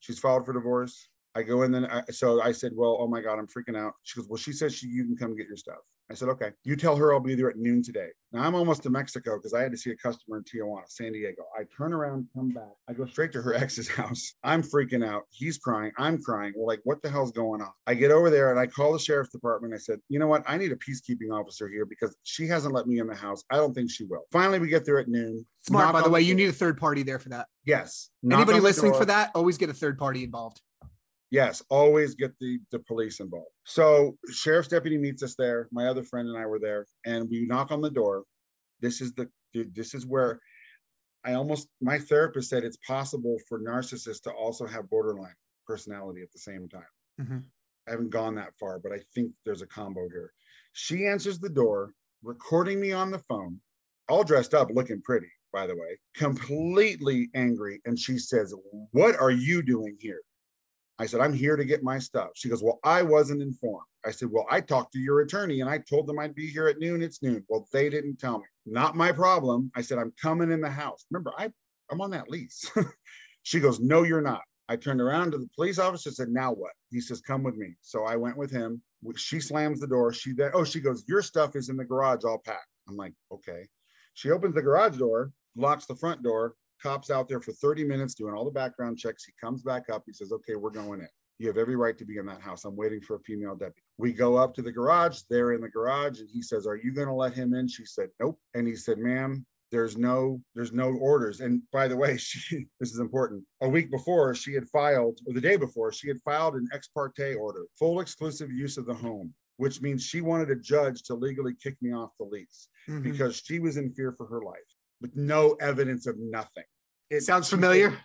She's 0.00 0.18
filed 0.18 0.46
for 0.46 0.52
divorce. 0.52 1.08
I 1.34 1.42
go 1.42 1.62
in 1.62 1.72
then. 1.72 1.86
I, 1.86 2.02
so 2.10 2.40
I 2.40 2.52
said, 2.52 2.72
well, 2.74 2.98
oh 3.00 3.08
my 3.08 3.20
God, 3.20 3.38
I'm 3.38 3.48
freaking 3.48 3.76
out. 3.76 3.94
She 4.04 4.20
goes, 4.20 4.28
well, 4.28 4.36
she 4.36 4.52
says 4.52 4.74
she, 4.74 4.86
you 4.86 5.04
can 5.04 5.16
come 5.16 5.36
get 5.36 5.48
your 5.48 5.56
stuff. 5.56 5.78
I 6.10 6.14
said, 6.14 6.28
okay, 6.28 6.50
you 6.62 6.76
tell 6.76 6.94
her 6.96 7.12
I'll 7.12 7.20
be 7.20 7.34
there 7.34 7.50
at 7.50 7.56
noon 7.56 7.82
today. 7.82 8.08
Now 8.32 8.42
I'm 8.42 8.54
almost 8.54 8.82
to 8.84 8.90
Mexico 8.90 9.36
because 9.36 9.54
I 9.54 9.62
had 9.62 9.72
to 9.72 9.78
see 9.78 9.90
a 9.90 9.96
customer 9.96 10.38
in 10.38 10.44
Tijuana, 10.44 10.82
San 10.88 11.12
Diego. 11.12 11.42
I 11.58 11.64
turn 11.76 11.92
around, 11.92 12.28
come 12.32 12.50
back. 12.50 12.70
I 12.88 12.92
go 12.92 13.06
straight 13.06 13.32
to 13.32 13.42
her 13.42 13.54
ex's 13.62 13.88
house. 13.88 14.34
I'm 14.44 14.62
freaking 14.62 15.04
out. 15.04 15.22
He's 15.30 15.58
crying. 15.58 15.90
I'm 15.98 16.22
crying. 16.22 16.52
We're 16.56 16.66
like, 16.66 16.80
what 16.84 17.02
the 17.02 17.10
hell's 17.10 17.32
going 17.32 17.60
on? 17.60 17.70
I 17.88 17.94
get 17.94 18.12
over 18.12 18.30
there 18.30 18.50
and 18.52 18.60
I 18.60 18.66
call 18.66 18.92
the 18.92 19.00
sheriff's 19.00 19.32
department. 19.32 19.74
I 19.74 19.78
said, 19.78 19.98
you 20.08 20.20
know 20.20 20.28
what? 20.28 20.44
I 20.46 20.56
need 20.56 20.70
a 20.70 20.76
peacekeeping 20.76 21.32
officer 21.32 21.68
here 21.68 21.86
because 21.86 22.16
she 22.22 22.46
hasn't 22.46 22.72
let 22.72 22.86
me 22.86 23.00
in 23.00 23.08
the 23.08 23.14
house. 23.14 23.42
I 23.50 23.56
don't 23.56 23.74
think 23.74 23.90
she 23.90 24.04
will. 24.04 24.22
Finally, 24.30 24.60
we 24.60 24.68
get 24.68 24.84
there 24.84 24.98
at 25.00 25.08
noon. 25.08 25.44
Smart, 25.62 25.86
Knock 25.86 25.92
by 25.94 26.02
the 26.02 26.10
way. 26.10 26.20
You 26.20 26.34
need 26.34 26.48
a 26.48 26.52
third 26.52 26.78
party 26.78 27.02
there 27.02 27.18
for 27.18 27.30
that. 27.30 27.48
yes. 27.64 28.10
Knock 28.22 28.38
Anybody 28.38 28.60
listening 28.60 28.94
for 28.94 29.06
that, 29.06 29.32
always 29.34 29.58
get 29.58 29.70
a 29.70 29.74
third 29.74 29.98
party 29.98 30.22
involved. 30.22 30.60
Yes, 31.30 31.62
always 31.70 32.14
get 32.14 32.32
the 32.38 32.58
the 32.70 32.78
police 32.80 33.20
involved. 33.20 33.50
So 33.64 34.16
sheriff's 34.30 34.68
deputy 34.68 34.96
meets 34.98 35.22
us 35.22 35.34
there. 35.36 35.68
My 35.72 35.86
other 35.88 36.02
friend 36.04 36.28
and 36.28 36.38
I 36.38 36.46
were 36.46 36.60
there, 36.60 36.86
and 37.04 37.28
we 37.28 37.46
knock 37.46 37.72
on 37.72 37.80
the 37.80 37.90
door. 37.90 38.24
This 38.80 39.00
is 39.00 39.12
the 39.14 39.28
dude, 39.52 39.74
this 39.74 39.94
is 39.94 40.06
where 40.06 40.40
I 41.24 41.32
almost 41.34 41.68
my 41.80 41.98
therapist 41.98 42.50
said 42.50 42.62
it's 42.64 42.78
possible 42.86 43.38
for 43.48 43.60
narcissists 43.60 44.22
to 44.22 44.32
also 44.32 44.66
have 44.66 44.88
borderline 44.88 45.34
personality 45.66 46.22
at 46.22 46.30
the 46.32 46.38
same 46.38 46.68
time. 46.68 46.86
Mhm. 47.20 47.44
I 47.88 47.90
haven't 47.90 48.10
gone 48.10 48.34
that 48.36 48.54
far, 48.58 48.78
but 48.78 48.92
I 48.92 49.00
think 49.14 49.32
there's 49.44 49.62
a 49.62 49.66
combo 49.66 50.08
here. 50.08 50.32
She 50.72 51.06
answers 51.06 51.38
the 51.40 51.48
door, 51.48 51.94
recording 52.22 52.80
me 52.80 52.92
on 52.92 53.10
the 53.10 53.18
phone, 53.20 53.60
all 54.08 54.22
dressed 54.24 54.54
up, 54.54 54.70
looking 54.70 55.02
pretty, 55.02 55.30
by 55.52 55.66
the 55.66 55.74
way, 55.76 55.98
completely 56.14 57.30
angry. 57.34 57.80
And 57.84 57.98
she 57.98 58.18
says, 58.18 58.54
What 58.92 59.16
are 59.16 59.30
you 59.30 59.62
doing 59.62 59.96
here? 59.98 60.20
I 60.98 61.06
said, 61.06 61.20
I'm 61.20 61.32
here 61.32 61.56
to 61.56 61.64
get 61.64 61.82
my 61.82 61.98
stuff. 61.98 62.30
She 62.34 62.48
goes, 62.48 62.62
Well, 62.62 62.78
I 62.82 63.02
wasn't 63.02 63.42
informed. 63.42 63.86
I 64.04 64.10
said, 64.10 64.28
Well, 64.30 64.46
I 64.50 64.60
talked 64.60 64.92
to 64.94 64.98
your 64.98 65.20
attorney 65.20 65.60
and 65.60 65.68
I 65.68 65.78
told 65.78 66.06
them 66.06 66.18
I'd 66.18 66.34
be 66.34 66.48
here 66.48 66.68
at 66.68 66.78
noon. 66.78 67.02
It's 67.02 67.22
noon. 67.22 67.44
Well, 67.48 67.66
they 67.72 67.90
didn't 67.90 68.18
tell 68.18 68.38
me. 68.38 68.44
Not 68.64 68.96
my 68.96 69.12
problem. 69.12 69.70
I 69.74 69.82
said, 69.82 69.98
I'm 69.98 70.12
coming 70.20 70.50
in 70.50 70.60
the 70.60 70.70
house. 70.70 71.04
Remember, 71.10 71.32
I, 71.38 71.50
I'm 71.90 72.00
on 72.00 72.10
that 72.12 72.30
lease. 72.30 72.70
she 73.42 73.60
goes, 73.60 73.78
No, 73.80 74.04
you're 74.04 74.22
not. 74.22 74.42
I 74.68 74.76
turned 74.76 75.00
around 75.00 75.32
to 75.32 75.38
the 75.38 75.48
police 75.54 75.78
officer 75.78 76.08
and 76.08 76.16
said, 76.16 76.28
Now 76.28 76.52
what? 76.52 76.72
He 76.90 77.00
says, 77.00 77.20
Come 77.20 77.42
with 77.42 77.56
me. 77.56 77.74
So 77.82 78.04
I 78.04 78.16
went 78.16 78.36
with 78.36 78.50
him. 78.50 78.80
She 79.16 79.38
slams 79.38 79.80
the 79.80 79.86
door. 79.86 80.12
She 80.12 80.32
then, 80.32 80.50
oh, 80.54 80.64
she 80.64 80.80
goes, 80.80 81.04
Your 81.06 81.22
stuff 81.22 81.56
is 81.56 81.68
in 81.68 81.76
the 81.76 81.84
garage 81.84 82.24
all 82.24 82.38
packed. 82.38 82.66
I'm 82.88 82.96
like, 82.96 83.12
Okay. 83.30 83.66
She 84.14 84.30
opens 84.30 84.54
the 84.54 84.62
garage 84.62 84.96
door, 84.96 85.30
locks 85.56 85.84
the 85.84 85.94
front 85.94 86.22
door. 86.22 86.54
Cops 86.82 87.10
out 87.10 87.28
there 87.28 87.40
for 87.40 87.52
30 87.52 87.84
minutes 87.84 88.14
doing 88.14 88.34
all 88.34 88.44
the 88.44 88.50
background 88.50 88.98
checks. 88.98 89.24
He 89.24 89.32
comes 89.40 89.62
back 89.62 89.88
up. 89.90 90.02
He 90.06 90.12
says, 90.12 90.32
Okay, 90.32 90.54
we're 90.56 90.70
going 90.70 91.00
in. 91.00 91.08
You 91.38 91.48
have 91.48 91.58
every 91.58 91.76
right 91.76 91.98
to 91.98 92.04
be 92.06 92.16
in 92.16 92.26
that 92.26 92.40
house. 92.40 92.64
I'm 92.64 92.76
waiting 92.76 93.00
for 93.00 93.16
a 93.16 93.20
female 93.20 93.54
deputy. 93.54 93.82
We 93.98 94.12
go 94.12 94.36
up 94.36 94.54
to 94.54 94.62
the 94.62 94.72
garage. 94.72 95.20
They're 95.28 95.52
in 95.52 95.60
the 95.60 95.68
garage. 95.68 96.20
And 96.20 96.28
he 96.32 96.40
says, 96.42 96.66
Are 96.66 96.76
you 96.76 96.92
going 96.92 97.08
to 97.08 97.14
let 97.14 97.34
him 97.34 97.52
in? 97.54 97.68
She 97.68 97.84
said, 97.84 98.08
Nope. 98.20 98.38
And 98.54 98.66
he 98.66 98.74
said, 98.74 98.98
Ma'am, 98.98 99.44
there's 99.72 99.96
no 99.96 100.40
there's 100.54 100.72
no 100.72 100.92
orders 100.94 101.40
and 101.40 101.60
by 101.72 101.88
the 101.88 101.96
way 101.96 102.16
she 102.18 102.66
this 102.78 102.92
is 102.92 103.00
important 103.00 103.42
a 103.62 103.68
week 103.68 103.90
before 103.90 104.32
she 104.32 104.54
had 104.54 104.66
filed 104.68 105.18
or 105.26 105.32
the 105.34 105.40
day 105.40 105.56
before 105.56 105.90
she 105.92 106.06
had 106.06 106.20
filed 106.24 106.54
an 106.54 106.68
ex 106.72 106.86
parte 106.86 107.34
order 107.34 107.64
full 107.76 107.98
exclusive 107.98 108.50
use 108.52 108.78
of 108.78 108.86
the 108.86 108.94
home 108.94 109.34
which 109.56 109.82
means 109.82 110.04
she 110.04 110.20
wanted 110.20 110.50
a 110.50 110.56
judge 110.56 111.02
to 111.02 111.14
legally 111.16 111.52
kick 111.60 111.76
me 111.82 111.92
off 111.92 112.10
the 112.20 112.24
lease 112.24 112.68
Mhm. 112.88 113.02
because 113.02 113.42
she 113.44 113.58
was 113.58 113.76
in 113.76 113.92
fear 113.92 114.12
for 114.12 114.26
her 114.28 114.40
life 114.40 114.70
with 115.00 115.14
no 115.16 115.52
evidence 115.60 116.06
of 116.06 116.16
nothing 116.18 116.64
it 117.10 117.22
Sounds 117.22 117.48
familiar. 117.48 117.96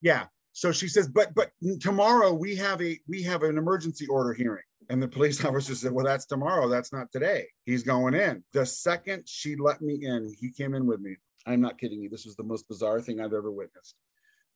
yeah. 0.00 0.26
So 0.52 0.70
she 0.72 0.86
says, 0.88 1.08
but 1.08 1.34
but 1.34 1.50
tomorrow 1.80 2.34
we 2.34 2.54
have 2.56 2.82
a 2.82 2.98
we 3.08 3.22
have 3.22 3.42
an 3.42 3.56
emergency 3.56 4.06
order 4.08 4.34
hearing. 4.34 4.62
And 4.90 5.02
the 5.02 5.08
police 5.08 5.42
officer 5.46 5.74
said, 5.74 5.92
Well, 5.92 6.04
that's 6.04 6.26
tomorrow. 6.26 6.68
That's 6.68 6.92
not 6.92 7.10
today. 7.10 7.46
He's 7.64 7.82
going 7.82 8.12
in. 8.14 8.44
The 8.52 8.66
second 8.66 9.22
she 9.26 9.56
let 9.56 9.80
me 9.80 10.04
in, 10.04 10.30
he 10.38 10.50
came 10.50 10.74
in 10.74 10.86
with 10.86 11.00
me. 11.00 11.16
I'm 11.46 11.60
not 11.62 11.78
kidding 11.78 12.02
you. 12.02 12.10
This 12.10 12.26
was 12.26 12.36
the 12.36 12.42
most 12.44 12.68
bizarre 12.68 13.00
thing 13.00 13.20
I've 13.20 13.32
ever 13.32 13.50
witnessed. 13.50 13.94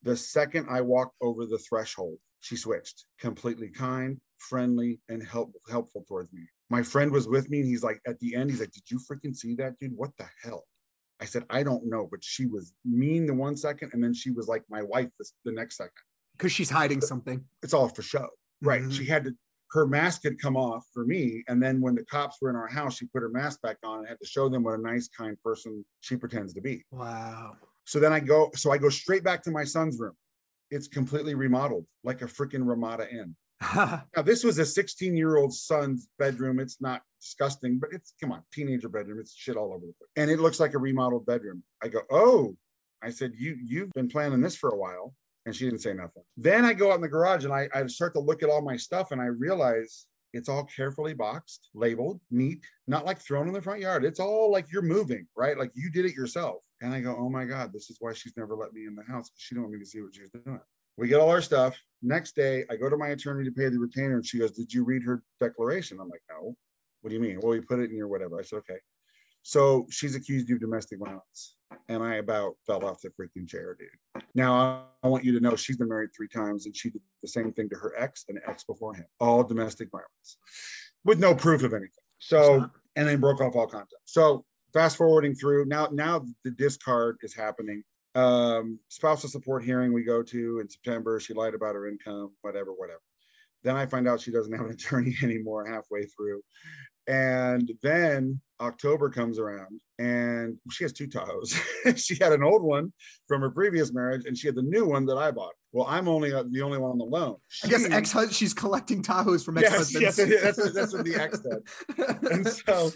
The 0.03 0.17
second 0.17 0.67
I 0.69 0.83
walked 0.83 1.17
over 1.23 1.47
the 1.47 1.59
threshold, 1.59 2.19
she 2.41 2.57
switched 2.57 3.07
completely 3.19 3.71
kind, 3.71 4.21
friendly, 4.39 5.01
and 5.09 5.23
help, 5.23 5.53
helpful 5.71 6.05
towards 6.07 6.33
me. 6.33 6.43
My 6.69 6.83
friend 6.83 7.11
was 7.11 7.27
with 7.27 7.49
me, 7.49 7.61
and 7.61 7.69
he's 7.69 7.83
like, 7.83 8.01
at 8.07 8.19
the 8.21 8.37
end, 8.37 8.51
he's 8.51 8.61
like, 8.61 8.73
Did 8.73 8.91
you 8.91 9.01
freaking 9.11 9.35
see 9.35 9.55
that, 9.55 9.79
dude? 9.81 9.97
What 9.97 10.11
the 10.19 10.27
hell? 10.45 10.65
I 11.21 11.25
said, 11.25 11.45
I 11.49 11.63
don't 11.63 11.87
know, 11.87 12.09
but 12.11 12.23
she 12.23 12.47
was 12.47 12.73
mean 12.85 13.27
the 13.27 13.35
one 13.35 13.57
second, 13.57 13.91
and 13.93 14.03
then 14.03 14.13
she 14.13 14.31
was 14.31 14.49
like 14.49 14.63
my 14.69 14.83
wife 14.83 15.09
the, 15.19 15.27
the 15.45 15.53
next 15.53 15.77
second. 15.77 15.93
Because 16.37 16.53
she's 16.53 16.71
hiding 16.71 17.01
something. 17.01 17.43
It's 17.63 17.73
all 17.73 17.89
for 17.89 18.03
show. 18.03 18.29
Right. 18.61 18.83
Mhm. 18.83 18.93
She 18.93 19.07
had 19.07 19.25
to, 19.25 19.35
her 19.71 19.87
mask 19.87 20.25
had 20.25 20.39
come 20.39 20.57
off 20.57 20.87
for 20.93 21.05
me. 21.07 21.43
And 21.49 21.63
then 21.63 21.81
when 21.81 21.95
the 21.95 22.05
cops 22.05 22.37
were 22.41 22.51
in 22.51 22.57
our 22.57 22.69
house, 22.69 22.99
she 22.99 23.07
put 23.07 23.23
her 23.23 23.31
mask 23.31 23.63
back 23.63 23.79
on 23.83 24.01
and 24.01 24.09
had 24.09 24.19
to 24.21 24.27
show 24.27 24.49
them 24.49 24.63
what 24.63 24.79
a 24.79 24.83
nice, 24.83 25.09
kind 25.09 25.37
person 25.43 25.85
she 26.01 26.17
pretends 26.17 26.53
to 26.55 26.61
be. 26.61 26.85
Wow. 26.91 27.57
So 27.85 27.99
then 27.99 28.13
I 28.13 28.21
go, 28.21 28.51
so 28.55 28.71
I 28.71 28.79
go 28.79 28.91
straight 28.91 29.25
back 29.25 29.43
to 29.45 29.51
my 29.51 29.65
son's 29.65 29.99
room. 29.99 30.15
It's 30.71 30.89
completely 30.89 31.35
remodeled, 31.35 31.87
like 32.05 32.23
a 32.23 32.27
freaking 32.27 32.67
Ramada 32.67 33.11
Inn. 33.11 33.35
Now, 33.75 34.23
this 34.23 34.45
was 34.45 34.59
a 34.59 34.67
16 34.67 35.17
year 35.17 35.37
old 35.37 35.55
son's 35.55 36.09
bedroom. 36.19 36.61
It's 36.61 36.81
not 36.81 37.01
disgusting, 37.27 37.79
but 37.79 37.91
it's 37.93 38.15
come 38.21 38.33
on, 38.33 38.43
teenager 38.53 38.89
bedroom. 38.89 39.19
It's 39.21 39.35
shit 39.35 39.57
all 39.57 39.73
over 39.73 39.87
the 39.87 39.93
place. 39.93 40.11
And 40.17 40.31
it 40.31 40.41
looks 40.41 40.61
like 40.61 40.75
a 40.75 40.79
remodeled 40.79 41.27
bedroom. 41.27 41.63
I 41.83 41.89
go, 41.89 42.01
oh, 42.11 42.57
I 43.03 43.11
said, 43.11 43.33
you, 43.37 43.57
you've 43.63 43.93
been 43.93 44.09
planning 44.09 44.41
this 44.41 44.57
for 44.57 44.71
a 44.71 44.77
while. 44.77 45.15
And 45.45 45.55
she 45.55 45.65
didn't 45.65 45.83
say 45.83 45.95
nothing. 45.95 46.25
Then 46.37 46.65
I 46.65 46.73
go 46.73 46.91
out 46.91 46.97
in 46.97 47.03
the 47.03 47.09
garage 47.09 47.45
and 47.45 47.53
I, 47.53 47.69
I 47.73 47.87
start 47.87 48.15
to 48.15 48.21
look 48.21 48.43
at 48.43 48.49
all 48.49 48.63
my 48.63 48.77
stuff 48.77 49.13
and 49.13 49.21
I 49.21 49.27
realize 49.27 50.07
it's 50.33 50.49
all 50.49 50.65
carefully 50.65 51.15
boxed, 51.15 51.69
labeled, 51.73 52.21
neat, 52.33 52.65
not 52.89 53.07
like 53.07 53.21
thrown 53.21 53.47
in 53.47 53.55
the 53.55 53.63
front 53.63 53.81
yard. 53.81 54.05
It's 54.05 54.19
all 54.19 54.51
like 54.51 54.73
you're 54.73 54.83
moving, 54.83 55.29
right? 55.37 55.57
Like 55.57 55.71
you 55.75 55.89
did 55.91 56.05
it 56.05 56.15
yourself. 56.15 56.57
And 56.81 56.93
I 56.93 57.01
go, 57.01 57.17
oh 57.17 57.29
my 57.29 57.45
God, 57.45 57.73
this 57.73 57.91
is 57.91 57.99
why 58.01 58.13
she's 58.13 58.37
never 58.37 58.57
let 58.57 58.73
me 58.73 58.87
in 58.87 58.97
the 58.97 59.05
house. 59.05 59.31
She 59.37 59.55
don't 59.55 59.65
want 59.65 59.75
me 59.75 59.81
to 59.81 59.87
see 59.87 60.03
what 60.03 60.17
she's 60.17 60.31
doing. 60.31 60.61
We 60.97 61.09
get 61.09 61.21
all 61.21 61.31
our 61.31 61.43
stuff. 61.43 61.79
Next 62.03 62.35
day, 62.35 62.65
I 62.71 62.77
go 62.77 62.89
to 62.89 62.97
my 62.97 63.09
attorney 63.09 63.45
to 63.45 63.51
pay 63.51 63.69
the 63.69 63.79
retainer, 63.79 64.17
and 64.17 64.27
she 64.27 64.39
goes, 64.39 64.53
"Did 64.53 64.73
you 64.73 64.85
read 64.85 65.03
her 65.03 65.23
declaration?" 65.41 65.99
I'm 66.01 66.09
like, 66.09 66.23
"No." 66.31 66.57
What 67.01 67.11
do 67.11 67.17
you 67.17 67.21
mean? 67.21 67.39
Well, 67.41 67.53
we 67.53 67.61
put 67.61 67.81
it 67.81 67.91
in 67.91 67.97
your 67.97 68.09
whatever. 68.09 68.39
I 68.39 68.43
said, 68.43 68.59
"Okay." 68.59 68.79
So 69.43 69.87
she's 69.91 70.17
accused 70.17 70.49
you 70.49 70.57
of 70.57 70.61
domestic 70.61 70.99
violence, 70.99 71.57
and 71.89 72.03
I 72.03 72.17
about 72.17 72.57
fell 72.67 72.85
off 72.85 73.01
the 73.01 73.11
freaking 73.11 73.49
chair, 73.49 73.77
dude. 73.79 74.23
Now 74.35 74.89
I 75.03 75.09
want 75.09 75.25
you 75.25 75.33
to 75.33 75.41
know 75.41 75.55
she's 75.55 75.77
been 75.77 75.89
married 75.89 76.11
three 76.17 76.29
times, 76.29 76.67
and 76.67 76.77
she 76.77 76.91
did 76.91 77.03
the 77.23 77.29
same 77.29 77.53
thing 77.53 77.69
to 77.71 77.77
her 77.77 77.95
ex 77.97 78.25
and 78.29 78.41
ex 78.47 78.65
before 78.65 78.95
him, 78.95 79.07
all 79.21 79.45
domestic 79.45 79.91
violence, 79.91 80.39
with 81.05 81.21
no 81.21 81.35
proof 81.35 81.63
of 81.63 81.73
anything. 81.73 81.91
So 82.19 82.69
and 82.97 83.07
then 83.07 83.21
broke 83.21 83.41
off 83.41 83.55
all 83.55 83.67
contact. 83.67 83.95
So 84.05 84.45
fast 84.73 84.97
forwarding 84.97 85.35
through 85.35 85.67
now, 85.67 85.89
now 85.93 86.25
the 86.45 86.51
discard 86.51 87.19
is 87.23 87.35
happening 87.35 87.85
um, 88.17 88.79
spousal 88.89 89.29
support 89.29 89.63
hearing 89.63 89.93
we 89.93 90.03
go 90.03 90.23
to 90.23 90.61
in 90.61 90.69
September. 90.69 91.21
She 91.21 91.35
lied 91.35 91.55
about 91.55 91.75
her 91.75 91.87
income, 91.87 92.33
whatever, 92.41 92.73
whatever. 92.73 93.01
Then 93.67 93.77
I 93.77 93.85
find 93.85 94.07
out 94.07 94.21
she 94.21 94.31
doesn't 94.31 94.53
have 94.53 94.67
an 94.67 94.73
attorney 94.79 95.17
anymore 95.23 95.67
halfway 95.67 96.05
through. 96.07 96.41
And 97.09 97.71
then 97.83 98.41
October 98.61 99.11
comes 99.11 99.39
around 99.39 99.81
and 99.99 100.57
she 100.71 100.85
has 100.85 100.93
two 100.93 101.07
Tahoes. 101.09 101.55
she 101.97 102.17
had 102.21 102.33
an 102.33 102.43
old 102.45 102.63
one 102.63 102.93
from 103.29 103.41
her 103.43 103.51
previous 103.51 103.93
marriage 103.93 104.25
and 104.25 104.39
she 104.39 104.47
had 104.47 104.55
the 104.57 104.63
new 104.63 104.87
one 104.87 105.05
that 105.07 105.17
I 105.17 105.31
bought. 105.33 105.53
Well, 105.73 105.87
I'm 105.89 106.07
only 106.09 106.33
uh, 106.33 106.45
the 106.51 106.63
only 106.63 106.79
one 106.79 106.93
on 106.93 106.99
the 106.99 107.05
loan. 107.05 107.37
I 107.65 107.69
guess 107.69 107.87
She- 107.87 107.93
ex 107.93 108.35
she's 108.37 108.55
collecting 108.55 109.03
Tahoes 109.03 109.45
from 109.45 109.59
ex-husbands. 109.59 110.01
yes, 110.19 110.43
that's 110.43 110.59
what- 110.59 110.75
that's 110.75 110.93
what 110.93 111.05
the 111.05 111.17
ex 111.17 111.41
did. 111.41 112.33
and 112.33 112.47
so 112.67 112.91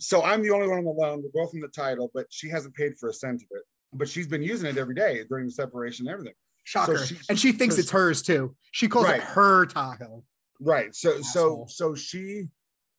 so 0.00 0.22
I'm 0.22 0.42
the 0.42 0.50
only 0.50 0.66
one 0.66 0.78
on 0.78 0.84
the 0.84 0.90
loan. 0.90 1.22
We're 1.22 1.42
both 1.44 1.52
in 1.54 1.60
the 1.60 1.68
title, 1.68 2.10
but 2.14 2.26
she 2.30 2.48
hasn't 2.48 2.74
paid 2.74 2.92
for 2.98 3.10
a 3.10 3.12
cent 3.12 3.42
of 3.42 3.48
it. 3.52 3.62
But 3.92 4.08
she's 4.08 4.26
been 4.26 4.42
using 4.42 4.68
it 4.70 4.78
every 4.78 4.94
day 4.94 5.24
during 5.28 5.44
the 5.46 5.52
separation 5.52 6.06
and 6.06 6.12
everything. 6.14 6.34
Shocker. 6.70 6.98
So 6.98 7.04
she- 7.06 7.18
and 7.28 7.38
she 7.38 7.50
thinks 7.50 7.78
it's 7.78 7.90
hers 7.90 8.22
too. 8.22 8.54
She 8.70 8.86
calls 8.86 9.06
Right. 9.06 9.16
it 9.16 9.22
her 9.22 9.66
Tahoe. 9.66 10.22
Right. 10.60 10.94
So 10.94 11.14
so 11.14 11.18
Asshole. 11.18 11.68
so 11.68 11.94
she 11.96 12.48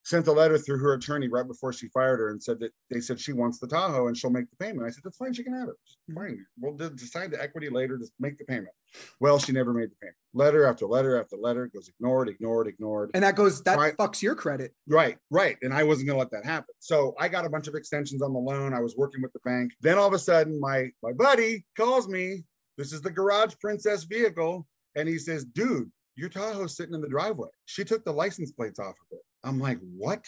sent 0.03 0.25
a 0.27 0.31
letter 0.31 0.57
through 0.57 0.79
her 0.79 0.93
attorney 0.93 1.27
right 1.29 1.47
before 1.47 1.71
she 1.71 1.88
fired 1.89 2.19
her 2.19 2.31
and 2.31 2.41
said 2.41 2.60
that 2.60 2.71
they 2.89 2.99
said 2.99 3.17
she 3.19 3.31
wants 3.34 3.60
the 3.60 3.67
Tahoe 3.67 4.07
and 4.07 4.17
she'll 4.17 4.31
make 4.31 4.49
the 4.49 4.55
payment. 4.57 4.86
I 4.86 4.89
said, 4.89 5.03
that's 5.03 5.15
fine. 5.15 5.31
She 5.31 5.43
can 5.43 5.53
have 5.53 5.69
it. 5.69 5.75
Just 5.86 5.99
fine. 6.13 6.43
We'll 6.60 6.75
decide 6.75 7.29
the 7.31 7.41
equity 7.41 7.69
later. 7.69 7.97
Just 7.99 8.12
make 8.19 8.38
the 8.39 8.43
payment. 8.43 8.73
Well, 9.21 9.38
she 9.38 9.51
never 9.53 9.71
made 9.73 9.91
the 9.91 9.95
payment. 10.01 10.15
Letter 10.34 10.65
after 10.65 10.88
letter 10.88 11.17
after 11.21 11.38
letter 11.38 11.67
goes 11.73 11.88
ignored, 11.88 12.27
ignored, 12.29 12.67
ignored. 12.67 13.12
And 13.13 13.23
that 13.23 13.36
goes, 13.36 13.62
that 13.63 13.77
Right. 13.77 13.95
fucks 13.95 14.21
your 14.23 14.34
credit. 14.36 14.73
Right, 14.88 15.17
right. 15.29 15.55
And 15.62 15.71
I 15.73 15.84
wasn't 15.84 16.07
gonna 16.07 16.19
let 16.19 16.31
that 16.31 16.45
happen. 16.45 16.73
So 16.79 17.13
I 17.19 17.29
got 17.29 17.45
a 17.45 17.49
bunch 17.49 17.67
of 17.67 17.75
extensions 17.75 18.21
on 18.23 18.34
the 18.34 18.39
loan. 18.39 18.73
I 18.73 18.81
was 18.81 18.97
working 18.97 19.21
with 19.21 19.31
the 19.34 19.39
bank. 19.45 19.71
Then 19.81 19.97
all 19.99 20.07
of 20.07 20.13
a 20.13 20.19
sudden, 20.19 20.60
my 20.60 20.89
my 21.03 21.13
buddy 21.13 21.63
calls 21.77 22.07
me. 22.10 22.43
This 22.77 22.93
is 22.93 23.01
the 23.01 23.12
garage 23.12 23.53
princess 23.60 24.03
vehicle. 24.03 24.67
And 24.95 25.07
he 25.07 25.17
says, 25.17 25.45
dude, 25.45 25.91
your 26.15 26.29
Tahoe's 26.29 26.75
sitting 26.75 26.93
in 26.93 27.01
the 27.01 27.07
driveway. 27.07 27.49
She 27.65 27.84
took 27.84 28.03
the 28.03 28.12
license 28.12 28.51
plates 28.51 28.79
off 28.79 28.89
of 28.89 29.17
it. 29.17 29.21
I'm 29.43 29.60
like, 29.60 29.79
what? 29.97 30.23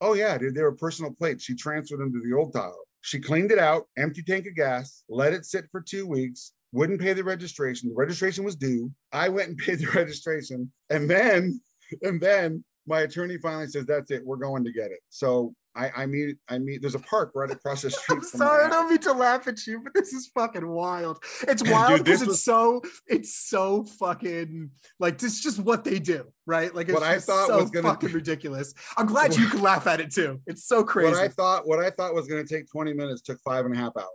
Oh 0.00 0.14
yeah, 0.14 0.36
dude, 0.38 0.54
they 0.54 0.62
were 0.62 0.72
personal 0.72 1.12
plates. 1.12 1.44
She 1.44 1.54
transferred 1.54 2.00
them 2.00 2.12
to 2.12 2.22
the 2.22 2.36
old 2.36 2.52
Tahoe. 2.52 2.74
She 3.00 3.20
cleaned 3.20 3.52
it 3.52 3.58
out, 3.58 3.86
empty 3.96 4.22
tank 4.22 4.46
of 4.46 4.56
gas, 4.56 5.04
let 5.08 5.32
it 5.32 5.44
sit 5.44 5.66
for 5.70 5.80
two 5.80 6.06
weeks, 6.06 6.52
wouldn't 6.72 7.00
pay 7.00 7.12
the 7.12 7.22
registration. 7.22 7.88
The 7.88 7.94
registration 7.94 8.44
was 8.44 8.56
due. 8.56 8.90
I 9.12 9.28
went 9.28 9.48
and 9.50 9.58
paid 9.64 9.78
the 9.78 9.86
registration. 9.86 10.70
And 10.90 11.08
then, 11.08 11.60
and 12.02 12.20
then 12.20 12.64
my 12.86 13.00
attorney 13.00 13.38
finally 13.38 13.68
says, 13.68 13.86
that's 13.86 14.10
it, 14.10 14.24
we're 14.24 14.36
going 14.36 14.64
to 14.64 14.72
get 14.72 14.90
it. 14.90 15.00
So 15.08 15.54
I, 15.76 15.90
I 16.02 16.06
meet, 16.06 16.36
I 16.48 16.58
meet, 16.58 16.80
there's 16.80 16.94
a 16.94 17.00
park 17.00 17.32
right 17.34 17.50
across 17.50 17.82
the 17.82 17.90
street. 17.92 18.16
I'm 18.16 18.22
sorry, 18.24 18.64
I 18.64 18.68
don't 18.70 18.88
mean 18.88 18.98
to 18.98 19.12
laugh 19.12 19.46
at 19.46 19.66
you, 19.66 19.80
but 19.80 19.92
this 19.94 20.12
is 20.12 20.28
fucking 20.34 20.66
wild. 20.66 21.22
It's 21.46 21.62
wild 21.68 22.04
because 22.04 22.22
it's 22.22 22.28
was- 22.28 22.42
so 22.44 22.82
it's 23.06 23.34
so 23.34 23.84
fucking 23.98 24.70
like 24.98 25.18
this 25.18 25.34
is 25.34 25.40
just 25.40 25.58
what 25.58 25.84
they 25.84 25.98
do, 25.98 26.24
right? 26.46 26.74
Like 26.74 26.88
it's 26.88 26.94
What 26.98 27.02
I 27.02 27.18
thought 27.18 27.48
so 27.48 27.58
was 27.60 27.70
gonna- 27.70 27.88
fucking 27.88 28.12
ridiculous. 28.12 28.72
I'm 28.96 29.06
glad 29.06 29.36
you 29.38 29.48
can 29.48 29.60
laugh 29.62 29.86
at 29.86 30.00
it 30.00 30.10
too. 30.12 30.40
It's 30.46 30.64
so 30.64 30.82
crazy. 30.82 31.10
What 31.12 31.20
I 31.20 31.28
thought, 31.28 31.66
what 31.66 31.78
I 31.78 31.90
thought 31.90 32.14
was 32.14 32.26
going 32.26 32.44
to 32.44 32.54
take 32.54 32.70
20 32.70 32.92
minutes 32.94 33.20
took 33.20 33.38
five 33.42 33.66
and 33.66 33.74
a 33.74 33.78
half 33.78 33.96
hours. 33.96 34.06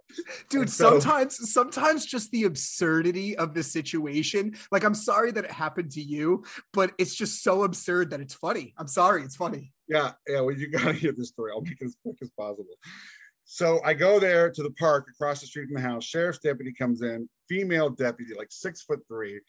dude 0.50 0.70
So- 0.70 1.00
sometimes 1.00 1.52
sometimes 1.54 2.06
just 2.06 2.32
the 2.32 2.44
absurdity 2.46 3.38
of 3.38 3.54
the 3.54 3.62
situation 3.64 4.56
like 4.72 4.84
i'm 4.84 4.94
sorry 4.96 5.32
that 5.32 5.44
it 5.46 5.52
happened 5.52 5.92
to 5.92 6.02
you 6.02 6.44
but 6.74 6.92
it's 6.98 7.14
just 7.16 7.44
so 7.44 7.64
absurd 7.64 8.10
that 8.10 8.20
it's 8.22 8.34
funny 8.34 8.74
i'm 8.78 8.88
sorry 8.88 9.24
it's 9.24 9.36
funny 9.36 9.74
Yeah, 9.92 10.12
yeah. 10.28 10.40
Well, 10.40 10.56
you 10.56 10.68
got 10.72 10.86
to 10.86 10.94
hear 10.94 11.12
this 11.12 11.30
story. 11.30 11.52
I'll 11.54 11.62
make 11.62 11.82
it 11.82 11.86
as 11.86 11.98
quick 12.02 12.16
as 12.22 12.32
possible. 12.32 12.78
So 13.44 13.82
I 13.84 13.94
go 13.94 14.20
there 14.20 14.50
to 14.50 14.64
the 14.64 14.72
park 14.72 15.08
across 15.10 15.42
the 15.42 15.48
street 15.48 15.66
from 15.66 15.76
the 15.76 15.82
house. 15.82 16.06
Sheriff's 16.06 16.40
deputy 16.40 16.72
comes 16.72 17.02
in, 17.02 17.28
female 17.50 17.90
deputy, 17.90 18.34
like 18.34 18.48
six 18.50 18.84
foot 18.84 19.02
three. 19.10 19.42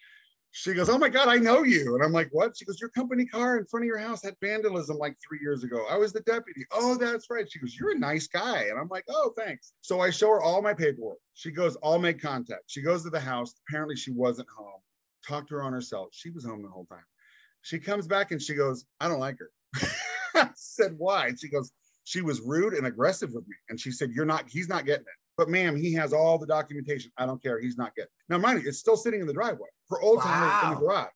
She 0.50 0.74
goes, 0.74 0.90
"Oh 0.90 0.98
my 0.98 1.08
God, 1.08 1.28
I 1.28 1.36
know 1.36 1.62
you!" 1.62 1.94
And 1.94 2.04
I'm 2.04 2.12
like, 2.12 2.28
"What?" 2.32 2.56
She 2.56 2.64
goes, 2.64 2.80
"Your 2.80 2.90
company 2.90 3.24
car 3.24 3.56
in 3.56 3.64
front 3.66 3.84
of 3.84 3.86
your 3.86 3.98
house 3.98 4.22
had 4.22 4.34
vandalism 4.42 4.98
like 4.98 5.16
three 5.26 5.38
years 5.40 5.62
ago. 5.62 5.86
I 5.88 5.96
was 5.96 6.12
the 6.12 6.20
deputy." 6.22 6.66
Oh, 6.72 6.96
that's 6.96 7.30
right. 7.30 7.50
She 7.50 7.60
goes, 7.60 7.76
"You're 7.78 7.92
a 7.92 7.98
nice 7.98 8.26
guy," 8.26 8.64
and 8.64 8.78
I'm 8.78 8.88
like, 8.88 9.04
"Oh, 9.08 9.32
thanks." 9.38 9.72
So 9.80 10.00
I 10.00 10.10
show 10.10 10.28
her 10.30 10.42
all 10.42 10.60
my 10.60 10.74
paperwork. 10.74 11.18
She 11.34 11.52
goes, 11.52 11.76
"I'll 11.82 12.00
make 12.00 12.20
contact." 12.20 12.64
She 12.66 12.82
goes 12.82 13.04
to 13.04 13.10
the 13.10 13.20
house. 13.20 13.54
Apparently, 13.66 13.96
she 13.96 14.10
wasn't 14.10 14.48
home. 14.50 14.80
Talked 15.26 15.48
to 15.50 15.54
her 15.54 15.62
on 15.62 15.72
her 15.72 15.80
cell. 15.80 16.08
She 16.12 16.30
was 16.30 16.44
home 16.44 16.62
the 16.62 16.68
whole 16.68 16.86
time. 16.86 17.06
She 17.62 17.78
comes 17.78 18.06
back 18.08 18.32
and 18.32 18.42
she 18.42 18.54
goes, 18.54 18.84
"I 19.00 19.08
don't 19.08 19.20
like 19.20 19.38
her." 19.38 19.50
I 20.34 20.48
said, 20.54 20.94
"Why?" 20.98 21.28
And 21.28 21.38
she 21.40 21.48
goes, 21.48 21.70
"She 22.04 22.20
was 22.22 22.40
rude 22.40 22.74
and 22.74 22.86
aggressive 22.86 23.30
with 23.32 23.46
me." 23.48 23.56
And 23.68 23.78
she 23.80 23.90
said, 23.90 24.10
"You're 24.12 24.24
not. 24.26 24.44
He's 24.48 24.68
not 24.68 24.84
getting 24.86 25.02
it." 25.02 25.18
But 25.38 25.48
ma'am, 25.48 25.76
he 25.76 25.92
has 25.94 26.12
all 26.12 26.38
the 26.38 26.46
documentation. 26.46 27.10
I 27.16 27.24
don't 27.26 27.42
care. 27.42 27.58
He's 27.60 27.78
not 27.78 27.94
getting. 27.94 28.06
It. 28.08 28.30
Now, 28.32 28.38
mind 28.38 28.62
you, 28.62 28.68
it's 28.68 28.78
still 28.78 28.96
sitting 28.96 29.20
in 29.20 29.26
the 29.26 29.32
driveway. 29.32 29.68
Her 29.88 30.00
old 30.00 30.20
time 30.20 30.68
in 30.68 30.74
the 30.74 30.80
garage. 30.80 31.08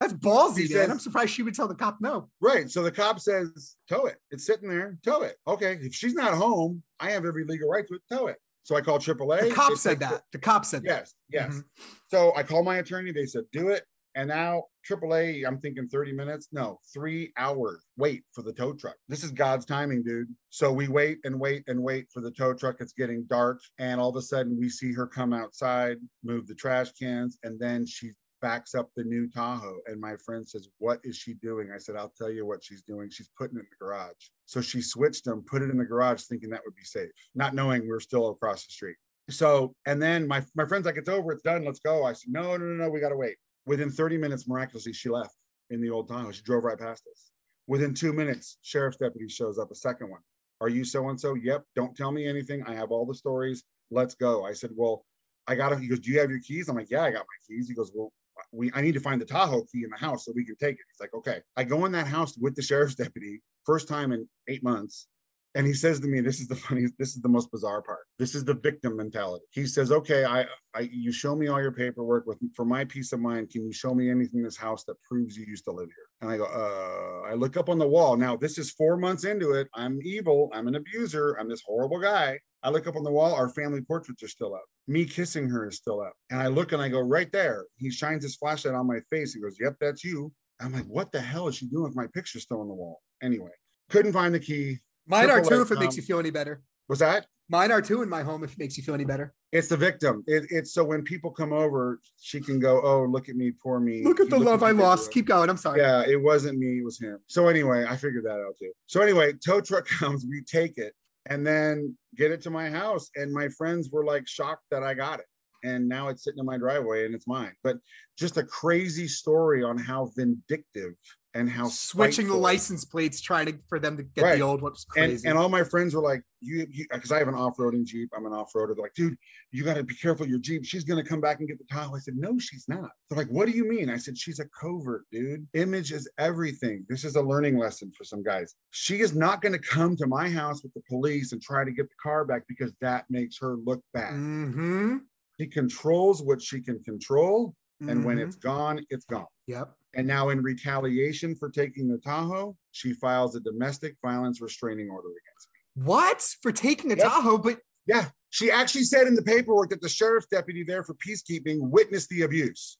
that's 0.00 0.12
ballsy 0.14 0.72
man 0.74 0.90
i'm 0.90 0.98
surprised 0.98 1.30
she 1.30 1.42
would 1.42 1.54
tell 1.54 1.68
the 1.68 1.74
cop 1.74 1.98
no 2.00 2.28
Right. 2.40 2.68
So 2.70 2.82
the 2.82 2.90
cop 2.90 3.20
says, 3.20 3.76
tow 3.88 4.06
it. 4.06 4.16
It's 4.30 4.44
sitting 4.46 4.68
there. 4.68 4.98
Tow 5.04 5.22
it. 5.22 5.36
Okay. 5.46 5.78
If 5.80 5.94
she's 5.94 6.14
not 6.14 6.34
home, 6.34 6.82
I 6.98 7.10
have 7.12 7.24
every 7.24 7.44
legal 7.44 7.68
right 7.70 7.86
to 7.86 7.94
it. 7.94 8.02
Tow 8.10 8.26
it. 8.26 8.36
So 8.64 8.76
I 8.76 8.80
called 8.80 9.00
AAA. 9.02 9.48
the 9.48 9.54
cop 9.54 9.74
said 9.76 10.00
that 10.00 10.22
the 10.32 10.38
cop 10.38 10.64
said 10.64 10.82
that 10.82 10.88
Yes. 10.88 11.14
Yes. 11.30 11.54
Mhm. 11.54 11.64
So 12.08 12.32
I 12.36 12.42
called 12.42 12.64
my 12.64 12.76
attorney. 12.76 13.12
They 13.12 13.26
said, 13.26 13.44
do 13.52 13.68
it. 13.68 13.84
And 14.14 14.28
now 14.28 14.64
AAA, 14.88 15.46
I'm 15.46 15.58
thinking 15.58 15.88
30 15.88 16.12
minutes. 16.12 16.48
No, 16.52 16.78
three 16.92 17.32
hours 17.36 17.84
wait 17.96 18.24
for 18.32 18.42
the 18.42 18.52
tow 18.52 18.72
truck. 18.72 18.96
This 19.08 19.24
is 19.24 19.30
God's 19.30 19.64
timing, 19.64 20.02
dude. 20.02 20.28
So 20.50 20.72
we 20.72 20.88
wait 20.88 21.18
and 21.24 21.38
wait 21.38 21.64
and 21.66 21.82
wait 21.82 22.08
for 22.12 22.20
the 22.20 22.30
tow 22.30 22.52
truck. 22.54 22.76
It's 22.80 22.92
getting 22.92 23.24
dark. 23.24 23.60
And 23.78 24.00
all 24.00 24.10
of 24.10 24.16
a 24.16 24.22
sudden 24.22 24.58
we 24.58 24.68
see 24.68 24.92
her 24.92 25.06
come 25.06 25.32
outside, 25.32 25.96
move 26.22 26.46
the 26.46 26.54
trash 26.54 26.92
cans, 26.92 27.38
and 27.42 27.58
then 27.58 27.86
she 27.86 28.12
backs 28.42 28.74
up 28.74 28.90
the 28.94 29.04
new 29.04 29.28
Tahoe. 29.30 29.78
And 29.86 30.00
my 30.00 30.16
friend 30.16 30.46
says, 30.46 30.68
What 30.78 31.00
is 31.04 31.16
she 31.16 31.34
doing? 31.34 31.70
I 31.72 31.78
said, 31.78 31.96
I'll 31.96 32.12
tell 32.18 32.30
you 32.30 32.44
what 32.44 32.62
she's 32.62 32.82
doing. 32.82 33.08
She's 33.08 33.30
putting 33.38 33.56
it 33.56 33.60
in 33.60 33.66
the 33.70 33.84
garage. 33.84 34.28
So 34.44 34.60
she 34.60 34.82
switched 34.82 35.24
them, 35.24 35.44
put 35.46 35.62
it 35.62 35.70
in 35.70 35.78
the 35.78 35.84
garage, 35.84 36.24
thinking 36.24 36.50
that 36.50 36.60
would 36.66 36.74
be 36.74 36.84
safe, 36.84 37.08
not 37.34 37.54
knowing 37.54 37.88
we're 37.88 38.00
still 38.00 38.28
across 38.30 38.66
the 38.66 38.72
street. 38.72 38.96
So, 39.30 39.74
and 39.86 40.02
then 40.02 40.26
my, 40.26 40.44
my 40.54 40.66
friend's 40.66 40.84
like, 40.84 40.98
It's 40.98 41.08
over, 41.08 41.32
it's 41.32 41.42
done, 41.42 41.64
let's 41.64 41.80
go. 41.80 42.04
I 42.04 42.12
said, 42.12 42.32
No, 42.32 42.56
no, 42.56 42.58
no, 42.58 42.84
no, 42.84 42.90
we 42.90 43.00
got 43.00 43.10
to 43.10 43.16
wait. 43.16 43.36
Within 43.66 43.90
30 43.90 44.18
minutes, 44.18 44.48
miraculously, 44.48 44.92
she 44.92 45.08
left 45.08 45.36
in 45.70 45.80
the 45.80 45.90
old 45.90 46.08
Tahoe. 46.08 46.32
She 46.32 46.42
drove 46.42 46.64
right 46.64 46.78
past 46.78 47.04
us. 47.10 47.30
Within 47.66 47.94
two 47.94 48.12
minutes, 48.12 48.58
sheriff's 48.62 48.96
deputy 48.96 49.28
shows 49.28 49.58
up, 49.58 49.70
a 49.70 49.74
second 49.74 50.10
one. 50.10 50.20
Are 50.60 50.68
you 50.68 50.84
so 50.84 51.08
and 51.08 51.20
so? 51.20 51.34
Yep. 51.34 51.64
Don't 51.74 51.96
tell 51.96 52.12
me 52.12 52.26
anything. 52.26 52.62
I 52.64 52.74
have 52.74 52.90
all 52.90 53.06
the 53.06 53.14
stories. 53.14 53.64
Let's 53.90 54.14
go. 54.14 54.44
I 54.44 54.52
said, 54.52 54.70
Well, 54.74 55.04
I 55.46 55.54
got 55.54 55.70
to. 55.70 55.76
He 55.76 55.88
goes, 55.88 56.00
Do 56.00 56.10
you 56.12 56.20
have 56.20 56.30
your 56.30 56.40
keys? 56.40 56.68
I'm 56.68 56.76
like, 56.76 56.90
Yeah, 56.90 57.02
I 57.02 57.10
got 57.10 57.20
my 57.20 57.56
keys. 57.56 57.68
He 57.68 57.74
goes, 57.74 57.90
Well, 57.94 58.12
we 58.52 58.70
I 58.74 58.80
need 58.80 58.94
to 58.94 59.00
find 59.00 59.20
the 59.20 59.24
Tahoe 59.24 59.64
key 59.72 59.84
in 59.84 59.90
the 59.90 59.96
house 59.96 60.24
so 60.24 60.32
we 60.34 60.44
can 60.44 60.56
take 60.56 60.74
it. 60.74 60.84
He's 60.92 61.00
like, 61.00 61.14
Okay. 61.14 61.40
I 61.56 61.64
go 61.64 61.84
in 61.84 61.92
that 61.92 62.06
house 62.06 62.36
with 62.38 62.54
the 62.54 62.62
sheriff's 62.62 62.94
deputy, 62.94 63.42
first 63.64 63.88
time 63.88 64.12
in 64.12 64.28
eight 64.48 64.62
months. 64.62 65.08
And 65.54 65.66
he 65.66 65.74
says 65.74 66.00
to 66.00 66.08
me, 66.08 66.20
"This 66.20 66.40
is 66.40 66.48
the 66.48 66.56
funniest. 66.56 66.94
This 66.98 67.14
is 67.14 67.20
the 67.20 67.28
most 67.28 67.50
bizarre 67.50 67.82
part. 67.82 68.06
This 68.18 68.34
is 68.34 68.44
the 68.44 68.54
victim 68.54 68.96
mentality." 68.96 69.44
He 69.50 69.66
says, 69.66 69.92
"Okay, 69.92 70.24
I, 70.24 70.46
I, 70.74 70.80
you 70.90 71.12
show 71.12 71.36
me 71.36 71.48
all 71.48 71.60
your 71.60 71.72
paperwork. 71.72 72.26
With 72.26 72.38
for 72.54 72.64
my 72.64 72.84
peace 72.84 73.12
of 73.12 73.20
mind, 73.20 73.50
can 73.50 73.64
you 73.64 73.72
show 73.72 73.94
me 73.94 74.10
anything 74.10 74.38
in 74.38 74.44
this 74.44 74.56
house 74.56 74.84
that 74.84 74.96
proves 75.02 75.36
you 75.36 75.44
used 75.46 75.64
to 75.64 75.72
live 75.72 75.88
here?" 75.88 76.08
And 76.20 76.30
I 76.30 76.36
go, 76.38 76.44
"Uh." 76.44 77.28
I 77.28 77.34
look 77.34 77.56
up 77.56 77.68
on 77.68 77.78
the 77.78 77.88
wall. 77.88 78.16
Now 78.16 78.36
this 78.36 78.58
is 78.58 78.72
four 78.72 78.96
months 78.96 79.24
into 79.24 79.52
it. 79.52 79.68
I'm 79.74 80.00
evil. 80.02 80.50
I'm 80.52 80.68
an 80.68 80.74
abuser. 80.74 81.36
I'm 81.38 81.48
this 81.48 81.62
horrible 81.64 82.00
guy. 82.00 82.38
I 82.62 82.70
look 82.70 82.86
up 82.86 82.96
on 82.96 83.04
the 83.04 83.10
wall. 83.10 83.34
Our 83.34 83.48
family 83.48 83.80
portraits 83.80 84.22
are 84.22 84.28
still 84.28 84.54
up. 84.54 84.64
Me 84.86 85.04
kissing 85.04 85.48
her 85.48 85.68
is 85.68 85.76
still 85.76 86.00
up. 86.00 86.12
And 86.30 86.40
I 86.40 86.48
look 86.48 86.72
and 86.72 86.82
I 86.82 86.88
go, 86.88 87.00
"Right 87.00 87.30
there." 87.32 87.64
He 87.76 87.90
shines 87.90 88.22
his 88.22 88.36
flashlight 88.36 88.74
on 88.74 88.86
my 88.86 89.00
face. 89.10 89.34
He 89.34 89.40
goes, 89.40 89.56
"Yep, 89.60 89.76
that's 89.80 90.04
you." 90.04 90.32
I'm 90.60 90.72
like, 90.72 90.86
"What 90.86 91.12
the 91.12 91.20
hell 91.20 91.48
is 91.48 91.56
she 91.56 91.68
doing 91.68 91.84
with 91.84 91.96
my 91.96 92.06
picture 92.08 92.40
still 92.40 92.60
on 92.60 92.68
the 92.68 92.74
wall?" 92.74 93.00
Anyway, 93.22 93.50
couldn't 93.90 94.12
find 94.12 94.34
the 94.34 94.40
key. 94.40 94.78
Mine 95.06 95.30
are 95.30 95.40
too 95.42 95.62
if 95.62 95.70
it 95.70 95.78
makes 95.78 95.94
um, 95.94 95.96
you 95.96 96.02
feel 96.02 96.18
any 96.18 96.30
better 96.30 96.62
Was 96.88 96.98
that? 97.00 97.26
mine 97.48 97.70
are 97.70 97.82
too 97.82 98.02
in 98.02 98.08
my 98.08 98.22
home 98.22 98.44
if 98.44 98.52
it 98.52 98.58
makes 98.58 98.76
you 98.76 98.82
feel 98.82 98.94
any 98.94 99.04
better 99.04 99.34
It's 99.52 99.68
the 99.68 99.76
victim. 99.76 100.24
It, 100.26 100.46
it's 100.50 100.72
so 100.72 100.82
when 100.84 101.02
people 101.02 101.30
come 101.30 101.52
over, 101.52 102.00
she 102.18 102.40
can 102.40 102.58
go, 102.58 102.80
"Oh, 102.82 103.04
look 103.04 103.28
at 103.28 103.36
me, 103.36 103.52
poor 103.62 103.78
me." 103.80 104.02
look 104.04 104.20
at 104.20 104.30
the 104.30 104.38
Look 104.38 104.46
love 104.46 104.62
i 104.62 104.70
lost 104.70 105.10
keep 105.12 105.26
going 105.26 105.50
i'm 105.50 105.56
sorry 105.58 105.80
Yeah, 105.80 106.04
it 106.06 106.20
wasn't 106.20 106.58
me, 106.58 106.78
it 106.78 106.84
was 106.84 106.98
him. 107.00 107.18
So 107.26 107.48
anyway, 107.48 107.84
I 107.88 107.96
figured 107.96 108.24
that 108.24 108.40
out 108.40 108.54
too. 108.58 108.72
So 108.86 109.00
anyway, 109.02 109.32
tow 109.44 109.60
truck 109.60 109.86
comes, 110.00 110.24
we 110.28 110.42
take 110.42 110.78
it, 110.78 110.94
and 111.26 111.46
then 111.46 111.96
get 112.16 112.30
it 112.30 112.40
to 112.42 112.50
my 112.50 112.70
house. 112.70 113.10
And 113.16 113.32
my 113.32 113.48
friends 113.48 113.90
were 113.90 114.04
like 114.04 114.26
shocked 114.26 114.64
that 114.70 114.82
I 114.82 114.94
got 114.94 115.20
it. 115.20 115.26
And 115.64 115.88
now 115.88 116.08
it's 116.08 116.24
sitting 116.24 116.40
in 116.40 116.46
my 116.46 116.58
driveway 116.58 117.06
and 117.06 117.14
it's 117.14 117.28
mine. 117.28 117.52
But 117.62 117.76
just 118.18 118.36
a 118.36 118.42
crazy 118.42 119.06
story 119.06 119.62
on 119.62 119.78
how 119.78 120.10
vindictive 120.16 120.94
and 121.34 121.48
how 121.48 121.66
switching 121.68 122.26
the 122.28 122.34
license 122.36 122.84
plates 122.84 123.20
trying 123.20 123.46
to 123.46 123.58
for 123.68 123.78
them 123.78 123.96
to 123.96 124.02
get 124.02 124.22
Right. 124.22 124.36
the 124.36 124.42
old 124.44 124.60
one's 124.60 124.84
and, 124.96 125.10
crazy 125.10 125.28
and 125.28 125.38
all 125.38 125.48
my 125.48 125.64
friends 125.64 125.94
were 125.94 126.02
like, 126.02 126.22
you, 126.40 126.66
because 126.90 127.10
I 127.12 127.18
have 127.18 127.28
an 127.28 127.34
off-roading 127.34 127.84
Jeep. 127.84 128.10
I'm 128.16 128.26
an 128.26 128.32
off-roader. 128.32 128.74
They're 128.74 128.82
like, 128.82 128.94
dude, 128.94 129.16
you 129.52 129.62
got 129.64 129.74
to 129.74 129.84
be 129.84 129.94
careful 129.94 130.26
your 130.26 130.40
Jeep. 130.40 130.64
She's 130.64 130.84
going 130.84 131.02
to 131.02 131.08
come 131.08 131.20
back 131.20 131.38
and 131.38 131.48
get 131.48 131.56
the 131.58 131.64
Tahoe. 131.72 131.94
I 131.94 132.00
said, 132.00 132.16
no, 132.16 132.38
she's 132.38 132.64
not. 132.68 132.90
They're 133.08 133.16
like, 133.18 133.28
what 133.28 133.46
do 133.46 133.52
you 133.52 133.66
mean? 133.68 133.88
I 133.88 133.96
said, 133.96 134.18
she's 134.18 134.40
a 134.40 134.46
covert, 134.60 135.04
dude. 135.12 135.46
Image 135.54 135.92
is 135.92 136.10
everything. 136.18 136.84
This 136.88 137.04
is 137.04 137.14
a 137.16 137.22
learning 137.22 137.56
lesson 137.58 137.92
for 137.96 138.04
some 138.04 138.22
guys. 138.22 138.54
She 138.70 139.00
is 139.00 139.14
not 139.14 139.40
going 139.40 139.52
to 139.52 139.58
come 139.58 139.96
to 139.96 140.06
my 140.06 140.28
house 140.28 140.62
with 140.62 140.74
the 140.74 140.82
police 140.88 141.32
and 141.32 141.40
try 141.40 141.64
to 141.64 141.70
get 141.70 141.88
the 141.88 141.94
car 142.02 142.24
back 142.24 142.42
because 142.48 142.72
that 142.80 143.04
makes 143.08 143.38
her 143.38 143.56
look 143.64 143.82
bad. 143.94 144.12
mm-hmm. 144.14 144.96
She 145.40 145.46
controls 145.46 146.22
what 146.22 146.42
she 146.42 146.60
can 146.60 146.82
control. 146.82 147.54
And 147.80 148.04
when 148.04 148.18
Mhm. 148.18 148.26
it's 148.26 148.36
gone, 148.36 148.84
it's 148.90 149.04
gone. 149.06 149.26
yep 149.48 149.74
And 149.94 150.06
now, 150.06 150.30
in 150.30 150.42
retaliation 150.42 151.34
for 151.36 151.50
taking 151.50 151.86
the 151.88 151.98
Tahoe, 151.98 152.56
she 152.70 152.94
files 152.94 153.36
a 153.36 153.40
domestic 153.40 153.96
violence 154.02 154.40
restraining 154.40 154.88
order 154.90 155.08
against 155.08 155.48
me. 155.52 155.84
what 155.84 156.20
for 156.42 156.52
taking 156.52 156.92
a 156.92 156.96
Yep. 156.96 157.06
tahoe 157.06 157.38
but 157.38 157.58
Yeah, 157.86 158.10
she 158.30 158.50
actually 158.50 158.84
said 158.84 159.06
in 159.06 159.14
the 159.14 159.22
paperwork 159.22 159.70
that 159.70 159.80
the 159.80 159.88
sheriff's 159.88 160.26
deputy 160.28 160.64
there 160.64 160.84
for 160.84 160.94
peacekeeping 160.94 161.58
witnessed 161.60 162.08
the 162.10 162.22
abuse. 162.22 162.78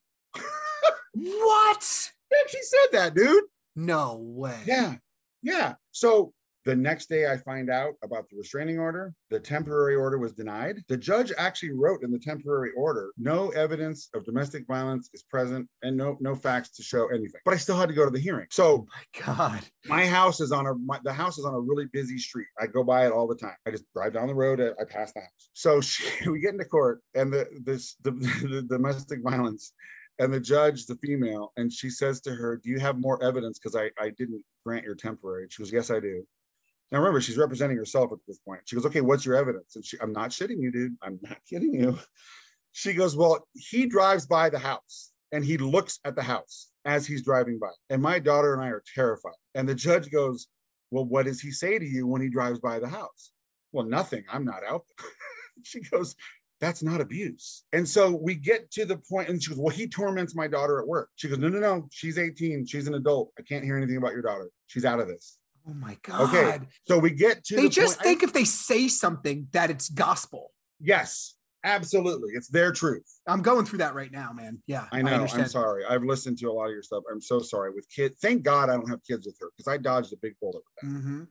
what 1.14 2.10
Yeah, 2.30 2.38
she 2.48 2.62
said 2.62 2.88
that, 2.92 3.14
dude. 3.14 3.44
no 3.76 4.16
way 4.18 4.60
Yeah, 4.66 4.96
yeah. 5.42 5.74
So 5.92 6.32
The 6.64 6.76
next 6.76 7.08
day, 7.08 7.26
I 7.30 7.38
find 7.38 7.70
out 7.70 7.94
about 8.04 8.28
the 8.30 8.36
restraining 8.36 8.78
order. 8.78 9.12
The 9.30 9.40
temporary 9.40 9.96
order 9.96 10.18
was 10.18 10.32
denied. 10.32 10.76
The 10.88 10.96
judge 10.96 11.32
actually 11.36 11.72
wrote 11.72 12.04
in 12.04 12.12
the 12.12 12.20
temporary 12.20 12.70
order, 12.76 13.10
no 13.18 13.48
evidence 13.50 14.08
of 14.14 14.24
domestic 14.24 14.66
violence 14.68 15.10
is 15.12 15.24
present 15.24 15.68
and 15.82 15.96
no 15.96 16.16
no 16.20 16.36
facts 16.36 16.70
to 16.76 16.82
show 16.82 17.08
anything. 17.08 17.40
But 17.44 17.54
I 17.54 17.56
still 17.56 17.76
had 17.76 17.88
to 17.88 17.94
go 17.94 18.04
to 18.04 18.10
the 18.10 18.20
hearing. 18.20 18.46
So 18.50 18.64
oh 18.64 18.86
My 19.16 19.24
God. 19.24 19.60
my 19.86 20.06
house 20.06 20.40
is 20.40 20.52
on 20.52 20.66
a 20.66 20.74
my, 20.74 21.00
the 21.02 21.12
house 21.12 21.36
is 21.36 21.44
on 21.44 21.54
a 21.54 21.60
really 21.60 21.86
busy 21.92 22.18
street. 22.18 22.46
I 22.60 22.66
go 22.68 22.84
by 22.84 23.06
it 23.06 23.12
all 23.12 23.26
the 23.26 23.34
time. 23.34 23.56
I 23.66 23.72
just 23.72 23.84
drive 23.92 24.12
down 24.12 24.28
the 24.28 24.34
road. 24.34 24.60
I, 24.60 24.68
I 24.80 24.84
pass 24.84 25.12
the 25.12 25.20
house. 25.20 25.50
So 25.54 25.80
she, 25.80 26.28
we 26.28 26.40
get 26.40 26.52
into 26.52 26.64
court, 26.64 27.00
and 27.14 27.32
the 27.32 27.48
this 27.64 27.96
the, 28.02 28.12
the 28.12 28.62
domestic 28.68 29.20
violence, 29.24 29.72
and 30.20 30.32
the 30.32 30.40
judge, 30.40 30.86
the 30.86 30.96
female, 30.96 31.52
and 31.56 31.72
she 31.72 31.90
says 31.90 32.20
to 32.20 32.34
her, 32.34 32.60
"Do 32.62 32.70
you 32.70 32.78
have 32.78 32.98
more 33.00 33.22
evidence? 33.22 33.58
Because 33.58 33.74
I 33.74 33.90
I 34.00 34.10
didn't 34.10 34.44
grant 34.64 34.84
your 34.84 34.94
temporary." 34.94 35.48
She 35.50 35.62
goes, 35.62 35.72
"Yes, 35.72 35.90
I 35.90 35.98
do." 35.98 36.24
Now 36.92 36.98
remember, 36.98 37.20
she's 37.20 37.38
representing 37.38 37.76
herself 37.76 38.12
at 38.12 38.18
this 38.28 38.38
point. 38.38 38.60
She 38.66 38.76
goes, 38.76 38.86
"Okay, 38.86 39.00
what's 39.00 39.26
your 39.26 39.34
evidence?" 39.34 39.74
And 39.74 39.84
she, 39.84 39.98
"I'm 40.00 40.12
not 40.12 40.30
shitting 40.30 40.60
you, 40.60 40.70
dude. 40.70 40.96
I'm 41.02 41.18
not 41.22 41.38
kidding 41.50 41.74
you." 41.74 41.98
She 42.70 42.92
goes, 42.92 43.16
"Well, 43.16 43.48
he 43.54 43.86
drives 43.86 44.26
by 44.26 44.50
the 44.50 44.58
house." 44.58 45.12
And 45.32 45.42
he 45.42 45.56
looks 45.56 45.98
at 46.04 46.14
the 46.14 46.22
house 46.22 46.68
as 46.84 47.06
he's 47.06 47.22
driving 47.22 47.58
by. 47.58 47.70
And 47.90 48.02
my 48.02 48.18
daughter 48.18 48.52
and 48.54 48.62
I 48.62 48.68
are 48.68 48.82
terrified. 48.94 49.32
And 49.54 49.68
the 49.68 49.74
judge 49.74 50.10
goes, 50.10 50.48
Well, 50.90 51.06
what 51.06 51.26
does 51.26 51.40
he 51.40 51.50
say 51.50 51.78
to 51.78 51.84
you 51.84 52.06
when 52.06 52.20
he 52.20 52.28
drives 52.28 52.60
by 52.60 52.78
the 52.78 52.88
house? 52.88 53.32
Well, 53.72 53.86
nothing. 53.86 54.24
I'm 54.30 54.44
not 54.44 54.62
out 54.68 54.84
she 55.62 55.80
goes, 55.80 56.14
That's 56.60 56.82
not 56.82 57.00
abuse. 57.00 57.64
And 57.72 57.88
so 57.88 58.10
we 58.10 58.34
get 58.34 58.70
to 58.72 58.84
the 58.84 58.98
point, 58.98 59.28
and 59.28 59.42
she 59.42 59.50
goes, 59.50 59.58
Well, 59.58 59.74
he 59.74 59.88
torments 59.88 60.34
my 60.34 60.48
daughter 60.48 60.80
at 60.80 60.86
work. 60.86 61.08
She 61.16 61.28
goes, 61.28 61.38
No, 61.38 61.48
no, 61.48 61.60
no. 61.60 61.88
She's 61.90 62.18
18. 62.18 62.66
She's 62.66 62.86
an 62.86 62.94
adult. 62.94 63.32
I 63.38 63.42
can't 63.42 63.64
hear 63.64 63.76
anything 63.76 63.96
about 63.96 64.12
your 64.12 64.22
daughter. 64.22 64.50
She's 64.66 64.84
out 64.84 65.00
of 65.00 65.08
this. 65.08 65.38
Oh 65.68 65.74
my 65.74 65.96
God. 66.02 66.20
Okay. 66.28 66.58
So 66.88 66.98
we 66.98 67.10
get 67.10 67.44
to 67.44 67.56
They 67.56 67.62
the 67.64 67.68
just 67.68 67.98
point- 67.98 68.04
think 68.06 68.22
if 68.22 68.32
they 68.32 68.44
say 68.44 68.88
something 68.88 69.46
that 69.52 69.70
it's 69.70 69.88
gospel. 69.88 70.52
yes, 70.80 71.36
absolutely. 71.64 72.30
It's 72.34 72.48
their 72.48 72.72
truth. 72.72 73.06
I'm 73.28 73.42
going 73.42 73.64
through 73.64 73.78
that 73.78 73.94
right 73.94 74.10
now, 74.10 74.32
man. 74.32 74.60
Yeah. 74.66 74.86
I 74.90 75.02
know. 75.02 75.26
I 75.32 75.38
am 75.40 75.46
sorry. 75.48 75.84
I've 75.84 76.02
listened 76.02 76.38
to 76.38 76.50
a 76.50 76.52
lot 76.52 76.66
of 76.66 76.72
your 76.72 76.82
stuff. 76.82 77.04
I'm 77.10 77.20
so 77.20 77.38
sorry 77.38 77.70
with 77.72 77.86
kids. 77.88 78.18
Thank 78.20 78.42
God 78.42 78.68
I 78.70 78.74
don't 78.74 78.88
have 78.90 79.02
kids 79.04 79.26
with 79.26 79.36
her 79.40 79.50
because 79.56 79.72
I 79.72 79.76
dodged 79.76 80.12
a 80.12 80.16
big 80.16 80.34
bullet 80.40 80.62
with 80.82 80.92
that. 80.92 81.00
Mhm. 81.08 81.26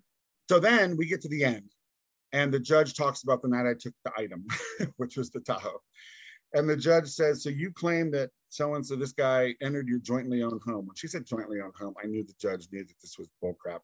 So 0.50 0.60
then 0.60 0.96
we 0.98 1.06
get 1.06 1.22
to 1.22 1.30
the 1.30 1.44
end, 1.44 1.70
and 2.32 2.54
the 2.54 2.60
judge 2.60 2.94
talks 2.94 3.24
about 3.24 3.42
the 3.42 3.48
night 3.50 3.66
I 3.70 3.74
took 3.74 3.94
the 4.06 4.12
item, 4.18 4.46
which 4.98 5.18
was 5.18 5.30
the 5.30 5.42
Tahoe. 5.42 5.82
And 6.54 6.70
the 6.70 6.76
judge 6.78 7.08
says, 7.10 7.44
So 7.44 7.50
you 7.50 7.72
claim 7.72 8.12
that 8.12 8.30
so 8.50 8.76
and 8.76 8.86
so, 8.86 8.98
this 8.98 9.14
guy 9.14 9.56
entered 9.62 9.88
your 9.88 10.00
jointly 10.00 10.44
owned 10.44 10.62
home. 10.66 10.86
When 10.88 10.96
she 10.96 11.08
said 11.08 11.26
jointly 11.26 11.62
owned 11.62 11.76
home, 11.80 11.94
I 12.04 12.08
knew 12.08 12.22
the 12.26 12.34
judge 12.38 12.68
knew 12.74 12.84
that 12.84 12.94
this 13.02 13.18
was 13.18 13.30
bullcrap. 13.42 13.80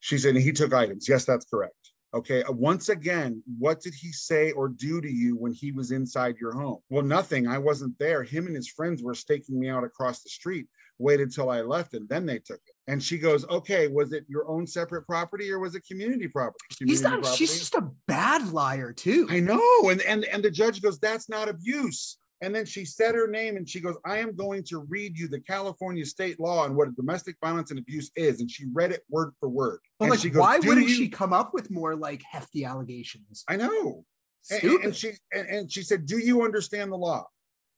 She 0.00 0.18
said, 0.18 0.36
He 0.36 0.52
took 0.52 0.72
items. 0.72 1.08
Yes, 1.08 1.24
that's 1.24 1.46
correct. 1.46 1.74
Okay. 2.14 2.42
uh, 2.42 2.52
Once 2.52 2.88
again, 2.88 3.42
what 3.58 3.80
did 3.80 3.94
he 3.94 4.12
say 4.12 4.52
or 4.52 4.68
do 4.68 5.00
to 5.00 5.10
you 5.10 5.36
when 5.36 5.52
he 5.52 5.72
was 5.72 5.90
inside 5.90 6.36
your 6.40 6.52
home? 6.52 6.78
Well, 6.88 7.02
nothing. 7.04 7.46
I 7.46 7.58
wasn't 7.58 7.98
there. 7.98 8.22
Him 8.22 8.46
and 8.46 8.56
his 8.56 8.68
friends 8.68 9.02
were 9.02 9.14
staking 9.14 9.58
me 9.60 9.68
out 9.68 9.84
across 9.84 10.22
the 10.22 10.30
street. 10.30 10.66
Waited 11.00 11.32
till 11.32 11.48
I 11.48 11.60
left, 11.60 11.94
and 11.94 12.08
then 12.08 12.26
they 12.26 12.40
took 12.40 12.56
it. 12.66 12.74
And 12.88 13.00
she 13.00 13.18
goes, 13.18 13.46
"Okay, 13.48 13.86
was 13.86 14.12
it 14.12 14.24
your 14.26 14.48
own 14.48 14.66
separate 14.66 15.02
property 15.06 15.48
or 15.52 15.60
was 15.60 15.76
it 15.76 15.86
community 15.86 16.26
property?" 16.26 16.58
He's 16.84 17.02
not, 17.02 17.20
property. 17.20 17.36
she's 17.36 17.56
just 17.56 17.76
a 17.76 17.88
bad 18.08 18.52
liar, 18.52 18.92
too. 18.92 19.28
I 19.30 19.38
know. 19.38 19.90
And 19.90 20.00
and 20.02 20.24
and 20.24 20.42
the 20.42 20.50
judge 20.50 20.82
goes, 20.82 20.98
"That's 20.98 21.28
not 21.28 21.48
abuse." 21.48 22.18
And 22.40 22.54
then 22.54 22.64
she 22.66 22.84
said 22.84 23.14
her 23.16 23.26
name 23.26 23.56
and 23.56 23.68
she 23.68 23.80
goes, 23.80 23.96
I 24.04 24.18
am 24.18 24.36
going 24.36 24.62
to 24.64 24.78
read 24.88 25.18
you 25.18 25.26
the 25.28 25.40
California 25.40 26.04
state 26.06 26.38
law 26.38 26.64
on 26.64 26.76
what 26.76 26.88
a 26.88 26.92
domestic 26.92 27.36
violence 27.42 27.70
and 27.70 27.78
abuse 27.80 28.10
is. 28.14 28.40
And 28.40 28.48
she 28.50 28.66
read 28.72 28.92
it 28.92 29.02
word 29.10 29.32
for 29.40 29.48
word. 29.48 29.80
But 29.98 30.04
and 30.06 30.10
like, 30.12 30.20
she 30.20 30.30
goes, 30.30 30.40
why 30.40 30.60
"Do 30.60 30.68
wouldn't 30.68 30.88
you-" 30.88 30.94
she 30.94 31.08
come 31.08 31.32
up 31.32 31.52
with 31.52 31.70
more 31.70 31.96
like 31.96 32.22
hefty 32.22 32.64
allegations? 32.64 33.44
I 33.48 33.56
know. 33.56 34.04
And- 34.50 34.58
Stupid. 34.60 34.84
And, 34.84 34.96
she 34.96 35.12
and, 35.32 35.48
and 35.48 35.72
she 35.72 35.82
said, 35.82 36.06
"Do 36.06 36.18
you 36.18 36.42
understand 36.44 36.90
the 36.92 36.96
law?" 36.96 37.26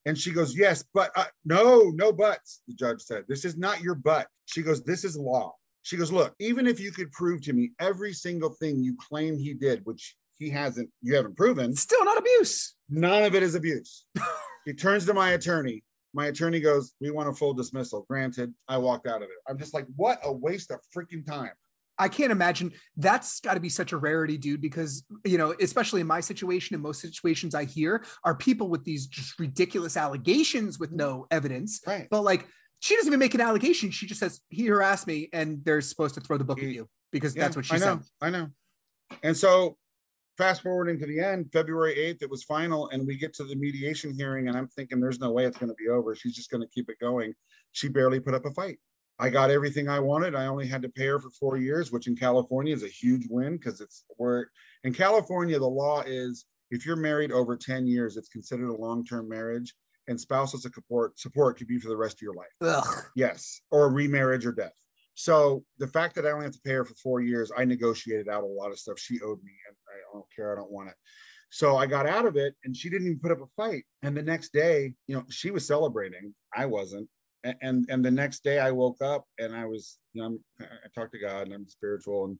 And 0.06 0.16
she 0.16 0.30
goes, 0.30 0.54
"Yes, 0.56 0.84
but 0.94 1.10
uh, 1.16 1.24
no, 1.44 1.90
no 1.94 2.12
buts." 2.12 2.60
The 2.68 2.74
judge 2.74 3.00
said, 3.00 3.24
"This 3.28 3.44
is 3.46 3.56
not 3.56 3.80
your 3.80 3.94
butt." 3.96 4.28
She 4.44 4.62
goes, 4.62 4.84
"This 4.84 5.02
is 5.04 5.16
law." 5.16 5.54
She 5.82 5.96
goes, 5.96 6.12
"Look, 6.12 6.34
even 6.38 6.66
if 6.66 6.78
you 6.78 6.92
could 6.92 7.10
prove 7.12 7.40
to 7.42 7.54
me 7.54 7.72
every 7.80 8.12
single 8.12 8.50
thing 8.50 8.84
you 8.84 8.94
claim 9.08 9.36
he 9.38 9.52
did, 9.54 9.80
which 9.84 10.14
he 10.38 10.48
hasn't, 10.50 10.90
you 11.02 11.16
haven't 11.16 11.36
proven, 11.36 11.74
Still 11.74 12.04
not 12.04 12.18
abuse. 12.18 12.74
none 12.88 13.24
of 13.24 13.34
it 13.34 13.42
is 13.42 13.54
abuse." 13.56 14.04
he 14.64 14.72
turns 14.72 15.06
to 15.06 15.14
my 15.14 15.30
attorney. 15.30 15.82
My 16.12 16.26
attorney 16.26 16.60
goes, 16.60 16.94
"We 17.00 17.10
want 17.10 17.28
a 17.28 17.32
full 17.32 17.54
dismissal." 17.54 18.04
Granted, 18.08 18.52
I 18.68 18.78
walked 18.78 19.06
out 19.06 19.22
of 19.22 19.28
it. 19.30 19.36
I'm 19.48 19.58
just 19.58 19.74
like, 19.74 19.86
"What 19.96 20.20
a 20.24 20.32
waste 20.32 20.70
of 20.70 20.80
freaking 20.94 21.24
time." 21.24 21.52
I 22.00 22.08
can't 22.08 22.32
imagine 22.32 22.72
that's 22.96 23.40
got 23.40 23.54
to 23.54 23.60
be 23.60 23.68
such 23.68 23.92
a 23.92 23.98
rarity, 23.98 24.38
dude, 24.38 24.62
because, 24.62 25.04
you 25.24 25.36
know, 25.36 25.54
especially 25.60 26.00
in 26.00 26.06
my 26.06 26.20
situation 26.20 26.74
in 26.74 26.80
most 26.80 27.02
situations 27.02 27.54
I 27.54 27.64
hear 27.64 28.02
are 28.24 28.34
people 28.34 28.70
with 28.70 28.84
these 28.84 29.06
just 29.06 29.38
ridiculous 29.38 29.98
allegations 29.98 30.78
with 30.78 30.92
no 30.92 31.10
mm-hmm. 31.10 31.36
evidence. 31.36 31.82
Right. 31.86 32.08
But 32.10 32.22
like, 32.22 32.48
she 32.80 32.96
doesn't 32.96 33.10
even 33.10 33.18
make 33.18 33.34
an 33.34 33.42
allegation. 33.42 33.90
She 33.90 34.06
just 34.06 34.18
says, 34.18 34.40
he 34.48 34.64
harassed 34.66 35.06
me, 35.06 35.28
and 35.34 35.62
they're 35.62 35.82
supposed 35.82 36.14
to 36.14 36.22
throw 36.22 36.38
the 36.38 36.44
book 36.44 36.62
at 36.62 36.70
you 36.70 36.88
because 37.12 37.36
Yeah, 37.36 37.42
that's 37.42 37.56
what 37.56 37.66
she 37.66 37.74
I 37.74 37.78
said. 37.78 37.94
know, 37.96 38.00
I 38.22 38.30
know. 38.30 38.48
And 39.22 39.36
so 39.36 39.76
fast 40.40 40.62
forwarding 40.62 40.98
to 40.98 41.04
the 41.04 41.20
end, 41.20 41.52
February 41.52 41.94
8th, 41.94 42.22
it 42.22 42.30
was 42.30 42.44
final, 42.44 42.88
and 42.88 43.06
we 43.06 43.18
get 43.18 43.34
to 43.34 43.44
the 43.44 43.54
mediation 43.54 44.14
hearing, 44.16 44.48
and 44.48 44.56
I'm 44.56 44.68
thinking 44.68 44.98
there's 44.98 45.20
no 45.20 45.32
way 45.32 45.44
it's 45.44 45.58
going 45.58 45.68
to 45.68 45.74
be 45.74 45.88
over. 45.88 46.14
She's 46.14 46.34
just 46.34 46.50
going 46.50 46.62
to 46.62 46.68
keep 46.74 46.88
it 46.88 46.98
going. 46.98 47.34
She 47.72 47.88
barely 47.88 48.20
put 48.20 48.32
up 48.32 48.46
a 48.46 48.50
fight. 48.52 48.78
I 49.18 49.28
got 49.28 49.50
everything 49.50 49.90
I 49.90 50.00
wanted. 50.00 50.34
I 50.34 50.46
only 50.46 50.66
had 50.66 50.80
to 50.80 50.88
pay 50.88 51.08
her 51.08 51.18
for 51.18 51.28
four 51.28 51.58
years, 51.58 51.92
which 51.92 52.06
in 52.06 52.16
California 52.16 52.74
is 52.74 52.84
a 52.84 52.88
huge 52.88 53.26
win 53.28 53.58
because 53.58 53.82
it's 53.82 54.04
where 54.16 54.50
in 54.82 54.94
California, 54.94 55.58
the 55.58 55.66
law 55.66 56.00
is 56.06 56.46
if 56.70 56.86
you're 56.86 56.96
married 56.96 57.32
over 57.32 57.54
10 57.54 57.86
years, 57.86 58.16
it's 58.16 58.30
considered 58.30 58.70
a 58.70 58.74
long-term 58.76 59.28
marriage, 59.28 59.74
and 60.08 60.18
spousal 60.18 60.58
support 60.58 61.18
support 61.18 61.58
could 61.58 61.68
be 61.68 61.78
for 61.78 61.88
the 61.88 61.96
rest 61.96 62.16
of 62.16 62.22
your 62.22 62.34
life. 62.34 62.48
Ugh. 62.62 63.04
Yes, 63.14 63.60
or 63.70 63.92
remarriage 63.92 64.46
or 64.46 64.52
death. 64.52 64.72
So 65.14 65.64
the 65.76 65.86
fact 65.86 66.14
that 66.14 66.24
I 66.26 66.30
only 66.30 66.46
have 66.46 66.54
to 66.54 66.60
pay 66.64 66.72
her 66.72 66.84
for 66.86 66.94
four 66.94 67.20
years, 67.20 67.52
I 67.54 67.66
negotiated 67.66 68.26
out 68.26 68.42
a 68.42 68.46
lot 68.46 68.70
of 68.70 68.78
stuff 68.78 68.98
she 68.98 69.20
owed 69.20 69.42
me, 69.42 69.52
and 69.68 69.76
I 70.08 70.12
don't 70.14 70.26
care, 70.34 70.52
I 70.52 70.56
don't 70.56 70.70
want 70.70 70.88
it. 70.88 70.94
So 71.50 71.76
I 71.76 71.86
got 71.86 72.06
out 72.06 72.26
of 72.26 72.36
it, 72.36 72.54
and 72.64 72.76
she 72.76 72.88
didn't 72.88 73.06
even 73.08 73.18
put 73.20 73.32
up 73.32 73.40
a 73.42 73.46
fight. 73.56 73.84
And 74.02 74.16
the 74.16 74.22
next 74.22 74.52
day, 74.52 74.94
you 75.08 75.16
know, 75.16 75.24
she 75.30 75.50
was 75.50 75.66
celebrating, 75.66 76.34
I 76.56 76.66
wasn't. 76.66 77.08
And 77.44 77.56
and, 77.62 77.86
and 77.90 78.04
the 78.04 78.10
next 78.10 78.44
day, 78.44 78.58
I 78.58 78.70
woke 78.70 79.00
up 79.02 79.24
and 79.38 79.56
I 79.56 79.64
was, 79.64 79.98
you 80.12 80.20
know, 80.22 80.26
I'm, 80.28 80.38
I 80.60 80.88
talked 80.94 81.12
to 81.12 81.18
God, 81.18 81.42
and 81.46 81.52
I'm 81.54 81.66
spiritual, 81.68 82.26
and 82.26 82.38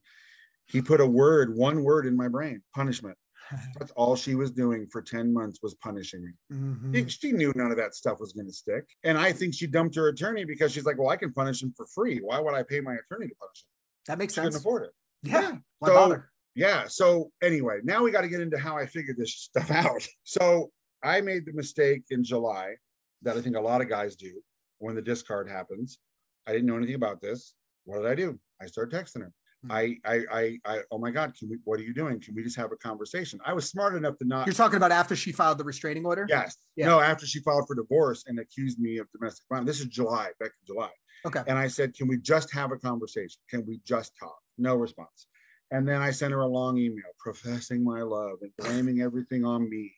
He 0.67 0.81
put 0.81 1.01
a 1.01 1.05
word, 1.05 1.55
one 1.57 1.83
word 1.83 2.05
in 2.05 2.15
my 2.15 2.27
brain: 2.27 2.61
punishment. 2.75 3.17
That's 3.79 3.91
all 3.93 4.15
she 4.15 4.35
was 4.35 4.51
doing 4.51 4.87
for 4.91 5.01
10 5.01 5.33
months 5.33 5.59
was 5.61 5.73
punishing 5.75 6.23
me. 6.23 6.31
Mhm. 6.55 7.09
She- 7.09 7.31
knew 7.33 7.51
none 7.55 7.71
of 7.71 7.77
that 7.77 7.95
stuff 7.95 8.19
was 8.19 8.31
going 8.33 8.45
to 8.45 8.53
stick. 8.53 8.85
And 9.03 9.17
I 9.17 9.33
think 9.33 9.53
she 9.55 9.67
dumped 9.67 9.95
her 9.95 10.07
attorney 10.07 10.45
because 10.45 10.71
she's 10.71 10.85
like, 10.85 10.97
well, 10.99 11.09
I 11.09 11.17
can 11.17 11.33
punish 11.33 11.61
him 11.61 11.73
for 11.75 11.85
free. 11.87 12.19
Why 12.19 12.39
would 12.39 12.53
I 12.53 12.63
pay 12.63 12.79
my 12.79 12.93
attorney 12.93 13.27
to 13.27 13.35
punish 13.35 13.63
him? 13.63 13.67
That 14.07 14.19
makes 14.19 14.33
She 14.35 14.39
couldn't 14.39 14.53
sense. 14.53 14.61
afford 14.63 14.83
it. 14.83 14.91
Yeah. 15.23 15.57
Why 15.79 15.87
So- 15.89 15.93
bother? 15.95 16.31
Yeah. 16.55 16.87
So 16.87 17.31
anyway, 17.41 17.79
now 17.83 18.03
we 18.03 18.11
got 18.11 18.21
to 18.21 18.27
get 18.27 18.41
into 18.41 18.57
how 18.57 18.77
I 18.77 18.85
figured 18.85 19.17
this 19.17 19.33
stuff 19.33 19.71
out. 19.71 20.07
So 20.23 20.71
I 21.03 21.21
made 21.21 21.45
the 21.45 21.53
mistake 21.53 22.03
in 22.09 22.23
July 22.23 22.75
that 23.23 23.37
I 23.37 23.41
think 23.41 23.55
a 23.55 23.61
lot 23.61 23.81
of 23.81 23.89
guys 23.89 24.15
do 24.15 24.41
when 24.79 24.95
the 24.95 25.01
discard 25.01 25.49
happens. 25.49 25.99
I 26.47 26.51
didn't 26.53 26.67
know 26.67 26.77
anything 26.77 26.95
about 26.95 27.21
this. 27.21 27.53
What 27.85 28.01
did 28.01 28.07
I 28.07 28.15
do? 28.15 28.39
I 28.61 28.65
started 28.65 28.95
texting 28.95 29.21
her. 29.21 29.31
Hmm. 29.63 29.71
I, 29.71 29.95
I, 30.05 30.21
I, 30.31 30.59
I, 30.65 30.79
oh 30.91 30.97
my 30.97 31.11
God, 31.11 31.33
can 31.37 31.49
we, 31.49 31.57
what 31.63 31.79
are 31.79 31.83
you 31.83 31.93
doing? 31.93 32.19
Can 32.19 32.35
we 32.35 32.43
just 32.43 32.57
have 32.57 32.71
a 32.71 32.77
conversation? 32.77 33.39
I 33.45 33.53
was 33.53 33.69
smart 33.69 33.95
enough 33.95 34.17
to 34.19 34.25
not 34.25 34.47
You're 34.47 34.53
talking 34.53 34.77
about 34.77 34.91
after 34.91 35.15
she 35.15 35.31
filed 35.31 35.57
the 35.59 35.63
restraining 35.63 36.05
order? 36.05 36.25
Yes. 36.27 36.57
Yeah. 36.75 36.87
No, 36.87 36.99
after 36.99 37.25
she 37.25 37.39
filed 37.39 37.67
for 37.67 37.75
divorce 37.75 38.23
and 38.27 38.39
accused 38.39 38.79
me 38.79 38.97
of 38.97 39.07
domestic 39.11 39.45
violence. 39.49 39.67
This 39.67 39.79
is 39.79 39.87
July, 39.87 40.29
back 40.39 40.51
in 40.61 40.73
July. 40.73 40.89
Okay. 41.25 41.41
And 41.47 41.57
I 41.57 41.67
said, 41.67 41.93
Can 41.93 42.07
we 42.07 42.17
just 42.17 42.51
have 42.51 42.71
a 42.71 42.77
conversation? 42.77 43.39
Can 43.49 43.65
we 43.67 43.79
just 43.85 44.13
talk? 44.19 44.37
No 44.57 44.75
response. 44.75 45.27
And 45.71 45.87
then 45.87 46.01
I 46.01 46.11
sent 46.11 46.33
her 46.33 46.41
a 46.41 46.47
long 46.47 46.77
email 46.77 47.11
professing 47.17 47.83
my 47.83 48.01
love 48.01 48.39
and 48.41 48.51
blaming 48.57 49.01
everything 49.01 49.45
on 49.45 49.69
me 49.69 49.93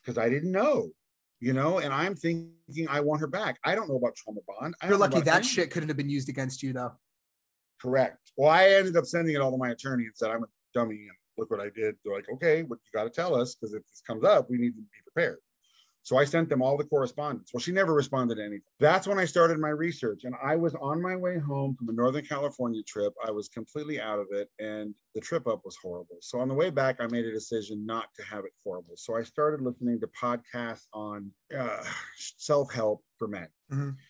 because 0.00 0.18
I 0.18 0.28
didn't 0.28 0.50
know, 0.50 0.90
you 1.40 1.52
know, 1.52 1.78
and 1.78 1.94
I'm 1.94 2.16
thinking 2.16 2.88
I 2.88 3.00
want 3.00 3.20
her 3.20 3.28
back. 3.28 3.58
I 3.64 3.74
don't 3.76 3.88
know 3.88 3.96
about 3.96 4.16
trauma 4.16 4.40
bond. 4.46 4.74
I 4.82 4.88
You're 4.88 4.98
lucky 4.98 5.20
that 5.20 5.44
shit 5.44 5.70
couldn't 5.70 5.88
have 5.88 5.96
been 5.96 6.10
used 6.10 6.28
against 6.28 6.62
you, 6.62 6.72
though. 6.72 6.92
Correct. 7.80 8.32
Well, 8.36 8.50
I 8.50 8.68
ended 8.70 8.96
up 8.96 9.06
sending 9.06 9.34
it 9.34 9.40
all 9.40 9.52
to 9.52 9.56
my 9.56 9.70
attorney 9.70 10.04
and 10.04 10.12
said, 10.14 10.30
I'm 10.30 10.42
a 10.42 10.46
dummy 10.74 10.96
and 10.96 11.16
look 11.38 11.50
what 11.50 11.60
I 11.60 11.70
did. 11.74 11.94
They're 12.04 12.14
like, 12.14 12.26
okay, 12.34 12.62
what 12.62 12.78
you 12.84 12.98
got 12.98 13.04
to 13.04 13.10
tell 13.10 13.34
us 13.34 13.54
because 13.54 13.74
if 13.74 13.82
this 13.86 14.02
comes 14.06 14.24
up, 14.24 14.48
we 14.50 14.58
need 14.58 14.70
to 14.70 14.80
be 14.80 15.12
prepared. 15.12 15.38
So 16.04 16.16
I 16.16 16.24
sent 16.24 16.48
them 16.48 16.62
all 16.62 16.76
the 16.76 16.84
correspondence. 16.84 17.50
Well, 17.52 17.60
she 17.60 17.70
never 17.70 17.94
responded 17.94 18.36
to 18.36 18.42
anything. 18.42 18.62
That's 18.80 19.06
when 19.06 19.18
I 19.18 19.24
started 19.24 19.58
my 19.58 19.68
research. 19.68 20.24
And 20.24 20.34
I 20.42 20.56
was 20.56 20.74
on 20.74 21.00
my 21.00 21.14
way 21.14 21.38
home 21.38 21.76
from 21.76 21.88
a 21.88 21.92
Northern 21.92 22.24
California 22.24 22.82
trip. 22.82 23.12
I 23.24 23.30
was 23.30 23.48
completely 23.48 24.00
out 24.00 24.18
of 24.18 24.26
it. 24.32 24.48
And 24.58 24.94
the 25.14 25.20
trip 25.20 25.46
up 25.46 25.62
was 25.64 25.76
horrible. 25.80 26.16
So 26.20 26.40
on 26.40 26.48
the 26.48 26.54
way 26.54 26.70
back, 26.70 26.96
I 26.98 27.06
made 27.06 27.24
a 27.24 27.32
decision 27.32 27.86
not 27.86 28.06
to 28.16 28.24
have 28.24 28.44
it 28.44 28.52
horrible. 28.64 28.94
So 28.96 29.16
I 29.16 29.22
started 29.22 29.60
listening 29.60 30.00
to 30.00 30.08
podcasts 30.08 30.86
on 30.92 31.30
uh, 31.56 31.84
self 32.16 32.72
help 32.72 33.04
for 33.18 33.28
men. 33.28 33.48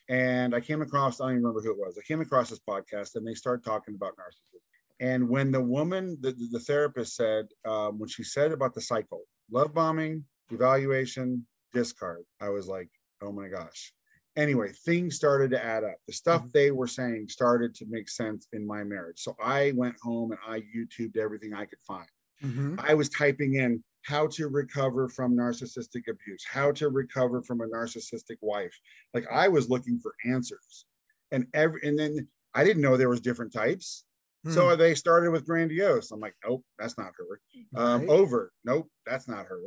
And 0.08 0.54
I 0.54 0.60
came 0.60 0.80
across, 0.80 1.20
I 1.20 1.24
don't 1.24 1.32
even 1.32 1.42
remember 1.44 1.60
who 1.60 1.72
it 1.72 1.78
was. 1.78 1.98
I 1.98 2.06
came 2.06 2.20
across 2.20 2.50
this 2.50 2.60
podcast 2.66 3.16
and 3.16 3.26
they 3.26 3.34
started 3.34 3.64
talking 3.64 3.94
about 3.94 4.12
narcissism. 4.12 4.60
And 5.00 5.28
when 5.28 5.50
the 5.50 5.60
woman, 5.60 6.16
the, 6.20 6.32
the 6.50 6.60
therapist 6.60 7.16
said, 7.16 7.48
um, 7.66 7.98
when 7.98 8.08
she 8.08 8.22
said 8.22 8.52
about 8.52 8.72
the 8.72 8.80
cycle, 8.80 9.22
love 9.50 9.74
bombing, 9.74 10.24
devaluation, 10.50 11.42
discard, 11.72 12.24
I 12.40 12.48
was 12.50 12.68
like, 12.68 12.88
oh 13.20 13.32
my 13.32 13.48
gosh. 13.48 13.92
Anyway, 14.36 14.72
things 14.72 15.14
started 15.14 15.50
to 15.50 15.62
add 15.62 15.84
up. 15.84 15.96
The 16.06 16.12
stuff 16.14 16.44
Mhm. 16.44 16.52
they 16.52 16.70
were 16.70 16.86
saying 16.86 17.28
started 17.28 17.74
to 17.76 17.86
make 17.86 18.08
sense 18.08 18.48
in 18.52 18.66
my 18.66 18.82
marriage. 18.82 19.20
So 19.20 19.36
I 19.42 19.72
went 19.72 19.96
home 20.00 20.32
and 20.32 20.40
I 20.46 20.60
YouTubed 20.74 21.16
everything 21.18 21.52
I 21.52 21.66
could 21.66 21.80
find. 21.86 22.08
Mhm. 22.42 22.78
I 22.78 22.94
was 22.94 23.10
typing 23.10 23.54
in 23.56 23.84
how 24.04 24.26
to 24.28 24.48
recover 24.48 25.08
from 25.08 25.36
narcissistic 25.36 26.08
abuse, 26.08 26.44
how 26.44 26.72
to 26.72 26.88
recover 26.88 27.42
from 27.42 27.60
a 27.60 27.66
narcissistic 27.68 28.38
wife. 28.40 28.76
Like 29.14 29.26
I 29.30 29.48
was 29.48 29.68
looking 29.68 29.98
for 30.00 30.14
answers. 30.24 30.86
And 31.30 31.46
every 31.54 31.80
and 31.86 31.98
then 31.98 32.28
I 32.54 32.64
didn't 32.64 32.82
know 32.82 32.96
there 32.96 33.08
was 33.08 33.20
different 33.20 33.52
types. 33.52 34.04
Hmm. 34.44 34.50
So 34.50 34.76
they 34.76 34.94
started 34.94 35.30
with 35.30 35.46
grandiose. 35.46 36.10
I'm 36.10 36.20
like, 36.20 36.34
nope, 36.44 36.64
that's 36.78 36.98
not 36.98 37.12
her. 37.16 37.40
Um, 37.76 38.00
Right. 38.00 38.08
Overt, 38.08 38.52
nope, 38.64 38.90
that's 39.06 39.28
not 39.28 39.46
her. 39.46 39.60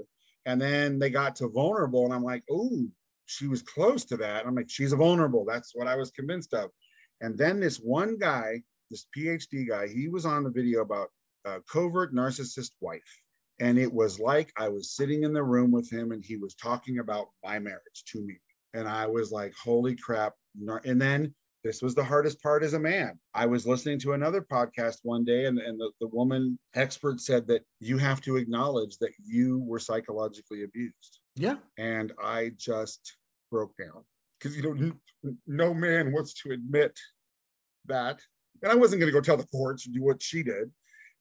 And 0.45 0.61
then 0.61 0.99
they 0.99 1.09
got 1.09 1.35
to 1.37 1.47
vulnerable, 1.49 2.05
and 2.05 2.13
I'm 2.13 2.23
like, 2.23 2.43
oh, 2.51 2.87
she 3.25 3.47
was 3.47 3.61
close 3.63 4.05
to 4.05 4.17
that. 4.17 4.45
I'm 4.45 4.55
like, 4.55 4.69
she's 4.69 4.93
vulnerable. 4.93 5.45
That's 5.45 5.71
what 5.73 5.87
I 5.87 5.95
was 5.95 6.11
convinced 6.11 6.53
of. 6.53 6.69
And 7.21 7.37
then 7.37 7.59
this 7.59 7.77
one 7.77 8.17
guy, 8.17 8.61
this 8.91 9.07
PhD 9.17 9.67
guy, 9.67 9.87
he 9.87 10.07
was 10.07 10.25
on 10.25 10.43
the 10.43 10.51
video 10.51 10.81
about 10.81 11.09
covert 11.67 12.13
narcissist 12.13 12.71
wife. 12.81 13.01
And 13.59 13.79
it 13.79 13.91
was 13.91 14.19
like 14.19 14.51
I 14.57 14.67
was 14.69 14.91
sitting 14.91 15.23
in 15.23 15.33
the 15.33 15.41
room 15.41 15.71
with 15.71 15.89
him 15.89 16.11
and 16.11 16.23
he 16.23 16.35
was 16.37 16.55
talking 16.55 16.99
about 16.99 17.27
my 17.43 17.57
marriage 17.57 18.03
to 18.07 18.21
me. 18.21 18.37
And 18.73 18.87
I 18.87 19.07
was 19.07 19.31
like, 19.31 19.53
holy 19.55 19.95
crap. 19.95 20.33
And 20.83 21.01
then 21.01 21.33
this 21.65 21.81
was 21.81 21.95
the 21.95 22.03
hardest 22.03 22.43
part 22.43 22.61
as 22.61 22.73
a 22.73 22.79
man. 22.79 23.17
I 23.33 23.47
was 23.47 23.65
listening 23.65 23.97
to 24.01 24.13
another 24.13 24.39
podcast 24.39 24.99
one 25.01 25.25
day, 25.25 25.45
and, 25.45 25.57
and 25.57 25.79
the, 25.79 25.89
the 25.99 26.07
woman 26.09 26.59
expert 26.75 27.19
said 27.19 27.47
that 27.47 27.63
you 27.79 27.97
have 27.97 28.21
to 28.21 28.37
acknowledge 28.37 28.99
that 28.99 29.13
you 29.25 29.57
were 29.65 29.79
psychologically 29.79 30.63
abused. 30.63 31.21
Yeah. 31.35 31.55
And 31.79 32.13
I 32.23 32.51
just 32.55 33.17
broke 33.51 33.75
down 33.77 34.03
because, 34.39 34.55
you 34.55 34.61
know, 34.61 35.33
no 35.47 35.73
man 35.73 36.13
wants 36.13 36.35
to 36.43 36.51
admit 36.51 36.95
that. 37.87 38.19
And 38.61 38.71
I 38.71 38.75
wasn't 38.75 38.99
going 38.99 39.11
to 39.11 39.19
go 39.19 39.21
tell 39.21 39.35
the 39.35 39.47
courts 39.47 39.87
and 39.87 39.95
do 39.95 40.03
what 40.03 40.21
she 40.21 40.43
did. 40.43 40.69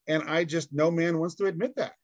And 0.09 0.25
I 0.25 0.45
just, 0.45 0.75
no 0.75 0.91
man 0.91 1.19
wants 1.19 1.37
to 1.37 1.47
admit 1.47 1.75
that. 1.77 1.95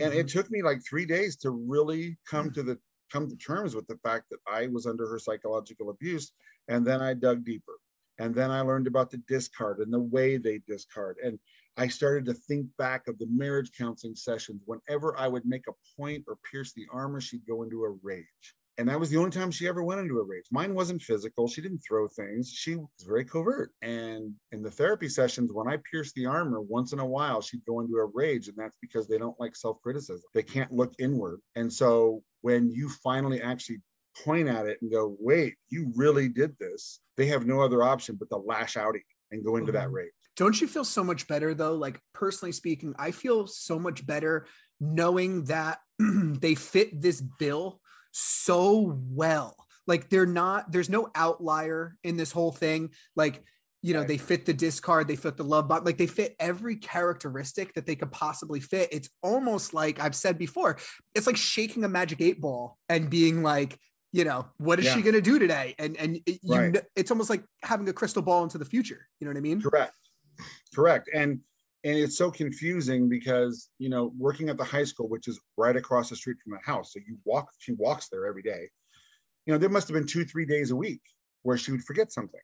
And 0.00 0.14
it 0.14 0.26
mm-hmm. 0.26 0.38
took 0.38 0.50
me 0.52 0.62
like 0.62 0.78
three 0.88 1.04
days 1.04 1.36
to 1.38 1.50
really 1.50 2.16
come 2.30 2.50
mm. 2.50 2.54
to 2.54 2.62
the 2.62 2.78
come 3.12 3.28
to 3.28 3.36
terms 3.36 3.74
with 3.74 3.86
the 3.86 3.98
fact 3.98 4.30
that 4.30 4.40
I 4.46 4.68
was 4.68 4.86
under 4.86 5.08
her 5.08 5.18
psychological 5.18 5.90
abuse. 5.90 6.32
And 6.68 6.86
then 6.86 7.00
I 7.00 7.14
dug 7.14 7.44
deeper. 7.44 7.74
And 8.18 8.34
then 8.34 8.50
I 8.50 8.60
learned 8.60 8.86
about 8.86 9.10
the 9.10 9.22
discard 9.28 9.78
and 9.78 9.92
the 9.92 10.00
way 10.00 10.36
they 10.36 10.60
discard. 10.66 11.16
And 11.24 11.38
I 11.76 11.88
started 11.88 12.24
to 12.26 12.34
think 12.34 12.66
back 12.78 13.08
of 13.08 13.18
the 13.18 13.26
marriage 13.26 13.72
counseling 13.76 14.14
sessions. 14.14 14.62
Whenever 14.66 15.18
I 15.18 15.28
would 15.28 15.46
make 15.46 15.64
a 15.68 16.00
point 16.00 16.24
or 16.28 16.38
pierce 16.50 16.72
the 16.72 16.86
armor, 16.92 17.20
she'd 17.20 17.46
go 17.46 17.62
into 17.62 17.84
a 17.84 17.96
rage. 18.02 18.54
And 18.78 18.88
that 18.88 18.98
was 18.98 19.10
the 19.10 19.18
only 19.18 19.30
time 19.30 19.50
she 19.50 19.68
ever 19.68 19.82
went 19.82 20.00
into 20.00 20.18
a 20.18 20.24
rage. 20.24 20.46
Mine 20.50 20.74
wasn't 20.74 21.02
physical. 21.02 21.46
She 21.46 21.60
didn't 21.60 21.82
throw 21.86 22.08
things. 22.08 22.50
She 22.50 22.76
was 22.76 22.88
very 23.06 23.24
covert. 23.24 23.70
And 23.82 24.32
in 24.50 24.62
the 24.62 24.70
therapy 24.70 25.08
sessions, 25.08 25.52
when 25.52 25.68
I 25.68 25.78
pierced 25.90 26.14
the 26.14 26.26
armor, 26.26 26.60
once 26.60 26.92
in 26.92 26.98
a 26.98 27.06
while, 27.06 27.42
she'd 27.42 27.64
go 27.66 27.80
into 27.80 27.96
a 27.96 28.06
rage. 28.06 28.48
And 28.48 28.56
that's 28.56 28.78
because 28.80 29.06
they 29.08 29.18
don't 29.18 29.38
like 29.38 29.54
self 29.56 29.80
criticism. 29.82 30.24
They 30.32 30.42
can't 30.42 30.72
look 30.72 30.94
inward. 30.98 31.40
And 31.54 31.70
so 31.70 32.22
when 32.40 32.70
you 32.70 32.88
finally 32.88 33.42
actually 33.42 33.82
point 34.24 34.48
at 34.48 34.66
it 34.66 34.78
and 34.80 34.90
go, 34.90 35.16
wait, 35.20 35.56
you 35.68 35.92
really 35.94 36.28
did 36.28 36.56
this, 36.58 37.00
they 37.16 37.26
have 37.26 37.46
no 37.46 37.60
other 37.60 37.82
option 37.82 38.16
but 38.18 38.30
to 38.30 38.36
lash 38.38 38.76
out 38.76 38.94
at 38.94 39.02
you 39.02 39.36
and 39.36 39.44
go 39.44 39.56
into 39.56 39.72
that 39.72 39.88
Mhm. 39.88 39.92
rage. 39.92 40.12
Don't 40.36 40.58
you 40.60 40.66
feel 40.66 40.84
so 40.84 41.04
much 41.04 41.28
better 41.28 41.52
though? 41.54 41.74
Like 41.74 42.00
personally 42.14 42.52
speaking, 42.52 42.94
I 42.98 43.10
feel 43.10 43.46
so 43.46 43.78
much 43.78 44.06
better 44.06 44.46
knowing 44.80 45.44
that 45.44 45.78
they 45.98 46.54
fit 46.54 47.00
this 47.00 47.20
bill 47.20 47.81
so 48.12 48.96
well. 49.10 49.56
Like 49.86 50.08
they're 50.08 50.26
not, 50.26 50.70
there's 50.70 50.88
no 50.88 51.10
outlier 51.14 51.96
in 52.04 52.16
this 52.16 52.30
whole 52.30 52.52
thing. 52.52 52.90
Like, 53.16 53.42
you 53.84 53.94
know, 53.94 54.04
they 54.04 54.16
fit 54.16 54.46
the 54.46 54.54
discard, 54.54 55.08
they 55.08 55.16
fit 55.16 55.36
the 55.36 55.42
love 55.42 55.66
bomb, 55.66 55.82
like 55.82 55.98
they 55.98 56.06
fit 56.06 56.36
every 56.38 56.76
characteristic 56.76 57.74
that 57.74 57.84
they 57.84 57.96
could 57.96 58.12
possibly 58.12 58.60
fit. 58.60 58.88
It's 58.92 59.10
almost 59.24 59.74
like 59.74 59.98
I've 59.98 60.14
said 60.14 60.38
before, 60.38 60.78
it's 61.16 61.26
like 61.26 61.36
shaking 61.36 61.82
a 61.82 61.88
magic 61.88 62.20
eight 62.20 62.40
ball 62.40 62.78
and 62.88 63.10
being 63.10 63.42
like, 63.42 63.76
you 64.12 64.24
know, 64.24 64.46
what 64.58 64.78
is 64.78 64.84
she 64.92 65.02
going 65.02 65.14
to 65.14 65.20
do 65.22 65.38
today? 65.38 65.74
And 65.78 65.96
and 65.96 66.20
it, 66.26 66.38
you, 66.42 66.54
Right. 66.54 66.82
it's 66.94 67.10
almost 67.10 67.30
like 67.30 67.42
having 67.62 67.88
a 67.88 67.92
crystal 67.92 68.22
ball 68.22 68.44
into 68.44 68.58
the 68.58 68.64
future. 68.64 69.08
You 69.18 69.24
know 69.24 69.30
what 69.32 69.38
I 69.38 69.40
mean? 69.40 69.60
Correct. 69.62 69.94
Correct. 70.74 71.08
And 71.12 71.40
and 71.84 71.96
it's 71.96 72.16
so 72.16 72.30
confusing 72.30 73.08
because 73.08 73.70
you 73.78 73.88
know 73.88 74.12
working 74.16 74.48
at 74.48 74.56
the 74.56 74.64
high 74.64 74.84
school, 74.84 75.08
which 75.08 75.28
is 75.28 75.40
right 75.56 75.76
across 75.76 76.10
the 76.10 76.16
street 76.16 76.36
from 76.42 76.52
the 76.52 76.58
house, 76.64 76.92
so 76.92 77.00
you 77.06 77.18
walk. 77.24 77.48
She 77.58 77.72
walks 77.72 78.08
there 78.08 78.26
every 78.26 78.42
day. 78.42 78.68
You 79.46 79.52
know, 79.52 79.58
there 79.58 79.70
must 79.70 79.88
have 79.88 79.94
been 79.94 80.06
two, 80.06 80.24
three 80.24 80.46
days 80.46 80.70
a 80.70 80.76
week 80.76 81.00
where 81.42 81.56
she 81.56 81.72
would 81.72 81.84
forget 81.84 82.12
something, 82.12 82.40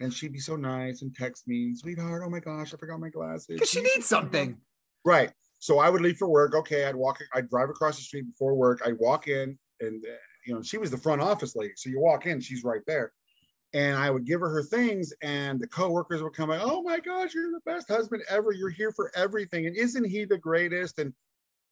and 0.00 0.12
she'd 0.12 0.32
be 0.32 0.38
so 0.38 0.56
nice 0.56 1.02
and 1.02 1.14
text 1.14 1.48
me, 1.48 1.74
"Sweetheart, 1.74 2.22
oh 2.24 2.30
my 2.30 2.40
gosh, 2.40 2.74
I 2.74 2.76
forgot 2.76 3.00
my 3.00 3.10
glasses." 3.10 3.46
Because 3.48 3.70
she 3.70 3.80
needs 3.80 4.06
something. 4.06 4.58
Right. 5.04 5.32
So 5.60 5.78
I 5.78 5.90
would 5.90 6.02
leave 6.02 6.18
for 6.18 6.28
work. 6.28 6.54
Okay, 6.54 6.84
I'd 6.84 6.94
walk. 6.94 7.18
I'd 7.34 7.48
drive 7.48 7.70
across 7.70 7.96
the 7.96 8.02
street 8.02 8.26
before 8.26 8.54
work. 8.54 8.80
I'd 8.84 8.98
walk 8.98 9.28
in, 9.28 9.58
and 9.80 10.04
uh, 10.04 10.16
you 10.46 10.54
know, 10.54 10.62
she 10.62 10.78
was 10.78 10.90
the 10.90 10.98
front 10.98 11.20
office 11.20 11.56
lady. 11.56 11.72
So 11.76 11.90
you 11.90 12.00
walk 12.00 12.26
in, 12.26 12.40
she's 12.40 12.64
right 12.64 12.82
there, 12.86 13.12
and 13.74 13.96
I 13.96 14.10
would 14.10 14.24
give 14.24 14.40
her 14.40 14.48
her 14.48 14.62
things, 14.62 15.12
and 15.22 15.60
the 15.60 15.66
coworkers 15.66 16.22
would 16.22 16.34
come 16.34 16.48
by. 16.48 16.58
Oh 16.60 16.82
my 16.82 17.00
gosh, 17.00 17.34
you're 17.34 17.50
the 17.52 17.60
best 17.70 17.88
husband 17.88 18.22
ever. 18.28 18.52
You're 18.52 18.70
here 18.70 18.92
for 18.92 19.10
everything, 19.14 19.66
and 19.66 19.76
isn't 19.76 20.04
he 20.04 20.24
the 20.24 20.38
greatest? 20.38 20.98
And 20.98 21.12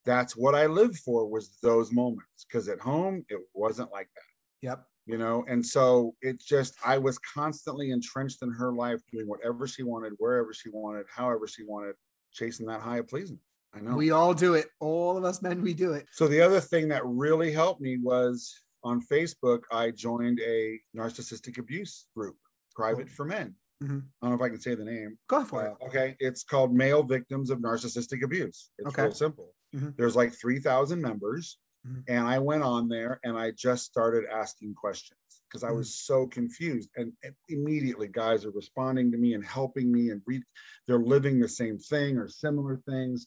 that's 0.05 0.37
what 0.37 0.55
I 0.55 0.67
lived 0.67 0.99
for 0.99 1.27
was 1.27 1.57
those 1.63 1.91
moments. 1.93 2.45
Because 2.47 2.69
at 2.69 2.79
home, 2.81 3.25
it 3.29 3.41
wasn't 3.55 3.91
like 3.93 4.09
that 4.15 4.23
Yep. 4.63 4.87
you 5.07 5.19
know 5.19 5.45
and 5.49 5.65
so 5.65 6.15
it's 6.23 6.45
just 6.45 6.75
i 6.85 6.97
was 6.99 7.19
constantly 7.19 7.91
entrenched 7.91 8.43
in 8.43 8.51
her 8.51 8.73
life 8.73 9.01
doing 9.13 9.29
whatever 9.29 9.67
she 9.69 9.83
wanted 9.83 10.15
wherever 10.19 10.53
she 10.55 10.71
wanted 10.71 11.05
however 11.15 11.47
she 11.47 11.63
wanted 11.63 11.95
chasing 12.33 12.67
that 12.67 12.81
high 12.81 12.97
of 12.99 13.07
pleasing 13.07 13.39
i 13.75 13.81
know 13.81 13.95
We 13.95 14.11
all 14.13 14.33
do 14.35 14.55
it. 14.55 14.67
All 14.81 15.17
of 15.19 15.25
us 15.25 15.43
men, 15.43 15.61
we 15.63 15.75
do 15.75 15.93
it. 15.93 16.07
so 16.11 16.27
the 16.27 16.41
other 16.41 16.59
thing 16.61 16.89
that 16.89 17.03
really 17.05 17.53
helped 17.53 17.81
me 17.83 17.99
was 17.99 18.63
on 18.87 19.01
facebook 19.12 19.62
i 19.72 19.91
joined 19.91 20.41
a 20.41 20.78
narcissistic 20.97 21.59
abuse 21.59 22.07
group 22.16 22.37
private 22.74 23.11
for 23.11 23.24
men 23.24 23.55
Mhm. 23.82 24.05
i 24.22 24.26
don't 24.26 24.30
know 24.30 24.37
if 24.37 24.41
i 24.43 24.49
can 24.49 24.61
say 24.61 24.74
the 24.74 24.84
name 24.84 25.18
Go 25.28 25.45
for 25.45 25.61
uh, 25.68 25.72
it. 25.72 25.76
okay, 25.87 26.16
it's 26.18 26.43
called 26.45 26.72
Male 26.72 27.03
Victims 27.03 27.51
of 27.51 27.59
Narcissistic 27.59 28.22
Abuse. 28.24 28.70
It's 28.78 28.89
Okay. 28.89 29.03
real 29.03 29.12
simple. 29.12 29.55
Mhm. 29.74 29.95
There's 29.99 30.16
like 30.16 30.32
3,000 30.32 30.99
members. 31.03 31.59
Mhm. 31.87 32.03
And 32.09 32.26
I 32.26 32.39
went 32.39 32.62
on 32.62 32.89
there 32.89 33.20
and 33.24 33.37
I 33.37 33.51
just 33.51 33.84
started 33.84 34.24
asking 34.43 34.74
questions 34.76 35.20
because 35.47 35.62
I 35.62 35.72
was 35.72 35.89
so 36.11 36.26
confused. 36.26 36.89
And, 36.97 37.12
and 37.22 37.34
immediately, 37.51 38.09
guys 38.09 38.47
are 38.47 38.51
responding 38.62 39.12
to 39.12 39.18
me 39.18 39.34
and 39.34 39.45
helping 39.45 39.93
me, 39.93 40.09
and 40.12 40.22
re- 40.26 40.43
they're 40.87 41.11
living 41.14 41.39
the 41.39 41.49
same 41.62 41.78
thing 41.78 42.16
or 42.16 42.28
similar 42.28 42.78
things. 42.91 43.26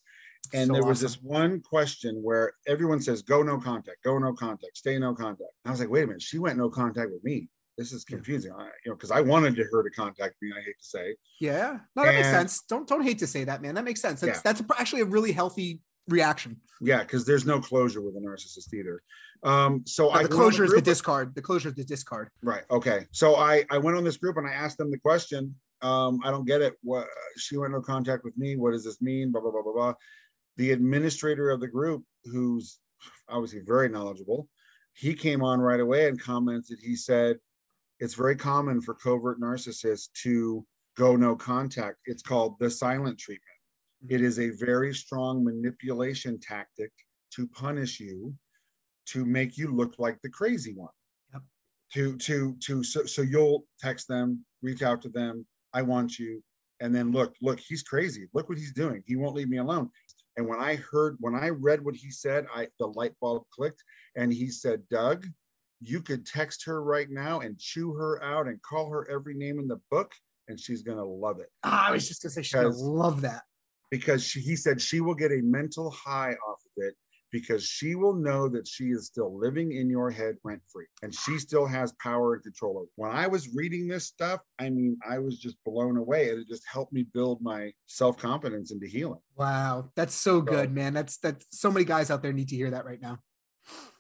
And 0.54 0.68
So 0.68 0.74
there 0.74 0.84
was 0.84 1.04
awesome. 1.04 1.08
this 1.08 1.22
one 1.22 1.62
question 1.62 2.22
where 2.24 2.54
everyone 2.68 3.02
says, 3.02 3.22
go 3.22 3.43
no 3.43 3.58
contact, 3.60 4.04
go 4.04 4.18
no 4.18 4.34
contact, 4.34 4.78
stay 4.78 4.97
no 4.97 5.14
contact. 5.14 5.50
I 5.66 5.72
was 5.72 5.80
like, 5.80 5.89
wait 5.89 6.04
a 6.04 6.08
minute, 6.08 6.22
she 6.22 6.39
went 6.39 6.58
no 6.58 6.70
contact 6.70 7.12
with 7.12 7.24
me. 7.24 7.50
This 7.78 7.93
is 7.93 8.06
Yeah. 8.10 8.16
confusing. 8.18 8.52
I, 8.52 8.66
you 8.84 8.91
know, 8.91 8.95
because 8.95 9.12
I 9.12 9.22
wanted 9.22 9.58
her 9.58 9.84
to 9.84 9.89
contact 9.91 10.36
me. 10.41 10.52
I 10.58 10.62
hate 10.62 10.78
to 10.80 10.86
say, 10.86 11.16
Yeah. 11.39 11.80
No, 11.95 12.04
that 12.04 12.16
makes 12.16 12.28
sense. 12.30 12.62
Don't 12.68 12.88
don't 12.88 13.04
hate 13.04 13.20
to 13.20 13.28
say 13.28 13.43
that, 13.45 13.62
man. 13.62 13.76
That 13.76 13.86
makes 13.86 14.02
sense. 14.02 14.22
That's 14.22 14.38
Yeah. 14.38 14.41
that's 14.43 14.62
actually 14.78 15.02
a 15.02 15.06
really 15.06 15.32
healthy 15.32 15.82
reaction. 16.08 16.60
Yeah, 16.82 17.00
because 17.04 17.26
there's 17.26 17.45
no 17.45 17.60
closure 17.62 18.02
with 18.02 18.16
a 18.16 18.20
narcissist 18.20 18.74
either. 18.74 19.02
Um, 19.43 19.84
so 19.86 20.08
But 20.10 20.16
I 20.20 20.24
the 20.24 20.30
closure 20.30 20.66
is 20.66 20.72
the 20.74 20.82
discard. 20.82 21.36
The 21.36 21.41
closure 21.41 21.70
is 21.70 21.76
the 21.76 21.86
discard. 21.86 22.30
Right. 22.41 22.64
Okay. 22.72 23.06
So 23.12 23.36
I 23.36 23.66
I 23.70 23.78
went 23.78 23.95
on 23.95 24.04
this 24.04 24.18
group 24.18 24.36
and 24.38 24.47
I 24.47 24.52
asked 24.52 24.78
them 24.78 24.89
the 24.91 24.97
question. 25.00 25.56
Um, 25.82 26.20
I 26.26 26.32
don't 26.32 26.43
get 26.45 26.62
it. 26.62 26.74
What 26.84 27.08
she 27.38 27.56
went 27.56 27.72
no 27.72 27.80
contact 27.82 28.26
with 28.26 28.38
me. 28.38 28.58
What 28.58 28.72
does 28.72 28.84
this 28.84 29.02
mean? 29.02 29.32
Blah 29.32 29.39
blah 29.41 29.52
blah 29.52 29.62
blah 29.62 29.72
blah. 29.74 29.93
The 30.60 30.74
administrator 30.74 31.51
of 31.51 31.62
the 31.62 31.70
group, 31.70 32.03
who's 32.26 32.80
obviously 33.30 33.62
very 33.66 33.88
knowledgeable, 33.88 34.49
he 34.91 35.14
came 35.14 35.41
on 35.41 35.62
right 35.62 35.80
away 35.80 36.10
and 36.10 36.20
commented. 36.20 36.80
He 36.82 36.97
said, 36.97 37.38
"It's 38.01 38.14
very 38.14 38.36
common 38.36 38.82
for 38.82 38.93
covert 38.93 39.39
narcissists 39.39 40.10
to 40.24 40.66
go 40.97 41.16
no 41.16 41.34
contact. 41.34 41.99
It's 42.07 42.22
called 42.22 42.60
the 42.60 42.70
silent 42.70 43.18
treatment. 43.18 43.57
Mm-hmm. 44.03 44.16
It 44.16 44.22
is 44.22 44.38
a 44.38 44.49
very 44.49 44.93
strong 44.93 45.45
manipulation 45.45 46.38
tactic 46.41 46.91
to 47.36 47.47
punish 47.47 48.01
you, 48.01 48.36
to 49.12 49.24
make 49.24 49.57
you 49.57 49.74
look 49.74 49.95
like 49.97 50.22
the 50.22 50.30
crazy 50.30 50.74
one. 50.74 50.91
Yep. 51.32 51.43
To 51.93 52.18
to 52.18 52.55
to 52.66 52.84
so 52.84 53.05
so 53.05 53.22
you'll 53.22 53.64
text 53.80 54.10
them, 54.10 54.43
reach 54.62 54.82
out 54.82 55.01
to 55.03 55.10
them. 55.10 55.45
I 55.72 55.84
want 55.84 56.20
you, 56.20 56.43
and 56.82 56.93
then 56.93 57.14
look, 57.14 57.34
look, 57.41 57.62
he's 57.62 57.82
crazy. 57.82 58.28
Look 58.34 58.49
what 58.49 58.57
he's 58.57 58.74
doing. 58.74 59.03
He 59.05 59.16
won't 59.16 59.36
leave 59.36 59.47
me 59.47 59.60
alone. 59.60 59.89
And 60.40 60.48
when 60.48 60.62
I 60.62 60.78
heard, 60.78 61.18
when 61.20 61.36
I 61.36 61.50
read 61.50 61.84
what 61.84 61.98
he 61.98 62.12
said, 62.12 62.48
I 62.56 62.70
the 62.80 62.88
light 62.88 63.12
bulb 63.20 63.44
clicked, 63.54 63.84
and 64.16 64.32
he 64.32 64.48
said, 64.48 64.88
Doug, 64.90 65.28
you 65.82 66.02
could 66.02 66.26
text 66.26 66.64
her 66.66 66.82
right 66.82 67.10
now 67.10 67.42
and 67.42 67.60
chew 67.60 67.92
her 67.96 68.24
out 68.24 68.48
and 68.48 68.62
call 68.62 68.90
her 68.90 69.06
every 69.12 69.34
name 69.34 69.60
in 69.60 69.68
the 69.68 69.82
book, 69.92 70.14
and 70.48 70.58
she's 70.58 70.82
gonna 70.82 71.04
love 71.04 71.42
it. 71.42 71.50
Ah, 71.66 71.90
I 71.90 71.92
was 71.92 72.08
just 72.08 72.22
gonna 72.22 72.32
say 72.32 72.42
she's 72.42 72.54
gonna 72.54 72.70
love 72.70 73.20
that. 73.22 73.42
because 73.92 74.24
she, 74.24 74.40
he 74.40 74.56
said 74.56 74.80
she 74.80 75.02
will 75.02 75.14
get 75.14 75.34
a 75.34 75.42
mental 75.42 75.92
high 75.92 76.32
off 76.48 76.62
of 76.66 76.84
it 76.86 76.96
because 77.32 77.64
she 77.64 77.96
will 77.96 78.14
know 78.14 78.48
that 78.50 78.68
she 78.68 78.86
is 78.86 79.08
still 79.08 79.38
living 79.38 79.74
in 79.74 79.90
your 79.90 80.10
head 80.10 80.36
rent 80.44 80.62
free 80.72 80.86
and 81.04 81.14
she 81.14 81.38
still 81.38 81.66
has 81.66 81.94
power 82.02 82.34
and 82.36 82.44
control 82.44 82.78
over. 82.78 82.88
When 82.96 83.12
I 83.12 83.28
was 83.28 83.54
reading 83.54 83.88
this 83.88 84.06
stuff, 84.06 84.42
I 84.60 84.70
mean, 84.70 84.98
I 85.08 85.20
was 85.20 85.40
just 85.40 85.58
blown 85.66 85.98
away 85.98 86.30
and 86.30 86.40
it 86.40 86.48
just 86.48 86.64
helped 86.72 86.94
me 86.94 87.06
build 87.14 87.42
my 87.42 87.72
self 87.88 88.18
confidence 88.18 88.72
into 88.72 88.88
healing. 88.88 89.22
Wow, 89.36 89.92
that's 89.96 90.16
so 90.16 90.42
good, 90.42 90.72
man. 90.72 90.94
That's 90.94 91.18
that 91.20 91.44
so 91.52 91.72
many 91.72 91.86
guys 91.86 92.12
out 92.12 92.22
there 92.22 92.34
need 92.34 92.50
to 92.50 92.56
hear 92.56 92.72
that 92.72 92.86
right 92.86 93.02
now. 93.02 93.20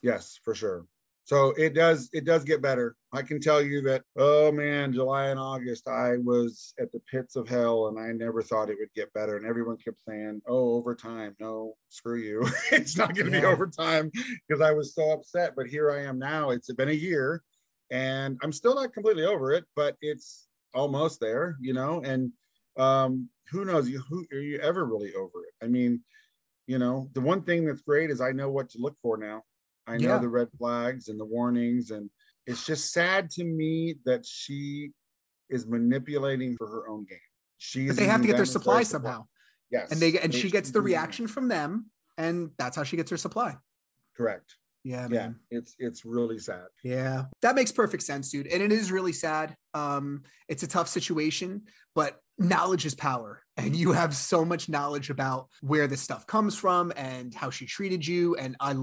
Yes, 0.01 0.39
for 0.43 0.55
sure. 0.55 0.85
So 1.29 1.51
it 1.57 1.75
does 1.75 2.09
it 2.11 2.25
does 2.25 2.43
get 2.43 2.59
better. 2.59 2.95
I 3.13 3.21
can 3.21 3.39
tell 3.39 3.61
you 3.61 3.81
that 3.83 4.01
oh 4.17 4.51
man, 4.51 4.91
July 4.91 5.27
and 5.27 5.39
August 5.39 5.87
I 5.87 6.17
was 6.17 6.73
at 6.79 6.91
the 6.91 6.99
pits 7.01 7.35
of 7.35 7.47
hell 7.47 7.85
and 7.87 7.99
I 7.99 8.11
never 8.13 8.41
thought 8.41 8.71
it 8.71 8.77
would 8.79 8.91
get 8.95 9.13
better 9.13 9.37
and 9.37 9.45
everyone 9.45 9.77
kept 9.77 10.01
saying, 10.07 10.41
"Oh, 10.47 10.73
overtime. 10.73 11.35
No, 11.39 11.75
screw 11.89 12.17
you. 12.17 12.47
it's 12.71 12.97
not 12.97 13.13
going 13.13 13.27
to 13.27 13.31
be 13.31 13.37
Yeah. 13.43 13.45
overtime" 13.45 14.09
because 14.47 14.59
I 14.59 14.71
was 14.71 14.95
so 14.95 15.11
upset, 15.11 15.53
but 15.55 15.67
here 15.67 15.91
I 15.91 16.01
am 16.01 16.17
now. 16.17 16.49
It's 16.49 16.73
been 16.73 16.89
a 16.89 16.93
year 16.93 17.43
and 17.91 18.39
I'm 18.41 18.51
still 18.51 18.73
not 18.73 18.91
completely 18.93 19.25
over 19.25 19.51
it, 19.51 19.65
but 19.75 19.97
it's 20.01 20.47
almost 20.73 21.19
there, 21.19 21.57
you 21.61 21.73
know, 21.73 22.01
and 22.03 22.31
um 22.77 23.29
who 23.51 23.65
knows 23.65 23.87
you 23.87 24.01
who 24.09 24.25
are 24.33 24.39
you 24.39 24.57
ever 24.61 24.83
really 24.83 25.13
over 25.13 25.43
it? 25.45 25.63
I 25.63 25.67
mean, 25.67 26.01
you 26.65 26.79
know, 26.79 27.07
the 27.13 27.21
one 27.21 27.43
thing 27.43 27.65
that's 27.65 27.81
great 27.83 28.09
is 28.09 28.19
I 28.19 28.31
know 28.31 28.49
what 28.49 28.71
to 28.71 28.79
look 28.79 28.97
for 29.03 29.15
now. 29.15 29.43
I 29.89 29.97
know 29.97 30.09
Yeah. 30.09 30.17
the 30.19 30.29
red 30.29 30.49
flags 30.57 31.07
and 31.09 31.19
the 31.19 31.25
warnings, 31.25 31.89
and 31.91 32.09
it's 32.45 32.65
just 32.65 32.93
sad 32.93 33.29
to 33.31 33.43
me 33.43 33.95
that 34.05 34.25
she 34.25 34.91
is 35.49 35.65
manipulating 35.65 36.55
for 36.57 36.67
her 36.67 36.87
own 36.87 37.05
gain. 37.05 37.17
She's 37.57 37.87
But 37.87 37.97
they 37.97 38.05
have 38.05 38.21
to 38.21 38.27
get 38.27 38.37
their 38.37 38.45
supply 38.45 38.83
somehow, 38.83 39.25
Yes, 39.71 39.91
and 39.91 39.99
they 39.99 40.11
get 40.11 40.23
and 40.23 40.33
she 40.33 40.49
gets 40.51 40.71
the 40.71 40.81
reaction 40.81 41.27
from 41.27 41.47
them, 41.47 41.89
and 42.17 42.51
that's 42.57 42.75
how 42.75 42.83
she 42.83 42.97
gets 42.97 43.09
her 43.11 43.17
supply. 43.17 43.57
Correct. 44.15 44.55
Yeah, 44.83 45.07
Yeah, 45.09 45.19
man. 45.27 45.39
it's 45.51 45.75
it's 45.79 46.05
really 46.05 46.39
sad. 46.39 46.67
Yeah, 46.83 47.25
that 47.41 47.55
makes 47.55 47.71
perfect 47.71 48.03
sense, 48.03 48.29
dude. 48.29 48.47
And 48.47 48.61
it 48.63 48.71
is 48.71 48.91
really 48.91 49.11
sad. 49.13 49.55
Um, 49.73 50.23
it's 50.47 50.63
a 50.63 50.67
tough 50.67 50.87
situation, 50.87 51.63
but 51.95 52.21
knowledge 52.39 52.85
is 52.85 52.95
power. 52.95 53.43
And 53.57 53.75
you 53.75 53.91
have 53.91 54.15
so 54.15 54.45
much 54.45 54.69
knowledge 54.69 55.09
about 55.09 55.49
where 55.61 55.85
this 55.87 56.01
stuff 56.01 56.25
comes 56.25 56.57
from 56.57 56.93
and 56.95 57.33
how 57.33 57.49
she 57.49 57.65
treated 57.65 58.07
you. 58.07 58.35
And 58.37 58.55
I 58.61 58.73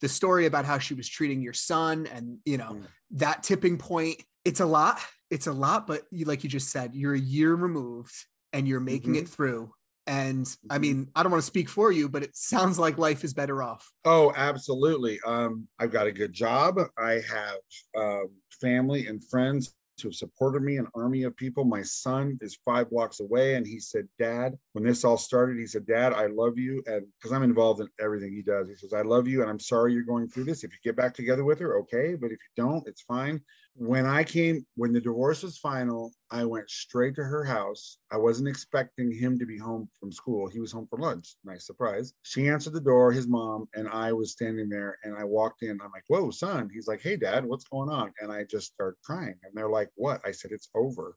the 0.00 0.08
story 0.08 0.46
about 0.46 0.64
how 0.64 0.78
she 0.78 0.94
was 0.94 1.08
treating 1.08 1.42
your 1.42 1.52
son 1.52 2.06
and 2.06 2.38
you 2.44 2.56
know, 2.56 2.76
Mm. 2.76 2.86
that 3.12 3.42
tipping 3.42 3.76
point, 3.78 4.22
it's 4.44 4.60
a 4.60 4.66
lot. 4.66 5.00
It's 5.30 5.46
a 5.48 5.52
lot, 5.52 5.86
but 5.86 6.04
you 6.10 6.24
like 6.26 6.44
you 6.44 6.50
just 6.50 6.70
said, 6.70 6.94
you're 6.94 7.14
a 7.14 7.18
year 7.18 7.54
removed 7.54 8.14
and 8.52 8.66
you're 8.68 8.80
making 8.80 9.14
Mhm. 9.14 9.16
it 9.16 9.28
through. 9.28 9.72
And 10.06 10.46
I 10.68 10.78
Mhm. 10.78 10.80
mean, 10.80 11.10
I 11.14 11.22
don't 11.22 11.30
want 11.32 11.42
to 11.42 11.46
speak 11.46 11.68
for 11.68 11.92
you, 11.92 12.08
but 12.08 12.22
it 12.22 12.36
sounds 12.36 12.78
like 12.78 12.98
life 12.98 13.22
is 13.24 13.34
better 13.34 13.62
off. 13.62 13.92
Oh, 14.04 14.32
absolutely. 14.34 15.20
Um, 15.26 15.68
I've 15.78 15.90
got 15.90 16.06
a 16.06 16.12
good 16.12 16.32
job. 16.32 16.78
I 16.96 17.20
have 17.20 17.58
um, 17.96 18.36
family 18.60 19.06
and 19.06 19.22
friends 19.28 19.74
who 20.00 20.08
have 20.08 20.14
supported 20.14 20.62
me, 20.62 20.76
an 20.76 20.86
army 20.94 21.22
of 21.22 21.36
people. 21.36 21.64
My 21.64 21.82
son 21.82 22.38
is 22.40 22.58
five 22.64 22.90
blocks 22.90 23.20
away, 23.20 23.54
and 23.54 23.66
he 23.66 23.78
said, 23.78 24.08
Dad, 24.18 24.56
when 24.72 24.84
this 24.84 25.04
all 25.04 25.16
started, 25.16 25.58
he 25.58 25.66
said, 25.66 25.86
Dad, 25.86 26.12
I 26.12 26.26
love 26.26 26.58
you. 26.58 26.82
And 26.86 27.06
because 27.18 27.32
I'm 27.32 27.42
involved 27.42 27.80
in 27.80 27.88
everything 28.00 28.32
he 28.32 28.42
does, 28.42 28.68
he 28.68 28.76
says, 28.76 28.92
I 28.92 29.02
love 29.02 29.28
you, 29.28 29.42
and 29.42 29.50
I'm 29.50 29.60
sorry 29.60 29.92
you're 29.92 30.02
going 30.02 30.28
through 30.28 30.44
this. 30.44 30.64
If 30.64 30.72
you 30.72 30.78
get 30.82 30.96
back 30.96 31.14
together 31.14 31.44
with 31.44 31.58
her, 31.60 31.78
okay. 31.80 32.14
But 32.14 32.26
if 32.32 32.38
you 32.38 32.64
don't, 32.64 32.86
it's 32.86 33.02
fine. 33.02 33.40
When 33.76 34.04
I 34.04 34.24
came, 34.24 34.66
when 34.74 34.92
the 34.92 35.00
divorce 35.00 35.42
was 35.42 35.56
final, 35.56 36.12
I 36.30 36.44
went 36.44 36.68
straight 36.68 37.14
to 37.14 37.24
her 37.24 37.44
house. 37.44 37.98
I 38.10 38.16
wasn't 38.18 38.48
expecting 38.48 39.10
him 39.10 39.38
to 39.38 39.46
be 39.46 39.56
home 39.56 39.88
from 39.98 40.12
school. 40.12 40.48
He 40.48 40.60
was 40.60 40.72
home 40.72 40.86
for 40.90 40.98
lunch. 40.98 41.36
Nice 41.44 41.66
surprise. 41.66 42.12
She 42.22 42.48
answered 42.48 42.74
the 42.74 42.80
door, 42.80 43.10
his 43.10 43.26
mom, 43.26 43.68
and 43.74 43.88
I 43.88 44.12
was 44.12 44.32
standing 44.32 44.68
there 44.68 44.98
and 45.04 45.16
I 45.16 45.24
walked 45.24 45.62
in. 45.62 45.80
I'm 45.80 45.92
like, 45.92 46.04
whoa, 46.08 46.30
son. 46.30 46.68
He's 46.72 46.88
like, 46.88 47.00
hey, 47.00 47.16
dad, 47.16 47.44
what's 47.44 47.64
going 47.64 47.88
on? 47.88 48.12
And 48.20 48.30
I 48.30 48.44
just 48.44 48.72
start 48.74 48.98
crying. 49.02 49.36
And 49.44 49.54
they're 49.54 49.70
like, 49.70 49.88
what? 49.94 50.20
I 50.26 50.32
said, 50.32 50.50
it's 50.50 50.68
over. 50.74 51.16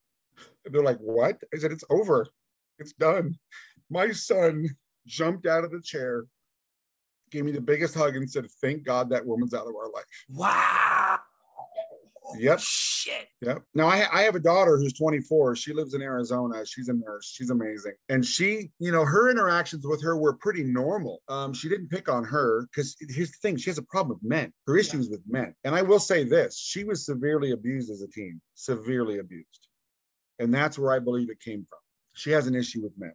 And 0.65 0.73
they're 0.73 0.83
like, 0.83 0.99
what? 0.99 1.41
I 1.53 1.57
said, 1.57 1.71
it's 1.71 1.83
over. 1.89 2.27
It's 2.79 2.93
done. 2.93 3.35
My 3.89 4.11
son 4.11 4.67
jumped 5.05 5.47
out 5.47 5.63
of 5.63 5.71
the 5.71 5.81
chair, 5.81 6.25
gave 7.29 7.45
me 7.45 7.51
the 7.51 7.61
biggest 7.61 7.93
hug, 7.93 8.15
and 8.15 8.29
said, 8.29 8.45
thank 8.61 8.83
God 8.83 9.09
that 9.09 9.25
woman's 9.25 9.53
out 9.53 9.67
of 9.67 9.75
our 9.75 9.91
life. 9.91 10.05
Wow. 10.29 10.92
Yep. 12.37 12.59
Shit. 12.59 13.27
Yep. 13.41 13.63
Now 13.73 13.87
I, 13.87 14.07
I 14.11 14.21
have 14.23 14.35
a 14.35 14.39
daughter 14.39 14.77
who's 14.77 14.93
24. 14.93 15.55
She 15.55 15.73
lives 15.73 15.93
in 15.93 16.01
Arizona. 16.01 16.65
She's 16.65 16.87
a 16.87 16.93
nurse. 16.93 17.31
She's 17.35 17.49
amazing. 17.49 17.93
And 18.09 18.25
she, 18.25 18.71
you 18.79 18.91
know, 18.91 19.05
her 19.05 19.29
interactions 19.29 19.85
with 19.85 20.01
her 20.03 20.17
were 20.17 20.33
pretty 20.33 20.63
normal. 20.63 21.21
Um, 21.27 21.53
she 21.53 21.69
didn't 21.69 21.89
pick 21.89 22.09
on 22.09 22.23
her 22.23 22.67
because 22.71 22.95
here's 23.09 23.31
the 23.31 23.37
thing: 23.41 23.57
she 23.57 23.69
has 23.69 23.77
a 23.77 23.83
problem 23.83 24.19
with 24.21 24.29
men. 24.29 24.53
Her 24.67 24.77
issues 24.77 25.09
with 25.09 25.21
men. 25.27 25.53
And 25.63 25.75
I 25.75 25.81
will 25.81 25.99
say 25.99 26.23
this: 26.23 26.57
she 26.57 26.83
was 26.83 27.05
severely 27.05 27.51
abused 27.51 27.91
as 27.91 28.01
a 28.01 28.07
teen, 28.07 28.41
severely 28.55 29.19
abused, 29.19 29.67
and 30.39 30.53
that's 30.53 30.79
where 30.79 30.93
I 30.93 30.99
believe 30.99 31.29
it 31.29 31.39
came 31.39 31.65
from. 31.69 31.79
She 32.13 32.31
has 32.31 32.47
an 32.47 32.55
issue 32.55 32.81
with 32.81 32.93
men, 32.97 33.13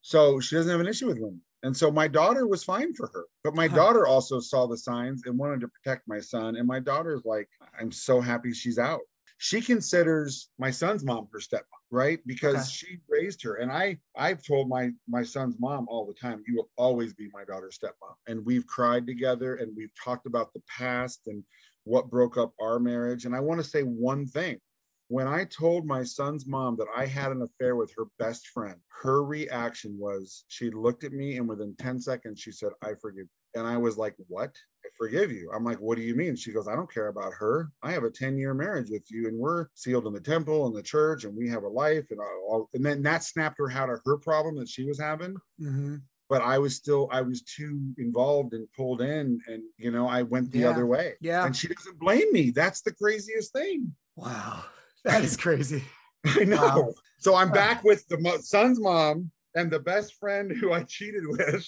so 0.00 0.40
she 0.40 0.56
doesn't 0.56 0.70
have 0.70 0.80
an 0.80 0.88
issue 0.88 1.06
with 1.06 1.18
women. 1.18 1.42
And 1.62 1.76
so 1.76 1.90
my 1.90 2.06
daughter 2.06 2.46
was 2.46 2.62
fine 2.64 2.94
for 2.94 3.08
her. 3.12 3.24
But 3.42 3.54
my 3.54 3.66
Huh. 3.68 3.76
daughter 3.76 4.06
also 4.06 4.40
saw 4.40 4.66
the 4.66 4.76
signs 4.76 5.22
and 5.26 5.38
wanted 5.38 5.60
to 5.60 5.68
protect 5.68 6.06
my 6.06 6.20
son. 6.20 6.56
And 6.56 6.66
my 6.66 6.80
daughter's 6.80 7.24
like, 7.24 7.48
I'm 7.78 7.90
so 7.90 8.20
happy 8.20 8.52
she's 8.52 8.78
out. 8.78 9.00
She 9.38 9.60
considers 9.60 10.50
my 10.58 10.70
son's 10.70 11.04
mom 11.04 11.28
her 11.32 11.38
stepmom, 11.38 11.62
right? 11.90 12.18
Because 12.26 12.56
Okay. 12.56 12.68
she 12.70 12.98
raised 13.08 13.42
her. 13.42 13.56
And 13.56 13.70
I 13.70 13.98
I've 14.16 14.42
told 14.42 14.68
my 14.68 14.90
my 15.08 15.22
son's 15.22 15.58
mom 15.60 15.86
all 15.88 16.06
the 16.06 16.14
time, 16.14 16.42
you 16.46 16.56
will 16.56 16.70
always 16.76 17.14
be 17.14 17.28
my 17.32 17.44
daughter's 17.44 17.78
stepmom. 17.78 18.14
And 18.26 18.44
we've 18.44 18.66
cried 18.66 19.06
together 19.06 19.56
and 19.56 19.76
we've 19.76 19.94
talked 20.02 20.26
about 20.26 20.52
the 20.52 20.62
past 20.68 21.28
and 21.28 21.44
what 21.84 22.10
broke 22.10 22.36
up 22.36 22.52
our 22.60 22.80
marriage. 22.80 23.26
And 23.26 23.34
I 23.34 23.40
want 23.40 23.62
to 23.62 23.68
say 23.68 23.82
one 23.82 24.26
thing 24.26 24.58
when 25.08 25.26
I 25.26 25.44
told 25.44 25.86
my 25.86 26.02
son's 26.04 26.46
mom 26.46 26.76
that 26.76 26.86
I 26.94 27.06
had 27.06 27.32
an 27.32 27.42
affair 27.42 27.76
with 27.76 27.92
her 27.96 28.04
best 28.18 28.48
friend, 28.48 28.76
her 29.02 29.24
reaction 29.24 29.96
was 29.98 30.44
she 30.48 30.70
looked 30.70 31.04
at 31.04 31.12
me 31.12 31.36
and 31.38 31.48
within 31.48 31.74
10 31.76 31.98
seconds 32.00 32.40
she 32.40 32.52
said, 32.52 32.70
I 32.82 32.92
forgive 33.00 33.24
you. 33.24 33.60
And 33.60 33.66
I 33.66 33.78
was 33.78 33.96
like, 33.96 34.14
What? 34.28 34.54
I 34.84 34.88
forgive 34.96 35.32
you. 35.32 35.50
I'm 35.54 35.64
like, 35.64 35.78
What 35.80 35.96
do 35.96 36.02
you 36.02 36.14
mean? 36.14 36.36
She 36.36 36.52
goes, 36.52 36.68
I 36.68 36.76
don't 36.76 36.92
care 36.92 37.08
about 37.08 37.32
her. 37.38 37.70
I 37.82 37.92
have 37.92 38.04
a 38.04 38.10
10 38.10 38.36
year 38.36 38.52
marriage 38.52 38.90
with 38.90 39.04
you 39.10 39.28
and 39.28 39.38
we're 39.38 39.68
sealed 39.74 40.06
in 40.06 40.12
the 40.12 40.20
temple 40.20 40.66
and 40.66 40.76
the 40.76 40.82
church 40.82 41.24
and 41.24 41.34
we 41.34 41.48
have 41.48 41.62
a 41.62 41.68
life. 41.68 42.06
And, 42.10 42.20
all, 42.20 42.68
and 42.74 42.84
then 42.84 43.02
that 43.02 43.24
snapped 43.24 43.56
her 43.58 43.70
out 43.72 43.88
of 43.90 44.00
her 44.04 44.18
problem 44.18 44.56
that 44.56 44.68
she 44.68 44.84
was 44.84 45.00
having 45.00 45.36
Mhm. 45.60 46.02
but 46.28 46.42
I 46.42 46.58
was 46.58 46.76
still 46.76 47.08
I 47.10 47.22
was 47.22 47.40
too 47.42 47.94
involved 47.96 48.52
and 48.52 48.70
pulled 48.76 49.00
in 49.00 49.40
and 49.46 49.62
you 49.78 49.90
know 49.90 50.06
I 50.06 50.22
went 50.22 50.50
the 50.52 50.58
Yeah. 50.60 50.70
other 50.70 50.86
way. 50.86 51.14
Yeah. 51.22 51.46
And 51.46 51.56
she 51.56 51.68
doesn't 51.68 51.98
blame 51.98 52.30
me. 52.32 52.50
That's 52.50 52.82
the 52.82 52.92
craziest 52.92 53.52
thing. 53.54 53.96
Wow. 54.16 54.64
That 55.08 55.24
is 55.24 55.36
crazy. 55.36 55.82
I 56.26 56.44
know. 56.44 56.56
Wow. 56.56 56.94
So 57.18 57.34
I'm 57.34 57.50
back 57.50 57.82
with 57.84 58.06
the 58.08 58.18
mo- 58.18 58.38
son's 58.38 58.78
mom 58.80 59.30
and 59.54 59.70
the 59.70 59.80
best 59.80 60.14
friend 60.20 60.52
who 60.52 60.72
I 60.72 60.82
cheated 60.84 61.24
with 61.26 61.66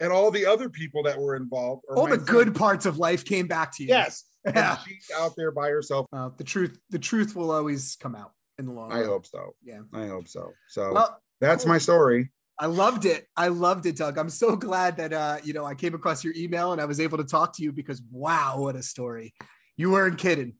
and 0.00 0.10
all 0.12 0.30
the 0.30 0.46
other 0.46 0.68
people 0.68 1.02
that 1.04 1.18
were 1.18 1.36
involved. 1.36 1.84
All 1.94 2.06
the 2.06 2.16
good 2.16 2.54
parts 2.54 2.86
of 2.86 2.98
life 2.98 3.24
came 3.24 3.46
back 3.46 3.76
to 3.76 3.82
you. 3.84 3.88
Yes. 3.90 4.24
Yeah. 4.46 4.78
she's 4.78 5.10
out 5.18 5.34
there 5.36 5.50
by 5.52 5.68
herself. 5.68 6.06
Uh, 6.14 6.30
the 6.38 6.44
truth, 6.44 6.78
the 6.88 6.98
truth 6.98 7.36
will 7.36 7.50
always 7.50 7.96
come 8.00 8.14
out 8.16 8.32
in 8.58 8.64
the 8.64 8.72
long 8.72 8.90
I 8.90 9.00
run. 9.00 9.08
hope 9.10 9.26
so. 9.26 9.54
Yeah. 9.62 9.80
I 9.92 10.06
hope 10.06 10.28
so. 10.28 10.52
So 10.68 10.94
Well, 10.94 11.20
that's 11.42 11.64
cool. 11.64 11.74
my 11.74 11.78
story. 11.78 12.30
I 12.58 12.64
loved 12.64 13.04
it. 13.04 13.26
I 13.36 13.48
loved 13.48 13.84
it, 13.84 13.96
Doug. 13.96 14.16
I'm 14.16 14.30
so 14.30 14.56
glad 14.56 14.96
that 14.96 15.12
uh, 15.12 15.36
you 15.44 15.52
know 15.52 15.66
I 15.66 15.74
came 15.74 15.94
across 15.94 16.24
your 16.24 16.32
email 16.34 16.72
and 16.72 16.80
I 16.80 16.86
was 16.86 17.00
able 17.00 17.18
to 17.18 17.24
talk 17.24 17.54
to 17.56 17.62
you 17.62 17.70
because 17.70 18.00
wow, 18.10 18.54
what 18.60 18.76
a 18.76 18.82
story. 18.82 19.34
You 19.76 19.90
weren't 19.90 20.16
kidding. 20.18 20.54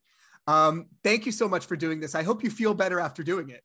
Um, 0.47 0.87
thank 1.05 1.27
you 1.27 1.33
so 1.33 1.49
much 1.49 1.67
for 1.67 1.77
doing 1.77 2.01
this. 2.01 2.15
I 2.15 2.23
hope 2.23 2.43
you 2.43 2.51
feel 2.51 2.75
better 2.75 3.01
after 3.01 3.23
doing 3.23 3.51
it. 3.51 3.63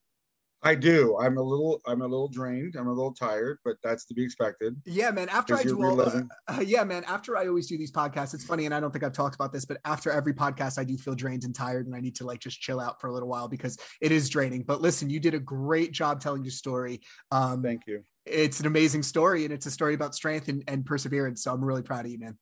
I 0.65 0.73
do. 0.73 1.15
I'm 1.19 1.37
a 1.37 1.41
little 1.41 1.79
I'm 1.85 2.01
a 2.01 2.07
little 2.07 2.27
drained. 2.27 2.75
I'm 2.75 2.87
a 2.87 2.91
little 2.91 3.13
tired, 3.13 3.59
but 3.63 3.75
that's 3.83 4.05
to 4.05 4.15
be 4.15 4.23
expected. 4.23 4.75
Yeah, 4.85 5.11
man. 5.11 5.29
After 5.29 5.55
I 5.55 5.61
do 5.61 5.83
all, 5.83 6.01
uh, 6.01 6.23
uh, 6.47 6.61
yeah, 6.65 6.83
man. 6.83 7.03
After 7.05 7.37
I 7.37 7.47
always 7.47 7.67
do 7.67 7.77
these 7.77 7.91
podcasts, 7.91 8.33
it's 8.33 8.43
funny, 8.43 8.65
and 8.65 8.73
I 8.73 8.79
don't 8.79 8.91
think 8.91 9.03
I've 9.03 9.13
talked 9.13 9.35
about 9.35 9.53
this, 9.53 9.63
but 9.63 9.77
after 9.85 10.09
every 10.09 10.33
podcast, 10.33 10.79
I 10.79 10.83
do 10.83 10.97
feel 10.97 11.13
drained 11.13 11.43
and 11.43 11.53
tired, 11.53 11.85
and 11.85 11.95
I 11.95 11.99
need 11.99 12.15
to 12.15 12.25
like 12.25 12.39
just 12.39 12.59
chill 12.59 12.79
out 12.79 12.99
for 12.99 13.07
a 13.07 13.13
little 13.13 13.29
while 13.29 13.47
because 13.47 13.77
it 14.01 14.11
is 14.11 14.27
draining. 14.27 14.63
But 14.63 14.81
listen, 14.81 15.07
you 15.07 15.19
did 15.19 15.35
a 15.35 15.39
great 15.39 15.91
job 15.91 16.19
telling 16.19 16.43
your 16.43 16.51
story. 16.51 17.01
Um, 17.29 17.61
Thank 17.61 17.83
you. 17.85 18.01
it's 18.25 18.59
an 18.59 18.65
amazing 18.65 19.03
story, 19.03 19.43
and 19.43 19.53
it's 19.53 19.67
a 19.67 19.71
story 19.71 19.93
about 19.93 20.15
strength 20.15 20.47
and, 20.47 20.63
and 20.67 20.83
perseverance. 20.83 21.43
So 21.43 21.53
I'm 21.53 21.63
really 21.63 21.83
proud 21.83 22.05
of 22.05 22.11
you, 22.11 22.17
man. 22.17 22.39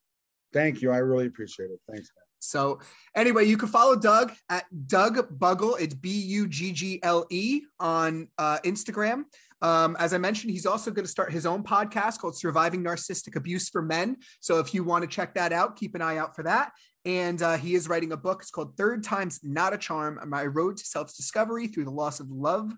Thank 0.53 0.81
you. 0.81 0.91
I 0.91 0.97
really 0.97 1.25
appreciate 1.25 1.71
it. 1.71 1.79
Thanks, 1.89 2.09
man. 2.15 2.22
So 2.43 2.79
anyway, 3.15 3.45
you 3.45 3.57
can 3.57 3.69
follow 3.69 3.95
Doug 3.95 4.33
at 4.49 4.65
Doug 4.87 5.39
Buggle. 5.39 5.79
It's 5.79 5.93
B 5.93 6.09
U 6.09 6.47
G 6.47 6.71
G 6.71 6.99
L 7.01 7.25
E 7.29 7.61
on 7.79 8.27
uh, 8.37 8.59
Instagram. 8.65 9.23
Um, 9.61 9.95
as 9.97 10.13
I 10.13 10.17
mentioned, 10.17 10.51
he's 10.51 10.65
also 10.65 10.91
going 10.91 11.05
to 11.05 11.11
start 11.11 11.31
his 11.31 11.45
own 11.45 11.63
podcast 11.63 12.19
called 12.19 12.37
Surviving 12.37 12.83
Narcissistic 12.83 13.37
Abuse 13.37 13.69
for 13.69 13.81
Men. 13.81 14.17
So 14.41 14.59
if 14.59 14.73
you 14.73 14.83
want 14.83 15.03
to 15.03 15.07
check 15.07 15.35
that 15.35 15.53
out, 15.53 15.77
keep 15.77 15.95
an 15.95 16.01
eye 16.01 16.17
out 16.17 16.35
for 16.35 16.43
that. 16.43 16.73
And 17.05 17.41
uh, 17.41 17.57
he 17.57 17.73
is 17.73 17.87
writing 17.87 18.11
a 18.11 18.17
book. 18.17 18.41
It's 18.41 18.51
called 18.51 18.75
Third 18.75 19.03
Time's 19.03 19.39
Not 19.41 19.73
a 19.73 19.77
Charm 19.77 20.19
My 20.27 20.45
Road 20.45 20.77
to 20.77 20.85
Self 20.85 21.15
Discovery 21.15 21.67
Through 21.67 21.85
the 21.85 21.91
Loss 21.91 22.19
of 22.19 22.29
Love, 22.29 22.73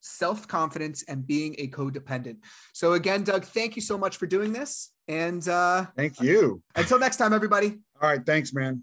self 0.00 0.48
confidence, 0.48 1.04
and 1.08 1.26
being 1.26 1.54
a 1.58 1.68
codependent. 1.68 2.38
So, 2.72 2.94
again, 2.94 3.22
Doug, 3.22 3.44
thank 3.44 3.76
you 3.76 3.82
so 3.82 3.98
much 3.98 4.16
for 4.16 4.26
doing 4.26 4.52
this. 4.52 4.92
And 5.08 5.46
uh, 5.46 5.86
thank 5.96 6.20
you. 6.20 6.62
Until 6.74 6.98
next 6.98 7.16
time, 7.16 7.34
everybody. 7.34 7.78
All 8.00 8.08
right. 8.08 8.24
Thanks, 8.24 8.54
man. 8.54 8.82